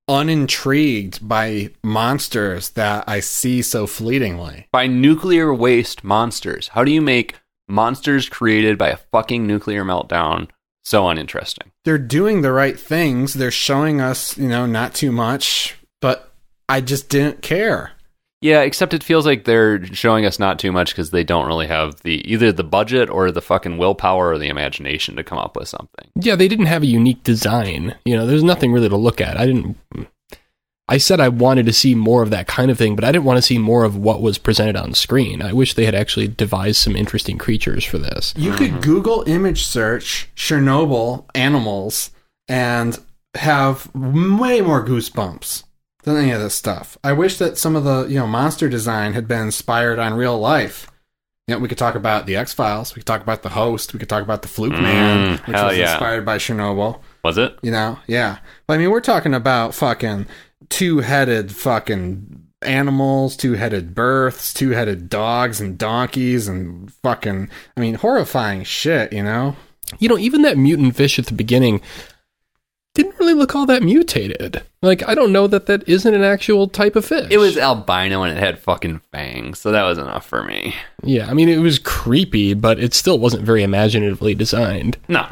unintrigued 0.07 1.27
by 1.27 1.69
monsters 1.83 2.69
that 2.71 3.03
I 3.07 3.19
see 3.21 3.61
so 3.61 3.87
fleetingly. 3.87 4.67
by 4.71 4.87
nuclear 4.87 5.53
waste 5.53 6.03
monsters. 6.03 6.69
How 6.69 6.83
do 6.83 6.91
you 6.91 7.01
make 7.01 7.35
monsters 7.67 8.29
created 8.29 8.77
by 8.77 8.89
a 8.89 8.97
fucking 8.97 9.45
nuclear 9.47 9.83
meltdown 9.83 10.49
so 10.87 11.07
uninteresting? 11.09 11.71
They're 11.83 11.97
doing 11.97 12.41
the 12.41 12.51
right 12.53 12.79
things. 12.79 13.33
They're 13.33 13.51
showing 13.51 13.99
us, 13.99 14.37
you 14.37 14.47
know, 14.47 14.65
not 14.65 14.93
too 14.93 15.11
much, 15.11 15.75
but 16.01 16.31
I 16.69 16.81
just 16.81 17.09
didn't 17.09 17.41
care. 17.41 17.91
Yeah, 18.39 18.61
except 18.61 18.93
it 18.93 19.03
feels 19.03 19.25
like 19.25 19.45
they're 19.45 19.83
showing 19.87 20.25
us 20.25 20.37
not 20.37 20.59
too 20.59 20.71
much 20.71 20.91
because 20.91 21.09
they 21.09 21.23
don't 21.23 21.47
really 21.47 21.65
have 21.67 22.01
the 22.03 22.21
either 22.31 22.51
the 22.51 22.63
budget 22.63 23.09
or 23.09 23.31
the 23.31 23.41
fucking 23.41 23.79
willpower 23.79 24.29
or 24.29 24.37
the 24.37 24.47
imagination 24.47 25.15
to 25.15 25.23
come 25.23 25.39
up 25.39 25.55
with 25.57 25.67
something. 25.67 26.09
yeah, 26.15 26.35
they 26.35 26.47
didn't 26.47 26.67
have 26.67 26.83
a 26.83 26.87
unique 26.87 27.23
design. 27.23 27.95
You 28.05 28.15
know, 28.15 28.27
there's 28.27 28.43
nothing 28.43 28.71
really 28.71 28.89
to 28.89 28.95
look 28.97 29.19
at. 29.19 29.37
I 29.37 29.47
didn't. 29.47 29.75
I 30.89 30.97
said 30.97 31.19
I 31.19 31.27
wanted 31.27 31.65
to 31.65 31.73
see 31.73 31.95
more 31.95 32.23
of 32.23 32.29
that 32.29 32.47
kind 32.47 32.71
of 32.71 32.77
thing, 32.77 32.95
but 32.95 33.03
I 33.03 33.11
didn't 33.11 33.25
want 33.25 33.37
to 33.37 33.41
see 33.41 33.57
more 33.57 33.83
of 33.83 33.97
what 33.97 34.21
was 34.21 34.37
presented 34.37 34.77
on 34.77 34.93
screen. 34.93 35.41
I 35.41 35.51
wish 35.51 35.73
they 35.73 35.85
had 35.85 35.95
actually 35.95 36.29
devised 36.29 36.77
some 36.77 36.95
interesting 36.95 37.37
creatures 37.37 37.83
for 37.83 37.97
this. 37.97 38.33
You 38.37 38.53
could 38.53 38.71
mm-hmm. 38.71 38.79
Google 38.79 39.23
image 39.27 39.65
search 39.65 40.29
Chernobyl 40.35 41.25
animals 41.35 42.11
and 42.47 42.97
have 43.35 43.93
way 43.93 44.61
more 44.61 44.85
goosebumps 44.85 45.63
than 46.03 46.15
any 46.15 46.31
of 46.31 46.39
this 46.39 46.55
stuff. 46.55 46.97
I 47.03 47.11
wish 47.11 47.37
that 47.37 47.57
some 47.57 47.75
of 47.75 47.83
the, 47.83 48.05
you 48.05 48.17
know, 48.17 48.27
monster 48.27 48.69
design 48.69 49.11
had 49.11 49.27
been 49.27 49.41
inspired 49.41 49.99
on 49.99 50.13
real 50.13 50.39
life. 50.39 50.89
You 51.47 51.55
know, 51.55 51.59
we 51.59 51.67
could 51.67 51.77
talk 51.77 51.95
about 51.95 52.25
the 52.25 52.35
X 52.35 52.53
Files. 52.53 52.95
We 52.95 53.01
could 53.01 53.07
talk 53.07 53.21
about 53.21 53.43
the 53.43 53.49
Host. 53.49 53.93
We 53.93 53.99
could 53.99 54.09
talk 54.09 54.23
about 54.23 54.41
the 54.41 54.47
Fluke 54.49 54.73
mm, 54.73 54.81
Man, 54.81 55.37
which 55.39 55.55
was 55.55 55.77
yeah. 55.77 55.93
inspired 55.93 56.25
by 56.25 56.37
Chernobyl. 56.37 57.01
Was 57.23 57.37
it? 57.37 57.57
You 57.61 57.71
know, 57.71 57.99
yeah. 58.07 58.39
But 58.67 58.75
I 58.75 58.77
mean, 58.77 58.89
we're 58.89 58.99
talking 58.99 59.33
about 59.33 59.73
fucking 59.73 60.27
two-headed 60.69 61.51
fucking 61.51 62.43
animals, 62.61 63.37
two-headed 63.37 63.93
births, 63.93 64.53
two-headed 64.53 65.09
dogs 65.09 65.61
and 65.61 65.77
donkeys 65.77 66.47
and 66.47 66.91
fucking 67.03 67.49
I 67.75 67.79
mean, 67.79 67.95
horrifying 67.95 68.63
shit, 68.63 69.13
you 69.13 69.23
know? 69.23 69.55
You 69.99 70.09
know, 70.09 70.17
even 70.17 70.41
that 70.41 70.57
mutant 70.57 70.95
fish 70.95 71.17
at 71.17 71.27
the 71.27 71.33
beginning 71.33 71.81
didn't 72.93 73.19
really 73.19 73.35
look 73.35 73.55
all 73.55 73.67
that 73.67 73.83
mutated. 73.83 74.63
Like, 74.81 75.07
I 75.07 75.13
don't 75.13 75.31
know 75.31 75.45
that 75.47 75.67
that 75.67 75.87
isn't 75.87 76.13
an 76.13 76.23
actual 76.23 76.67
type 76.67 76.95
of 76.95 77.05
fish. 77.05 77.27
It 77.29 77.37
was 77.37 77.57
albino 77.57 78.23
and 78.23 78.35
it 78.35 78.39
had 78.39 78.57
fucking 78.57 79.01
fangs, 79.11 79.59
so 79.59 79.71
that 79.71 79.83
was 79.83 79.99
enough 79.99 80.25
for 80.25 80.43
me. 80.43 80.75
Yeah, 81.03 81.29
I 81.29 81.33
mean, 81.33 81.47
it 81.47 81.59
was 81.59 81.77
creepy, 81.77 82.55
but 82.55 82.79
it 82.79 82.95
still 82.95 83.19
wasn't 83.19 83.43
very 83.43 83.61
imaginatively 83.61 84.33
designed. 84.33 84.97
No. 85.07 85.27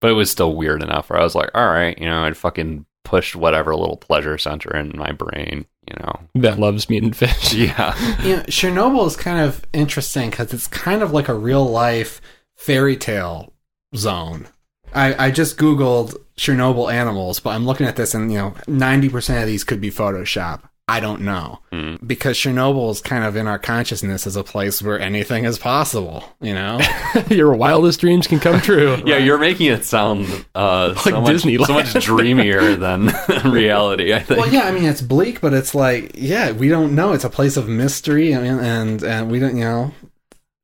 But 0.00 0.12
it 0.12 0.14
was 0.14 0.30
still 0.30 0.54
weird 0.54 0.80
enough 0.80 1.10
where 1.10 1.18
I 1.18 1.24
was 1.24 1.34
like, 1.34 1.50
all 1.52 1.66
right, 1.66 1.98
you 1.98 2.04
know, 2.04 2.22
I'd 2.22 2.36
fucking 2.36 2.86
pushed 3.04 3.36
whatever 3.36 3.74
little 3.74 3.96
pleasure 3.96 4.38
center 4.38 4.76
in 4.76 4.92
my 4.94 5.12
brain, 5.12 5.66
you 5.88 5.96
know. 6.00 6.20
That 6.34 6.58
loves 6.58 6.90
mutant 6.90 7.16
fish. 7.16 7.54
Yeah. 7.54 7.96
You 8.22 8.36
know, 8.36 8.42
Chernobyl 8.44 9.06
is 9.06 9.16
kind 9.16 9.40
of 9.40 9.64
interesting 9.72 10.30
because 10.30 10.52
it's 10.52 10.66
kind 10.66 11.02
of 11.02 11.12
like 11.12 11.28
a 11.28 11.34
real 11.34 11.64
life 11.64 12.20
fairy 12.56 12.96
tale 12.96 13.52
zone. 13.96 14.48
I, 14.94 15.26
I 15.26 15.30
just 15.30 15.58
Googled 15.58 16.16
Chernobyl 16.36 16.92
animals, 16.92 17.40
but 17.40 17.50
I'm 17.50 17.66
looking 17.66 17.86
at 17.86 17.96
this 17.96 18.14
and, 18.14 18.32
you 18.32 18.38
know, 18.38 18.50
90% 18.66 19.40
of 19.40 19.46
these 19.46 19.64
could 19.64 19.80
be 19.80 19.90
Photoshop. 19.90 20.67
I 20.90 21.00
don't 21.00 21.20
know. 21.20 21.58
Mm. 21.70 22.06
Because 22.06 22.38
Chernobyl 22.38 22.90
is 22.90 23.00
kind 23.02 23.22
of 23.24 23.36
in 23.36 23.46
our 23.46 23.58
consciousness 23.58 24.26
as 24.26 24.36
a 24.36 24.42
place 24.42 24.80
where 24.82 24.98
anything 24.98 25.44
is 25.44 25.58
possible, 25.58 26.24
you 26.40 26.54
know? 26.54 26.80
Your 27.28 27.54
wildest 27.54 28.00
dreams 28.00 28.26
can 28.26 28.40
come 28.40 28.60
true. 28.62 28.96
Yeah, 29.06 29.18
you're 29.18 29.38
making 29.38 29.66
it 29.66 29.84
sound 29.84 30.46
uh, 30.54 30.94
so, 30.94 31.10
Like 31.10 31.22
much, 31.22 31.36
Disneyland. 31.42 31.66
so 31.66 31.72
much 31.74 31.92
dreamier 32.04 32.74
than 32.76 33.12
reality, 33.44 34.14
I 34.14 34.20
think. 34.20 34.40
well, 34.40 34.52
yeah, 34.52 34.62
I 34.62 34.72
mean, 34.72 34.84
it's 34.84 35.02
bleak, 35.02 35.40
but 35.40 35.52
it's 35.52 35.74
like, 35.74 36.12
yeah, 36.14 36.52
we 36.52 36.68
don't 36.68 36.94
know. 36.94 37.12
It's 37.12 37.24
a 37.24 37.30
place 37.30 37.56
of 37.56 37.68
mystery, 37.68 38.34
I 38.34 38.40
mean, 38.40 38.58
and, 38.58 39.02
and 39.02 39.30
we 39.30 39.38
don't, 39.38 39.56
you 39.56 39.64
know. 39.64 39.92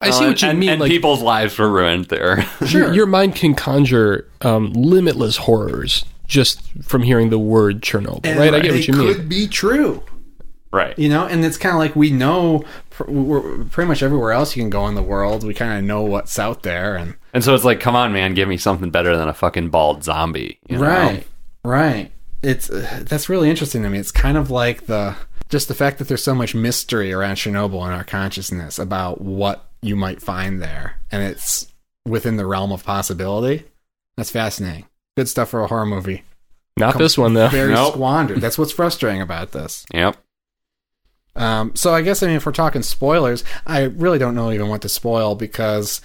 I 0.01 0.11
see 0.11 0.25
Uh, 0.25 0.29
what 0.29 0.43
you 0.43 0.49
and, 0.49 0.59
mean. 0.59 0.69
And 0.71 0.81
like, 0.81 0.91
people's 0.91 1.23
lives 1.23 1.59
were 1.59 1.71
ruined 1.71 2.07
there. 2.07 2.47
your, 2.69 2.93
your 2.93 3.07
mind 3.07 3.37
can 3.37 3.55
conjure 3.55 4.29
um, 4.43 4.73
limitless 4.73 5.37
horrors 5.37 6.05
just 6.27 6.61
from 6.83 7.03
hearing 7.03 7.29
the 7.31 7.39
word 7.39 7.83
Chernobyl, 7.83 8.21
And 8.25 8.39
right? 8.39 8.53
I 8.55 8.61
get 8.61 8.73
what 8.73 8.81
it 8.81 8.89
you 8.89 8.95
mean. 8.95 9.15
could 9.15 9.29
be 9.29 9.47
true. 9.47 10.03
Right. 10.75 10.99
you 10.99 11.09
know 11.09 11.27
and 11.27 11.45
it's 11.45 11.57
kind 11.57 11.75
of 11.75 11.79
like 11.79 11.95
we 11.97 12.11
know 12.11 12.65
pr- 12.91 13.11
we're, 13.11 13.65
pretty 13.65 13.89
much 13.89 14.03
everywhere 14.03 14.33
else 14.33 14.55
you 14.57 14.63
can 14.63 14.71
go 14.71 14.87
in 14.89 14.95
the 14.95 15.03
world 15.03 15.45
we 15.45 15.55
kind 15.55 15.79
of 15.79 15.85
know 15.85 16.03
what's 16.03 16.39
out 16.39 16.63
there 16.63 16.97
and 16.97 17.15
And 17.33 17.43
so 17.43 17.55
it's 17.55 17.65
like, 17.65 17.81
come 17.81 17.97
on, 17.97 18.13
man, 18.13 18.35
give 18.35 18.49
me 18.49 18.57
something 18.57 18.91
better 18.91 19.17
than 19.17 19.29
a 19.29 19.35
fucking 19.35 19.71
bald 19.71 20.05
zombie. 20.05 20.59
you 20.69 20.77
know? 20.79 20.83
right 20.85 21.27
right 21.65 22.11
it's 22.43 22.69
uh, 22.71 23.01
that's 23.09 23.29
really 23.31 23.49
interesting 23.49 23.83
to 23.83 23.89
me 23.89 23.99
it's 23.99 24.13
kind 24.13 24.37
of 24.37 24.51
like 24.51 24.87
the 24.87 25.15
just 25.49 25.69
the 25.69 25.75
fact 25.75 25.99
that 25.99 26.09
there's 26.09 26.23
so 26.23 26.35
much 26.35 26.55
mystery 26.55 27.13
around 27.13 27.37
chernobyl 27.37 27.87
in 27.87 27.93
our 27.93 28.05
consciousness 28.05 28.79
about 28.79 29.21
what 29.21 29.67
you 29.83 29.97
might 29.97 30.21
find 30.21 30.61
there 30.61 30.99
and 31.11 31.23
it's 31.23 31.73
within 32.07 32.37
the 32.37 32.45
realm 32.47 32.71
of 32.73 32.85
possibility 32.85 33.65
that's 34.17 34.31
fascinating 34.31 34.85
good 35.17 35.29
stuff 35.29 35.49
for 35.49 35.63
a 35.63 35.67
horror 35.69 35.87
movie 35.87 36.23
Not 36.77 36.99
this 36.99 37.17
one, 37.17 37.35
though. 37.35 37.49
very 37.49 37.73
Nope. 37.73 37.95
squandered 37.95 38.41
that's 38.41 38.59
what's 38.59 38.73
frustrating 38.73 39.23
about 39.23 39.53
this 39.53 39.87
Yep. 39.95 40.17
Um, 41.37 41.75
so 41.75 41.93
I 41.95 42.03
guess 42.03 42.23
I 42.23 42.27
mean 42.29 42.37
if 42.37 42.47
we're 42.47 42.53
talking 42.53 42.83
spoilers, 42.83 43.45
I 43.67 43.83
really 43.85 44.19
don't 44.19 44.35
know 44.35 44.51
even 44.53 44.69
what 44.69 44.83
to 44.83 44.89
spoil 44.89 45.35
because 45.35 46.01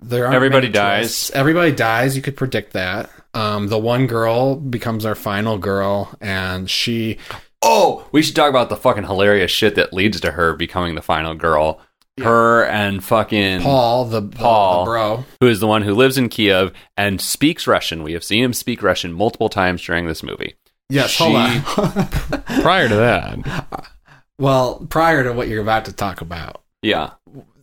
there 0.00 0.24
aren't 0.24 0.36
Everybody 0.36 0.68
dies. 0.68 1.06
twists. 1.06 1.30
Everybody 1.30 1.72
dies. 1.72 2.16
You 2.16 2.22
could 2.22 2.36
predict 2.36 2.72
that. 2.74 3.10
Um, 3.34 3.68
the 3.68 3.78
one 3.78 4.06
girl 4.06 4.56
becomes 4.56 5.04
our 5.04 5.14
final 5.14 5.58
girl, 5.58 6.14
and 6.20 6.70
she 6.70 7.18
Oh, 7.62 8.06
we 8.12 8.22
should 8.22 8.36
talk 8.36 8.50
about 8.50 8.68
the 8.68 8.76
fucking 8.76 9.04
hilarious 9.04 9.50
shit 9.50 9.74
that 9.74 9.92
leads 9.92 10.20
to 10.20 10.30
her 10.32 10.54
becoming 10.54 10.94
the 10.94 11.02
final 11.02 11.34
girl. 11.34 11.80
Her 12.22 12.64
and 12.64 13.04
fucking 13.04 13.60
Paul, 13.60 14.06
the 14.06 14.22
Paul. 14.22 14.84
the 14.84 14.90
bro. 14.90 15.24
who 15.40 15.48
is 15.48 15.60
the 15.60 15.66
one 15.66 15.82
who 15.82 15.94
lives 15.94 16.16
in 16.16 16.30
Kiev 16.30 16.72
and 16.96 17.20
speaks 17.20 17.66
Russian. 17.66 18.02
We 18.02 18.12
have 18.14 18.24
seen 18.24 18.42
him 18.42 18.52
speak 18.54 18.82
Russian 18.82 19.12
multiple 19.12 19.50
times 19.50 19.82
during 19.84 20.06
this 20.06 20.22
movie. 20.22 20.54
Yes, 20.88 21.10
She- 21.10 21.24
hold 21.24 21.36
on. 21.36 21.60
Prior 22.62 22.88
to 22.88 22.94
that, 22.94 23.88
well, 24.38 24.86
prior 24.90 25.24
to 25.24 25.32
what 25.32 25.48
you're 25.48 25.62
about 25.62 25.84
to 25.86 25.92
talk 25.92 26.20
about, 26.20 26.62
Yeah. 26.82 27.10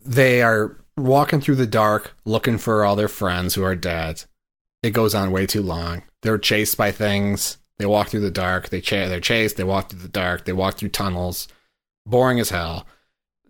they 0.06 0.42
are 0.42 0.78
walking 0.98 1.42
through 1.42 1.56
the 1.56 1.68
dark 1.68 2.16
looking 2.26 2.58
for 2.58 2.84
all 2.84 2.96
their 2.96 3.08
friends 3.08 3.56
who 3.56 3.64
are 3.64 3.76
dead. 3.76 4.24
It 4.82 4.92
goes 4.92 5.16
on 5.16 5.32
way 5.32 5.46
too 5.46 5.62
long. 5.64 6.04
They're 6.22 6.38
chased 6.38 6.78
by 6.78 6.92
things. 6.92 7.58
They 7.80 7.86
walk 7.86 8.10
through 8.10 8.20
the 8.22 8.32
dark. 8.32 8.70
They 8.70 8.82
cha- 8.82 9.08
they're 9.08 9.20
chased. 9.20 9.56
They 9.58 9.64
walk 9.64 9.90
through 9.90 10.00
the 10.00 10.08
dark. 10.08 10.46
They 10.46 10.54
walk 10.54 10.76
through 10.78 10.90
tunnels. 10.90 11.48
Boring 12.06 12.40
as 12.40 12.50
hell. 12.50 12.86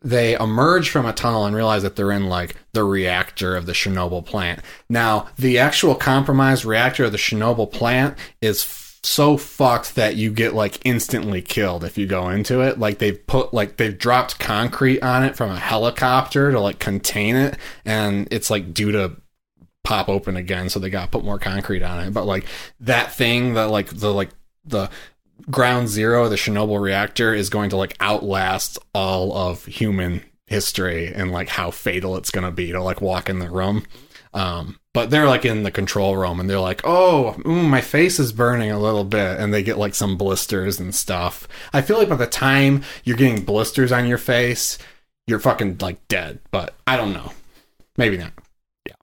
They 0.02 0.36
emerge 0.36 0.90
from 0.90 1.06
a 1.06 1.14
tunnel 1.14 1.46
and 1.46 1.56
realize 1.56 1.82
that 1.84 1.96
they're 1.96 2.12
in 2.12 2.28
like 2.28 2.56
the 2.74 2.84
reactor 2.84 3.56
of 3.56 3.66
the 3.66 3.72
Chernobyl 3.74 4.26
plant. 4.26 4.60
Now, 4.90 5.28
the 5.38 5.58
actual 5.58 5.96
compromised 5.96 6.66
reactor 6.66 7.06
of 7.06 7.12
the 7.14 7.18
Chernobyl 7.18 7.72
plant 7.72 8.18
is 8.42 8.62
so 9.06 9.38
fucked 9.38 9.96
that 9.96 10.16
you 10.16 10.32
get 10.32 10.54
like 10.54 10.80
instantly 10.86 11.42
killed 11.42 11.84
if 11.84 11.98
you 11.98 12.08
go 12.08 12.30
into 12.30 12.62
it. 12.62 12.80
Like 12.80 13.00
they've 13.00 13.28
put 13.28 13.54
like 13.54 13.78
they've 13.78 13.98
dropped 13.98 14.40
concrete 14.40 15.02
on 15.02 15.24
it 15.24 15.36
from 15.36 15.52
a 15.52 15.60
helicopter 15.60 16.52
to 16.52 16.60
like 16.60 16.80
contain 16.80 17.36
it, 17.36 17.58
and 17.86 18.28
it's 18.32 18.50
like 18.50 18.74
due 18.74 18.92
to 18.94 19.18
pop 19.84 20.08
open 20.08 20.38
again, 20.38 20.70
so 20.70 20.80
they 20.80 20.90
got 20.90 21.06
to 21.06 21.12
put 21.12 21.26
more 21.26 21.40
concrete 21.40 21.84
on 21.84 22.00
it. 22.00 22.14
But 22.14 22.26
like 22.26 22.46
that 22.80 23.14
thing, 23.14 23.56
that 23.56 23.70
like 23.70 23.88
the 23.88 24.14
like 24.14 24.30
the 24.66 24.90
ground 25.50 25.90
zero 25.90 26.24
of 26.24 26.30
the 26.30 26.36
Chernobyl 26.38 26.82
reactor 26.82 27.34
is 27.34 27.50
going 27.50 27.70
to 27.72 27.78
like 27.78 27.98
outlast 28.00 28.80
all 28.94 29.36
of 29.36 29.66
human 29.66 30.24
history 30.48 31.14
and 31.14 31.32
like 31.32 31.50
how 31.50 31.72
fatal 31.72 32.16
it's 32.16 32.32
going 32.32 32.46
to 32.46 32.52
be 32.52 32.72
to 32.72 32.82
like 32.82 33.02
walk 33.02 33.30
in 33.30 33.40
the 33.40 33.50
room. 33.50 33.86
Um, 34.34 34.80
but 34.94 35.10
they're 35.10 35.28
like 35.28 35.46
in 35.46 35.64
the 35.64 35.72
control 35.72 36.16
room 36.18 36.40
and 36.40 36.50
they're 36.50 36.60
like, 36.60 36.82
oh, 36.84 37.36
mm, 37.40 37.68
my 37.70 37.82
face 37.82 38.20
is 38.20 38.32
burning 38.32 38.72
a 38.72 38.80
little 38.80 39.04
bit. 39.04 39.40
And 39.40 39.54
they 39.54 39.64
get 39.64 39.78
like 39.78 39.96
some 39.96 40.18
blisters 40.18 40.80
and 40.80 40.94
stuff. 40.94 41.48
I 41.74 41.82
feel 41.82 41.98
like 41.98 42.10
by 42.10 42.16
the 42.16 42.28
time 42.28 42.84
you're 43.04 43.18
getting 43.18 43.44
blisters 43.44 43.92
on 43.92 44.08
your 44.08 44.18
face, 44.18 44.78
you're 45.28 45.40
fucking 45.40 45.78
like 45.82 46.08
dead. 46.08 46.40
But 46.52 46.76
I 46.86 46.98
don't 46.98 47.14
know. 47.14 47.32
Maybe 47.98 48.18
not. 48.18 48.34
Yeah. 48.88 48.94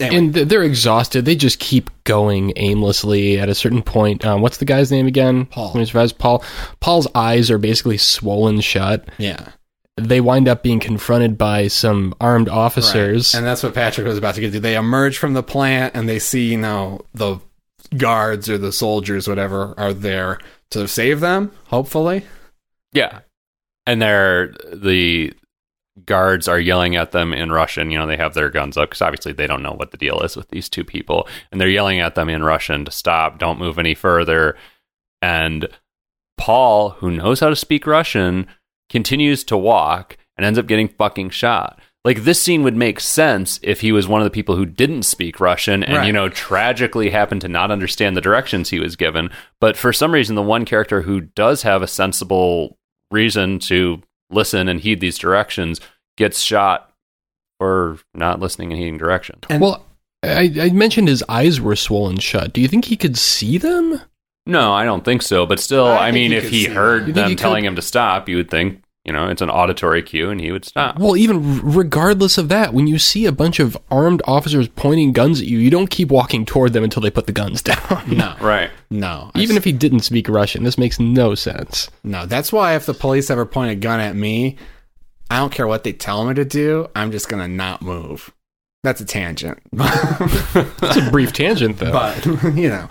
Anyway, 0.00 0.16
and 0.16 0.34
th- 0.34 0.48
they're 0.48 0.62
exhausted. 0.64 1.24
They 1.24 1.34
just 1.36 1.58
keep 1.58 1.90
going 2.04 2.52
aimlessly. 2.56 3.38
At 3.38 3.48
a 3.48 3.54
certain 3.54 3.82
point, 3.82 4.24
um, 4.24 4.42
what's 4.42 4.58
the 4.58 4.64
guy's 4.64 4.90
name 4.92 5.06
again? 5.06 5.46
Paul. 5.46 5.72
When 5.72 5.80
he 5.80 5.86
survives, 5.86 6.12
Paul. 6.12 6.44
Paul's 6.80 7.08
eyes 7.14 7.50
are 7.50 7.58
basically 7.58 7.98
swollen 7.98 8.60
shut. 8.60 9.08
yeah. 9.18 9.48
They 9.96 10.20
wind 10.20 10.48
up 10.48 10.62
being 10.62 10.80
confronted 10.80 11.36
by 11.36 11.68
some 11.68 12.14
armed 12.20 12.48
officers. 12.48 13.34
Right. 13.34 13.38
And 13.38 13.46
that's 13.46 13.62
what 13.62 13.74
Patrick 13.74 14.06
was 14.06 14.16
about 14.18 14.34
to 14.36 14.40
get 14.40 14.52
to. 14.52 14.60
They 14.60 14.76
emerge 14.76 15.18
from 15.18 15.34
the 15.34 15.42
plant 15.42 15.94
and 15.94 16.08
they 16.08 16.18
see, 16.18 16.52
you 16.52 16.58
know, 16.58 17.02
the 17.12 17.38
guards 17.96 18.48
or 18.48 18.56
the 18.56 18.72
soldiers, 18.72 19.28
whatever, 19.28 19.74
are 19.76 19.92
there 19.92 20.38
to 20.70 20.88
save 20.88 21.20
them, 21.20 21.52
hopefully. 21.66 22.24
Yeah. 22.92 23.20
And 23.86 24.00
they're 24.00 24.54
the 24.72 25.34
guards 26.06 26.48
are 26.48 26.58
yelling 26.58 26.96
at 26.96 27.12
them 27.12 27.32
in 27.34 27.52
Russian. 27.52 27.90
You 27.90 27.98
know, 27.98 28.06
they 28.06 28.16
have 28.16 28.34
their 28.34 28.48
guns 28.48 28.76
up 28.76 28.88
because 28.88 29.02
obviously 29.02 29.32
they 29.32 29.46
don't 29.46 29.62
know 29.62 29.74
what 29.74 29.90
the 29.90 29.98
deal 29.98 30.20
is 30.20 30.36
with 30.36 30.48
these 30.48 30.68
two 30.68 30.84
people. 30.84 31.28
And 31.50 31.60
they're 31.60 31.68
yelling 31.68 32.00
at 32.00 32.14
them 32.14 32.28
in 32.28 32.42
Russian 32.42 32.84
to 32.86 32.90
stop, 32.90 33.38
don't 33.38 33.58
move 33.58 33.78
any 33.78 33.94
further. 33.94 34.56
And 35.20 35.68
Paul, 36.38 36.90
who 36.90 37.10
knows 37.10 37.40
how 37.40 37.50
to 37.50 37.56
speak 37.56 37.86
Russian, 37.86 38.46
continues 38.92 39.42
to 39.44 39.56
walk 39.56 40.16
and 40.36 40.46
ends 40.46 40.58
up 40.58 40.66
getting 40.68 40.88
fucking 40.88 41.30
shot. 41.30 41.80
Like 42.04 42.24
this 42.24 42.42
scene 42.42 42.62
would 42.64 42.76
make 42.76 42.98
sense 43.00 43.58
if 43.62 43.80
he 43.80 43.92
was 43.92 44.06
one 44.08 44.20
of 44.20 44.24
the 44.24 44.30
people 44.30 44.56
who 44.56 44.66
didn't 44.66 45.04
speak 45.04 45.40
Russian 45.40 45.82
and 45.84 45.96
Right. 45.98 46.06
you 46.06 46.12
know 46.12 46.28
tragically 46.28 47.10
happened 47.10 47.40
to 47.42 47.48
not 47.48 47.70
understand 47.70 48.16
the 48.16 48.20
directions 48.20 48.70
he 48.70 48.80
was 48.80 48.96
given. 48.96 49.30
But 49.60 49.76
for 49.76 49.92
some 49.92 50.12
reason 50.12 50.34
the 50.36 50.42
one 50.42 50.64
character 50.64 51.02
who 51.02 51.20
does 51.20 51.62
have 51.62 51.80
a 51.82 51.86
sensible 51.86 52.76
reason 53.10 53.58
to 53.60 54.02
listen 54.30 54.68
and 54.68 54.80
heed 54.80 55.00
these 55.00 55.18
directions 55.18 55.80
gets 56.16 56.40
shot 56.40 56.92
for 57.58 57.98
not 58.14 58.40
listening 58.40 58.72
and 58.72 58.78
heeding 58.80 58.98
directions. 58.98 59.42
And 59.48 59.60
well, 59.62 59.84
I, 60.24 60.52
I 60.60 60.70
mentioned 60.70 61.06
his 61.08 61.22
eyes 61.28 61.60
were 61.60 61.76
swollen 61.76 62.18
shut. 62.18 62.52
Do 62.52 62.60
you 62.60 62.68
think 62.68 62.86
he 62.86 62.96
could 62.96 63.16
see 63.16 63.58
them? 63.58 64.00
No, 64.44 64.72
I 64.72 64.84
don't 64.84 65.04
think 65.04 65.22
so. 65.22 65.46
But 65.46 65.60
still, 65.60 65.86
I 65.86 66.08
I, 66.08 66.10
mean, 66.10 66.32
he 66.32 66.36
if 66.36 66.48
he 66.48 66.64
heard 66.64 67.14
them 67.14 67.28
he 67.30 67.36
telling 67.36 67.64
him 67.64 67.76
to 67.76 67.82
stop, 67.82 68.28
you 68.28 68.36
would 68.38 68.50
think, 68.50 68.81
you 69.04 69.12
know, 69.12 69.28
it's 69.28 69.42
an 69.42 69.50
auditory 69.50 70.00
cue 70.02 70.30
and 70.30 70.40
he 70.40 70.52
would 70.52 70.64
stop. 70.64 70.94
Ah. 70.96 71.02
Well, 71.02 71.16
even 71.16 71.60
regardless 71.62 72.38
of 72.38 72.48
that, 72.50 72.72
when 72.72 72.86
you 72.86 72.98
see 72.98 73.26
a 73.26 73.32
bunch 73.32 73.58
of 73.58 73.76
armed 73.90 74.22
officers 74.26 74.68
pointing 74.68 75.12
guns 75.12 75.40
at 75.40 75.46
you, 75.46 75.58
you 75.58 75.70
don't 75.70 75.90
keep 75.90 76.08
walking 76.10 76.44
toward 76.44 76.72
them 76.72 76.84
until 76.84 77.02
they 77.02 77.10
put 77.10 77.26
the 77.26 77.32
guns 77.32 77.62
down. 77.62 78.04
no, 78.06 78.34
Right. 78.40 78.70
no. 78.90 79.30
even 79.34 79.56
if 79.56 79.64
he 79.64 79.72
didn't 79.72 80.00
speak 80.00 80.28
Russian, 80.28 80.62
this 80.64 80.78
makes 80.78 81.00
no 81.00 81.34
sense. 81.34 81.90
No, 82.04 82.26
that's 82.26 82.52
why 82.52 82.76
if 82.76 82.86
the 82.86 82.94
police 82.94 83.28
ever 83.30 83.44
point 83.44 83.72
a 83.72 83.74
gun 83.74 83.98
at 83.98 84.14
me, 84.14 84.56
I 85.30 85.38
don't 85.38 85.52
care 85.52 85.66
what 85.66 85.82
they 85.82 85.92
tell 85.92 86.24
me 86.24 86.34
to 86.34 86.44
do. 86.44 86.88
I'm 86.94 87.10
just 87.10 87.28
gonna 87.28 87.48
not 87.48 87.82
move. 87.82 88.30
That's 88.82 89.00
a 89.00 89.04
tangent, 89.04 89.58
It's 89.72 90.96
a 90.96 91.08
brief 91.12 91.32
tangent, 91.32 91.78
though. 91.78 91.92
but 91.92 92.26
you 92.56 92.68
know. 92.68 92.88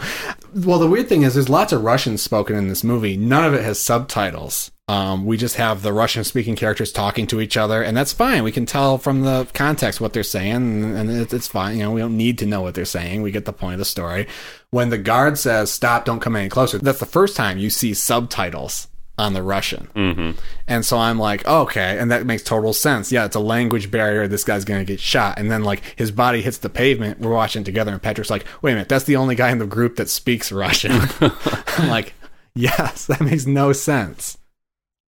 Well, 0.55 0.79
the 0.79 0.87
weird 0.87 1.09
thing 1.09 1.23
is, 1.23 1.33
there's 1.33 1.49
lots 1.49 1.73
of 1.73 1.83
Russian 1.83 2.17
spoken 2.17 2.55
in 2.55 2.69
this 2.69 2.83
movie. 2.83 3.17
None 3.17 3.43
of 3.43 3.53
it 3.53 3.63
has 3.63 3.77
subtitles. 3.77 4.71
Um, 4.87 5.25
we 5.25 5.35
just 5.37 5.55
have 5.55 5.81
the 5.81 5.93
Russian-speaking 5.93 6.55
characters 6.55 6.91
talking 6.93 7.27
to 7.27 7.39
each 7.41 7.55
other, 7.57 7.81
and 7.81 7.95
that's 7.95 8.11
fine. 8.13 8.43
We 8.43 8.51
can 8.53 8.65
tell 8.65 8.97
from 8.97 9.21
the 9.21 9.47
context 9.53 9.99
what 10.01 10.13
they're 10.13 10.23
saying, 10.23 10.55
and, 10.55 10.97
and 10.97 11.09
it, 11.09 11.33
it's 11.33 11.47
fine. 11.47 11.77
You 11.77 11.83
know, 11.83 11.91
we 11.91 12.01
don't 12.01 12.17
need 12.17 12.37
to 12.39 12.45
know 12.45 12.61
what 12.61 12.73
they're 12.75 12.85
saying. 12.85 13.21
We 13.21 13.31
get 13.31 13.45
the 13.45 13.53
point 13.53 13.73
of 13.73 13.79
the 13.79 13.85
story. 13.85 14.27
When 14.69 14.89
the 14.89 14.97
guard 14.97 15.37
says 15.37 15.71
"Stop! 15.71 16.05
Don't 16.05 16.19
come 16.21 16.35
any 16.37 16.49
closer," 16.49 16.77
that's 16.77 16.99
the 16.99 17.05
first 17.05 17.35
time 17.35 17.57
you 17.57 17.69
see 17.69 17.93
subtitles 17.93 18.87
on 19.17 19.33
the 19.33 19.43
Russian. 19.43 19.85
hmm 19.93 20.31
And 20.67 20.85
so 20.85 20.97
I'm 20.97 21.19
like, 21.19 21.45
okay, 21.47 21.97
and 21.99 22.09
that 22.11 22.25
makes 22.25 22.43
total 22.43 22.73
sense. 22.73 23.11
Yeah, 23.11 23.25
it's 23.25 23.35
a 23.35 23.39
language 23.39 23.91
barrier. 23.91 24.27
This 24.27 24.43
guy's 24.43 24.65
gonna 24.65 24.83
get 24.85 24.99
shot, 24.99 25.37
and 25.37 25.51
then 25.51 25.63
like 25.63 25.81
his 25.95 26.11
body 26.11 26.41
hits 26.41 26.57
the 26.57 26.69
pavement. 26.69 27.19
We're 27.19 27.33
watching 27.33 27.63
together, 27.63 27.91
and 27.91 28.01
Patrick's 28.01 28.29
like, 28.29 28.45
wait 28.61 28.71
a 28.71 28.75
minute, 28.75 28.89
that's 28.89 29.05
the 29.05 29.15
only 29.17 29.35
guy 29.35 29.51
in 29.51 29.59
the 29.59 29.67
group 29.67 29.97
that 29.97 30.09
speaks 30.09 30.51
Russian. 30.51 30.91
I'm 31.21 31.89
like, 31.89 32.13
yes, 32.55 33.05
that 33.07 33.21
makes 33.21 33.45
no 33.45 33.73
sense. 33.73 34.37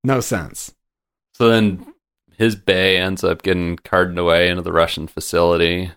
No 0.03 0.19
sense. 0.19 0.73
So 1.33 1.49
then 1.49 1.85
his 2.37 2.55
bay 2.55 2.97
ends 2.97 3.23
up 3.23 3.41
getting 3.41 3.77
carted 3.77 4.17
away 4.17 4.49
into 4.49 4.61
the 4.61 4.73
Russian 4.73 5.07
facility. 5.07 5.91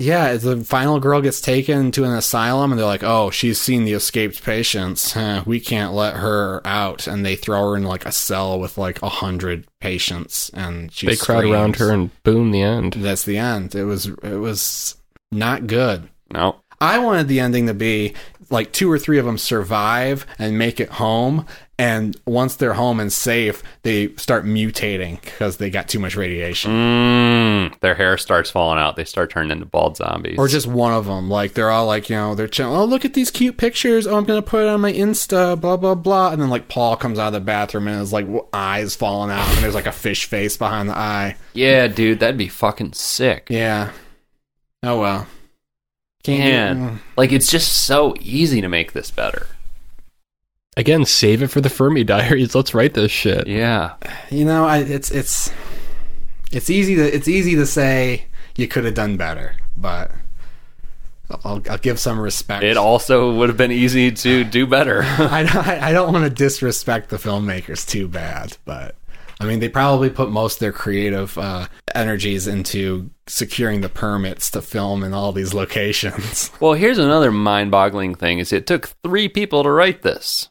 Yeah, 0.00 0.36
the 0.36 0.62
final 0.64 1.00
girl 1.00 1.20
gets 1.20 1.40
taken 1.40 1.90
to 1.92 2.04
an 2.04 2.12
asylum, 2.12 2.70
and 2.70 2.78
they're 2.78 2.86
like, 2.86 3.02
"Oh, 3.02 3.30
she's 3.30 3.60
seen 3.60 3.84
the 3.84 3.94
escaped 3.94 4.44
patients. 4.44 5.12
Huh, 5.12 5.42
we 5.46 5.58
can't 5.58 5.92
let 5.92 6.16
her 6.16 6.64
out." 6.64 7.08
And 7.08 7.26
they 7.26 7.34
throw 7.34 7.70
her 7.70 7.76
in 7.76 7.82
like 7.82 8.06
a 8.06 8.12
cell 8.12 8.60
with 8.60 8.78
like 8.78 9.02
a 9.02 9.08
hundred 9.08 9.66
patients, 9.80 10.50
and 10.54 10.92
she 10.92 11.06
they 11.06 11.16
crowd 11.16 11.44
around 11.44 11.76
her, 11.76 11.90
and 11.90 12.10
boom, 12.22 12.52
the 12.52 12.62
end. 12.62 12.92
That's 12.94 13.24
the 13.24 13.38
end. 13.38 13.74
It 13.74 13.84
was 13.84 14.06
it 14.06 14.38
was 14.38 14.94
not 15.32 15.66
good. 15.66 16.08
No. 16.32 16.60
I 16.80 16.98
wanted 16.98 17.28
the 17.28 17.40
ending 17.40 17.66
to 17.66 17.74
be 17.74 18.14
like 18.50 18.72
two 18.72 18.90
or 18.90 18.98
three 18.98 19.18
of 19.18 19.26
them 19.26 19.36
survive 19.38 20.24
and 20.38 20.56
make 20.58 20.80
it 20.80 20.88
home, 20.88 21.44
and 21.78 22.16
once 22.26 22.56
they're 22.56 22.74
home 22.74 22.98
and 22.98 23.12
safe, 23.12 23.62
they 23.82 24.14
start 24.16 24.44
mutating 24.44 25.20
because 25.20 25.58
they 25.58 25.70
got 25.70 25.86
too 25.88 25.98
much 25.98 26.16
radiation. 26.16 26.70
Mm, 26.72 27.80
their 27.80 27.94
hair 27.94 28.16
starts 28.18 28.50
falling 28.50 28.78
out. 28.78 28.96
They 28.96 29.04
start 29.04 29.30
turning 29.30 29.50
into 29.52 29.66
bald 29.66 29.96
zombies. 29.96 30.38
Or 30.38 30.48
just 30.48 30.66
one 30.66 30.92
of 30.92 31.04
them, 31.06 31.28
like 31.28 31.52
they're 31.52 31.70
all 31.70 31.86
like, 31.86 32.08
you 32.10 32.16
know, 32.16 32.34
they're 32.34 32.48
chilling. 32.48 32.74
Oh, 32.76 32.84
look 32.84 33.04
at 33.04 33.14
these 33.14 33.30
cute 33.30 33.58
pictures. 33.58 34.06
Oh, 34.06 34.16
I'm 34.16 34.24
gonna 34.24 34.42
put 34.42 34.62
it 34.62 34.68
on 34.68 34.80
my 34.80 34.92
Insta. 34.92 35.60
Blah 35.60 35.76
blah 35.76 35.94
blah. 35.94 36.32
And 36.32 36.40
then 36.40 36.48
like 36.48 36.68
Paul 36.68 36.96
comes 36.96 37.18
out 37.18 37.28
of 37.28 37.32
the 37.34 37.40
bathroom 37.40 37.86
and 37.86 38.00
his 38.00 38.12
like 38.12 38.26
eyes 38.52 38.96
falling 38.96 39.30
out, 39.30 39.46
and 39.48 39.58
there's 39.58 39.74
like 39.74 39.86
a 39.86 39.92
fish 39.92 40.24
face 40.24 40.56
behind 40.56 40.88
the 40.88 40.96
eye. 40.96 41.36
yeah, 41.52 41.86
dude, 41.86 42.20
that'd 42.20 42.38
be 42.38 42.48
fucking 42.48 42.94
sick. 42.94 43.46
Yeah. 43.50 43.90
Oh 44.82 45.00
well. 45.00 45.26
Can't 46.36 46.78
Man, 46.80 46.90
mm. 46.90 46.98
like 47.16 47.32
it's 47.32 47.50
just 47.50 47.84
so 47.84 48.14
easy 48.20 48.60
to 48.60 48.68
make 48.68 48.92
this 48.92 49.10
better. 49.10 49.46
Again, 50.76 51.04
save 51.04 51.42
it 51.42 51.48
for 51.48 51.60
the 51.60 51.68
Fermi 51.68 52.04
Diaries. 52.04 52.54
Let's 52.54 52.72
write 52.72 52.94
this 52.94 53.10
shit. 53.10 53.46
Yeah. 53.46 53.96
you 54.30 54.44
know 54.44 54.64
I, 54.64 54.78
it's 54.78 55.10
it's 55.10 55.50
it's 56.52 56.70
easy 56.70 56.94
to 56.96 57.14
it's 57.14 57.28
easy 57.28 57.54
to 57.56 57.66
say 57.66 58.26
you 58.56 58.68
could 58.68 58.84
have 58.84 58.94
done 58.94 59.16
better 59.16 59.54
but 59.76 60.10
I'll, 61.44 61.62
I'll 61.68 61.78
give 61.78 61.98
some 62.00 62.18
respect 62.18 62.64
It 62.64 62.76
also 62.76 63.34
would 63.34 63.48
have 63.48 63.58
been 63.58 63.72
easy 63.72 64.10
to 64.10 64.44
do 64.44 64.66
better. 64.66 65.02
I, 65.04 65.78
I, 65.82 65.88
I 65.88 65.92
don't 65.92 66.12
want 66.12 66.24
to 66.24 66.30
disrespect 66.30 67.10
the 67.10 67.16
filmmakers 67.16 67.86
too 67.86 68.08
bad 68.08 68.56
but 68.64 68.94
I 69.40 69.46
mean, 69.46 69.60
they 69.60 69.68
probably 69.68 70.10
put 70.10 70.30
most 70.30 70.54
of 70.54 70.60
their 70.60 70.72
creative 70.72 71.38
uh, 71.38 71.68
energies 71.94 72.46
into 72.46 73.10
securing 73.26 73.82
the 73.82 73.88
permits 73.88 74.50
to 74.50 74.62
film 74.62 75.04
in 75.04 75.14
all 75.14 75.32
these 75.32 75.54
locations. 75.62 76.50
Well, 76.60 76.74
here's 76.74 76.98
another 76.98 77.30
mind-boggling 77.30 78.16
thing: 78.16 78.38
is 78.38 78.52
it 78.52 78.66
took 78.66 78.88
three 79.04 79.28
people 79.28 79.62
to 79.62 79.70
write 79.70 80.02
this. 80.02 80.48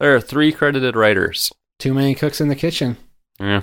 There 0.00 0.14
are 0.14 0.20
three 0.20 0.52
credited 0.52 0.96
writers. 0.96 1.52
Too 1.78 1.94
many 1.94 2.14
cooks 2.14 2.40
in 2.40 2.48
the 2.48 2.56
kitchen. 2.56 2.96
Yeah. 3.40 3.62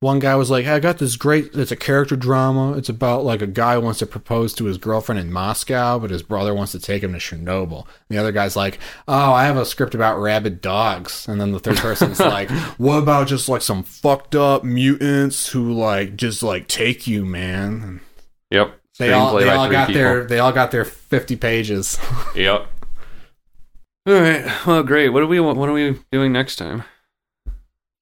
One 0.00 0.20
guy 0.20 0.36
was 0.36 0.48
like, 0.48 0.64
"I 0.66 0.78
got 0.78 0.98
this 0.98 1.16
great. 1.16 1.50
It's 1.54 1.72
a 1.72 1.76
character 1.76 2.14
drama. 2.14 2.76
It's 2.78 2.88
about 2.88 3.24
like 3.24 3.42
a 3.42 3.48
guy 3.48 3.76
wants 3.78 3.98
to 3.98 4.06
propose 4.06 4.54
to 4.54 4.66
his 4.66 4.78
girlfriend 4.78 5.20
in 5.20 5.32
Moscow, 5.32 5.98
but 5.98 6.10
his 6.10 6.22
brother 6.22 6.54
wants 6.54 6.70
to 6.72 6.78
take 6.78 7.02
him 7.02 7.12
to 7.14 7.18
Chernobyl." 7.18 7.84
And 8.08 8.16
the 8.16 8.18
other 8.18 8.30
guy's 8.30 8.54
like, 8.54 8.78
"Oh, 9.08 9.32
I 9.32 9.44
have 9.44 9.56
a 9.56 9.64
script 9.66 9.96
about 9.96 10.20
rabid 10.20 10.60
dogs." 10.60 11.26
And 11.26 11.40
then 11.40 11.50
the 11.50 11.58
third 11.58 11.78
person's 11.78 12.20
like, 12.36 12.48
"What 12.78 12.98
about 12.98 13.26
just 13.26 13.48
like 13.48 13.62
some 13.62 13.82
fucked 13.82 14.36
up 14.36 14.62
mutants 14.62 15.48
who 15.48 15.72
like 15.72 16.14
just 16.14 16.44
like 16.44 16.68
take 16.68 17.08
you, 17.08 17.24
man?" 17.26 18.00
Yep. 18.52 18.78
they 19.00 19.12
all 19.12 19.34
they 19.36 19.48
all 19.48 19.68
got 19.68 19.88
people. 19.88 20.00
their 20.00 20.24
they 20.26 20.38
all 20.38 20.52
got 20.52 20.70
their 20.70 20.84
fifty 20.84 21.34
pages. 21.34 21.98
Yep. 22.36 22.66
All 24.06 24.14
right. 24.14 24.66
Well, 24.66 24.82
great. 24.84 25.08
What 25.08 25.24
are 25.24 25.26
we 25.26 25.40
What 25.40 25.68
are 25.68 25.72
we 25.72 25.98
doing 26.12 26.32
next 26.32 26.54
time? 26.56 26.84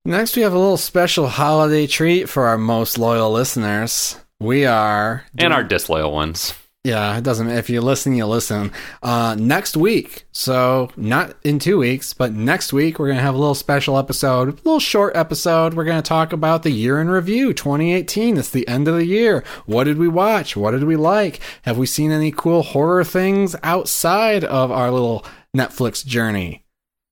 Next, 0.07 0.37
we 0.37 0.43
have 0.43 0.53
a 0.53 0.59
little 0.59 0.77
special 0.77 1.27
holiday 1.27 1.89
treat 1.89 2.29
for 2.29 2.47
our 2.47 2.57
most 2.57 2.97
loyal 2.97 3.33
listeners. 3.33 4.17
We 4.39 4.65
are 4.65 5.25
And 5.37 5.53
our 5.53 5.65
disloyal 5.65 6.13
ones. 6.13 6.55
Yeah, 6.85 7.19
it 7.19 7.25
doesn't. 7.25 7.51
If 7.51 7.69
you 7.69 7.81
listen, 7.81 8.15
you 8.15 8.25
listen. 8.27 8.71
Uh, 9.03 9.35
next 9.37 9.77
week, 9.77 10.29
so 10.31 10.91
not 10.97 11.35
in 11.43 11.59
two 11.59 11.79
weeks, 11.79 12.13
but 12.13 12.33
next 12.33 12.73
week, 12.73 13.01
we're 13.01 13.09
gonna 13.09 13.21
have 13.21 13.35
a 13.35 13.39
little 13.39 13.57
special 13.57 13.99
episode, 13.99 14.49
a 14.49 14.53
little 14.53 14.79
short 14.79 15.17
episode. 15.17 15.75
We're 15.75 15.83
gonna 15.83 16.03
talk 16.03 16.33
about 16.33 16.63
the 16.63 16.71
year 16.71 17.01
in 17.01 17.09
review, 17.09 17.53
2018. 17.53 18.37
It's 18.37 18.51
the 18.51 18.69
end 18.69 18.87
of 18.87 18.95
the 18.95 19.07
year. 19.07 19.43
What 19.65 19.85
did 19.85 19.99
we 19.99 20.07
watch? 20.07 20.57
What 20.57 20.71
did 20.71 20.85
we 20.85 20.95
like? 20.95 21.41
Have 21.63 21.79
we 21.79 21.87
seen 21.87 22.13
any 22.13 22.31
cool 22.31 22.63
horror 22.63 23.03
things 23.03 23.57
outside 23.65 24.45
of 24.45 24.71
our 24.71 24.93
little 24.93 25.27
Netflix 25.53 26.07
journey? 26.07 26.63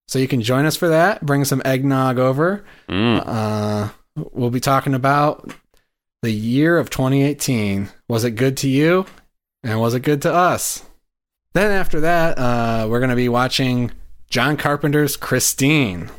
So 0.08 0.18
you 0.18 0.28
can 0.28 0.42
join 0.42 0.66
us 0.66 0.76
for 0.76 0.88
that. 0.88 1.24
Bring 1.24 1.44
some 1.44 1.62
eggnog 1.64 2.18
over. 2.18 2.64
Mm. 2.88 3.22
Uh, 3.26 3.88
we'll 4.32 4.50
be 4.50 4.60
talking 4.60 4.94
about 4.94 5.52
the 6.22 6.30
year 6.30 6.78
of 6.78 6.90
2018. 6.90 7.88
Was 8.08 8.24
it 8.24 8.32
good 8.32 8.56
to 8.58 8.68
you? 8.68 9.06
And 9.62 9.80
was 9.80 9.94
it 9.94 10.00
good 10.00 10.22
to 10.22 10.32
us? 10.32 10.84
Then 11.54 11.70
after 11.70 12.00
that, 12.00 12.38
uh, 12.38 12.86
we're 12.88 13.00
going 13.00 13.10
to 13.10 13.16
be 13.16 13.28
watching 13.28 13.92
John 14.28 14.56
Carpenter's 14.56 15.16
Christine. 15.16 16.10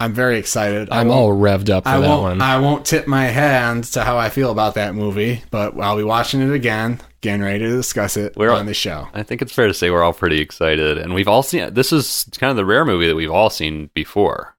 I'm 0.00 0.12
very 0.12 0.38
excited. 0.38 0.88
I'm 0.90 1.10
all 1.10 1.30
revved 1.30 1.70
up 1.70 1.84
for 1.84 1.90
I 1.90 2.00
that 2.00 2.08
won't. 2.08 2.22
one. 2.22 2.42
I 2.42 2.58
won't 2.58 2.84
tip 2.84 3.06
my 3.06 3.26
hand 3.26 3.84
to 3.84 4.02
how 4.02 4.18
I 4.18 4.28
feel 4.28 4.50
about 4.50 4.74
that 4.74 4.94
movie, 4.94 5.42
but 5.50 5.78
I'll 5.78 5.96
be 5.96 6.02
watching 6.02 6.40
it 6.40 6.52
again, 6.52 7.00
getting 7.24 7.42
ready 7.42 7.58
to 7.60 7.68
discuss 7.70 8.16
it 8.16 8.36
We're- 8.36 8.54
on 8.54 8.66
the 8.66 8.74
show. 8.74 9.08
I 9.14 9.22
think 9.24 9.40
it's 9.42 9.52
fair 9.52 9.66
to 9.66 9.74
say 9.74 9.90
we're 9.90 10.02
all 10.02 10.12
pretty 10.12 10.40
excited, 10.40 10.98
and 10.98 11.14
we've 11.14 11.26
all 11.26 11.42
seen. 11.42 11.72
This 11.74 11.90
is 11.92 12.26
kind 12.38 12.50
of 12.50 12.56
the 12.56 12.64
rare 12.66 12.84
movie 12.84 13.08
that 13.08 13.16
we've 13.16 13.30
all 13.30 13.48
seen 13.50 13.88
before. 13.94 14.54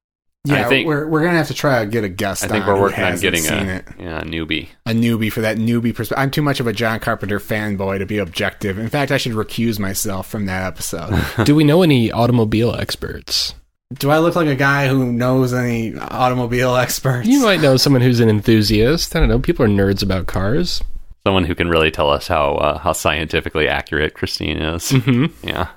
Yeah, 0.48 0.66
I 0.66 0.70
think- 0.70 0.88
we're 0.88 1.08
we're 1.08 1.24
gonna 1.24 1.38
have 1.38 1.48
to 1.48 1.54
try 1.56 1.80
to 1.84 1.90
get 1.90 2.04
a 2.04 2.10
guest. 2.10 2.44
I 2.44 2.48
think 2.48 2.66
on 2.66 2.74
we're 2.74 2.82
working 2.82 3.04
on 3.04 3.18
getting 3.20 3.46
a 3.48 3.84
yeah 4.00 4.20
a 4.20 4.24
newbie. 4.24 4.68
a 4.86 4.92
newbie 4.92 5.32
for 5.32 5.42
that 5.42 5.58
newbie 5.58 5.94
perspective. 5.96 6.22
I'm 6.22 6.30
too 6.32 6.42
much 6.44 6.60
of 6.60 6.68
a 6.68 6.74
John 6.74 7.00
Carpenter 7.00 7.40
fanboy 7.40 7.98
to 8.00 8.06
be 8.06 8.18
objective. 8.20 8.78
In 8.78 8.90
fact, 8.90 9.12
I 9.12 9.18
should 9.18 9.32
recuse 9.34 9.80
myself 9.80 10.28
from 10.28 10.46
that 10.48 10.66
episode. 10.68 11.20
Do 11.46 11.56
we 11.56 11.64
know 11.64 11.82
any 11.84 12.12
automobile 12.12 12.76
experts? 12.76 13.56
Do 13.94 14.10
I 14.12 14.18
look 14.20 14.36
like 14.36 14.48
a 14.48 14.56
guy 14.56 14.88
who 14.88 15.12
knows 15.12 15.54
any 15.54 15.96
automobile 15.98 16.76
experts? 16.76 17.28
You 17.28 17.42
might 17.44 17.62
know 17.62 17.78
someone 17.78 18.02
who's 18.02 18.20
an 18.20 18.30
enthusiast. 18.30 19.16
I 19.16 19.20
don't 19.20 19.30
know. 19.30 19.40
People 19.40 19.66
are 19.66 19.70
nerds 19.70 20.02
about 20.04 20.26
cars. 20.28 20.84
Someone 21.26 21.46
who 21.46 21.56
can 21.56 21.70
really 21.70 21.90
tell 21.92 22.10
us 22.10 22.28
how 22.28 22.56
uh, 22.56 22.78
how 22.78 22.94
scientifically 22.94 23.68
accurate 23.68 24.14
Christine 24.14 24.58
is. 24.62 24.92
hmm 24.92 25.26
Yeah. 25.44 25.70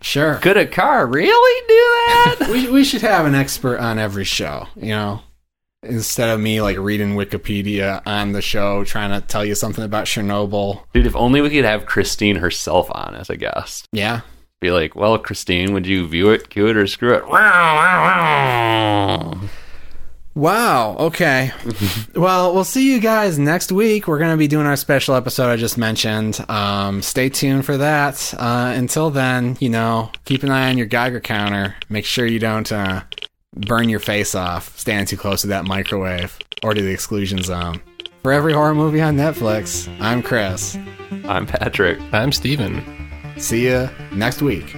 sure. 0.00 0.36
Could 0.36 0.56
a 0.56 0.66
car 0.66 1.06
really 1.06 1.66
do 1.68 1.74
that? 1.74 2.48
We 2.52 2.68
we 2.70 2.84
should 2.84 3.02
have 3.02 3.26
an 3.26 3.34
expert 3.34 3.78
on 3.78 3.98
every 3.98 4.24
show. 4.24 4.66
You 4.76 4.88
know, 4.90 5.20
instead 5.82 6.30
of 6.30 6.40
me 6.40 6.60
like 6.62 6.78
reading 6.78 7.16
Wikipedia 7.16 8.00
on 8.06 8.32
the 8.32 8.40
show 8.42 8.82
trying 8.84 9.10
to 9.18 9.26
tell 9.26 9.44
you 9.44 9.54
something 9.54 9.84
about 9.84 10.06
Chernobyl. 10.06 10.84
Dude, 10.94 11.06
if 11.06 11.14
only 11.16 11.40
we 11.42 11.50
could 11.50 11.64
have 11.64 11.84
Christine 11.86 12.36
herself 12.36 12.88
on 12.92 13.14
as 13.14 13.28
a 13.30 13.36
guest. 13.36 13.86
Yeah. 13.92 14.20
Be 14.60 14.70
like, 14.70 14.94
well, 14.94 15.16
Christine, 15.18 15.72
would 15.72 15.86
you 15.86 16.06
view 16.06 16.28
it, 16.30 16.50
cue 16.50 16.66
it, 16.66 16.76
or 16.76 16.86
screw 16.86 17.14
it? 17.14 17.24
Wow. 20.34 20.96
Okay. 20.98 21.52
well, 22.14 22.54
we'll 22.54 22.64
see 22.64 22.92
you 22.92 23.00
guys 23.00 23.38
next 23.38 23.72
week. 23.72 24.06
We're 24.06 24.18
going 24.18 24.30
to 24.30 24.36
be 24.36 24.48
doing 24.48 24.66
our 24.66 24.76
special 24.76 25.14
episode 25.14 25.50
I 25.50 25.56
just 25.56 25.76
mentioned. 25.76 26.44
Um, 26.48 27.02
stay 27.02 27.28
tuned 27.28 27.64
for 27.64 27.76
that. 27.78 28.32
Uh, 28.38 28.72
until 28.76 29.10
then, 29.10 29.56
you 29.60 29.68
know, 29.68 30.10
keep 30.24 30.42
an 30.42 30.50
eye 30.50 30.70
on 30.70 30.78
your 30.78 30.86
Geiger 30.86 31.20
counter. 31.20 31.74
Make 31.88 32.04
sure 32.04 32.26
you 32.26 32.38
don't 32.38 32.70
uh, 32.70 33.02
burn 33.54 33.88
your 33.88 34.00
face 34.00 34.34
off 34.34 34.78
standing 34.78 35.06
too 35.06 35.16
close 35.16 35.40
to 35.42 35.48
that 35.48 35.64
microwave 35.64 36.38
or 36.62 36.74
to 36.74 36.80
the 36.80 36.92
exclusion 36.92 37.42
zone. 37.42 37.80
For 38.22 38.32
every 38.32 38.52
horror 38.52 38.74
movie 38.74 39.00
on 39.00 39.16
Netflix, 39.16 39.88
I'm 40.00 40.22
Chris. 40.22 40.76
I'm 41.24 41.46
Patrick. 41.46 41.98
I'm 42.12 42.32
Steven. 42.32 42.84
See 43.38 43.64
you 43.64 43.88
next 44.12 44.42
week. 44.42 44.76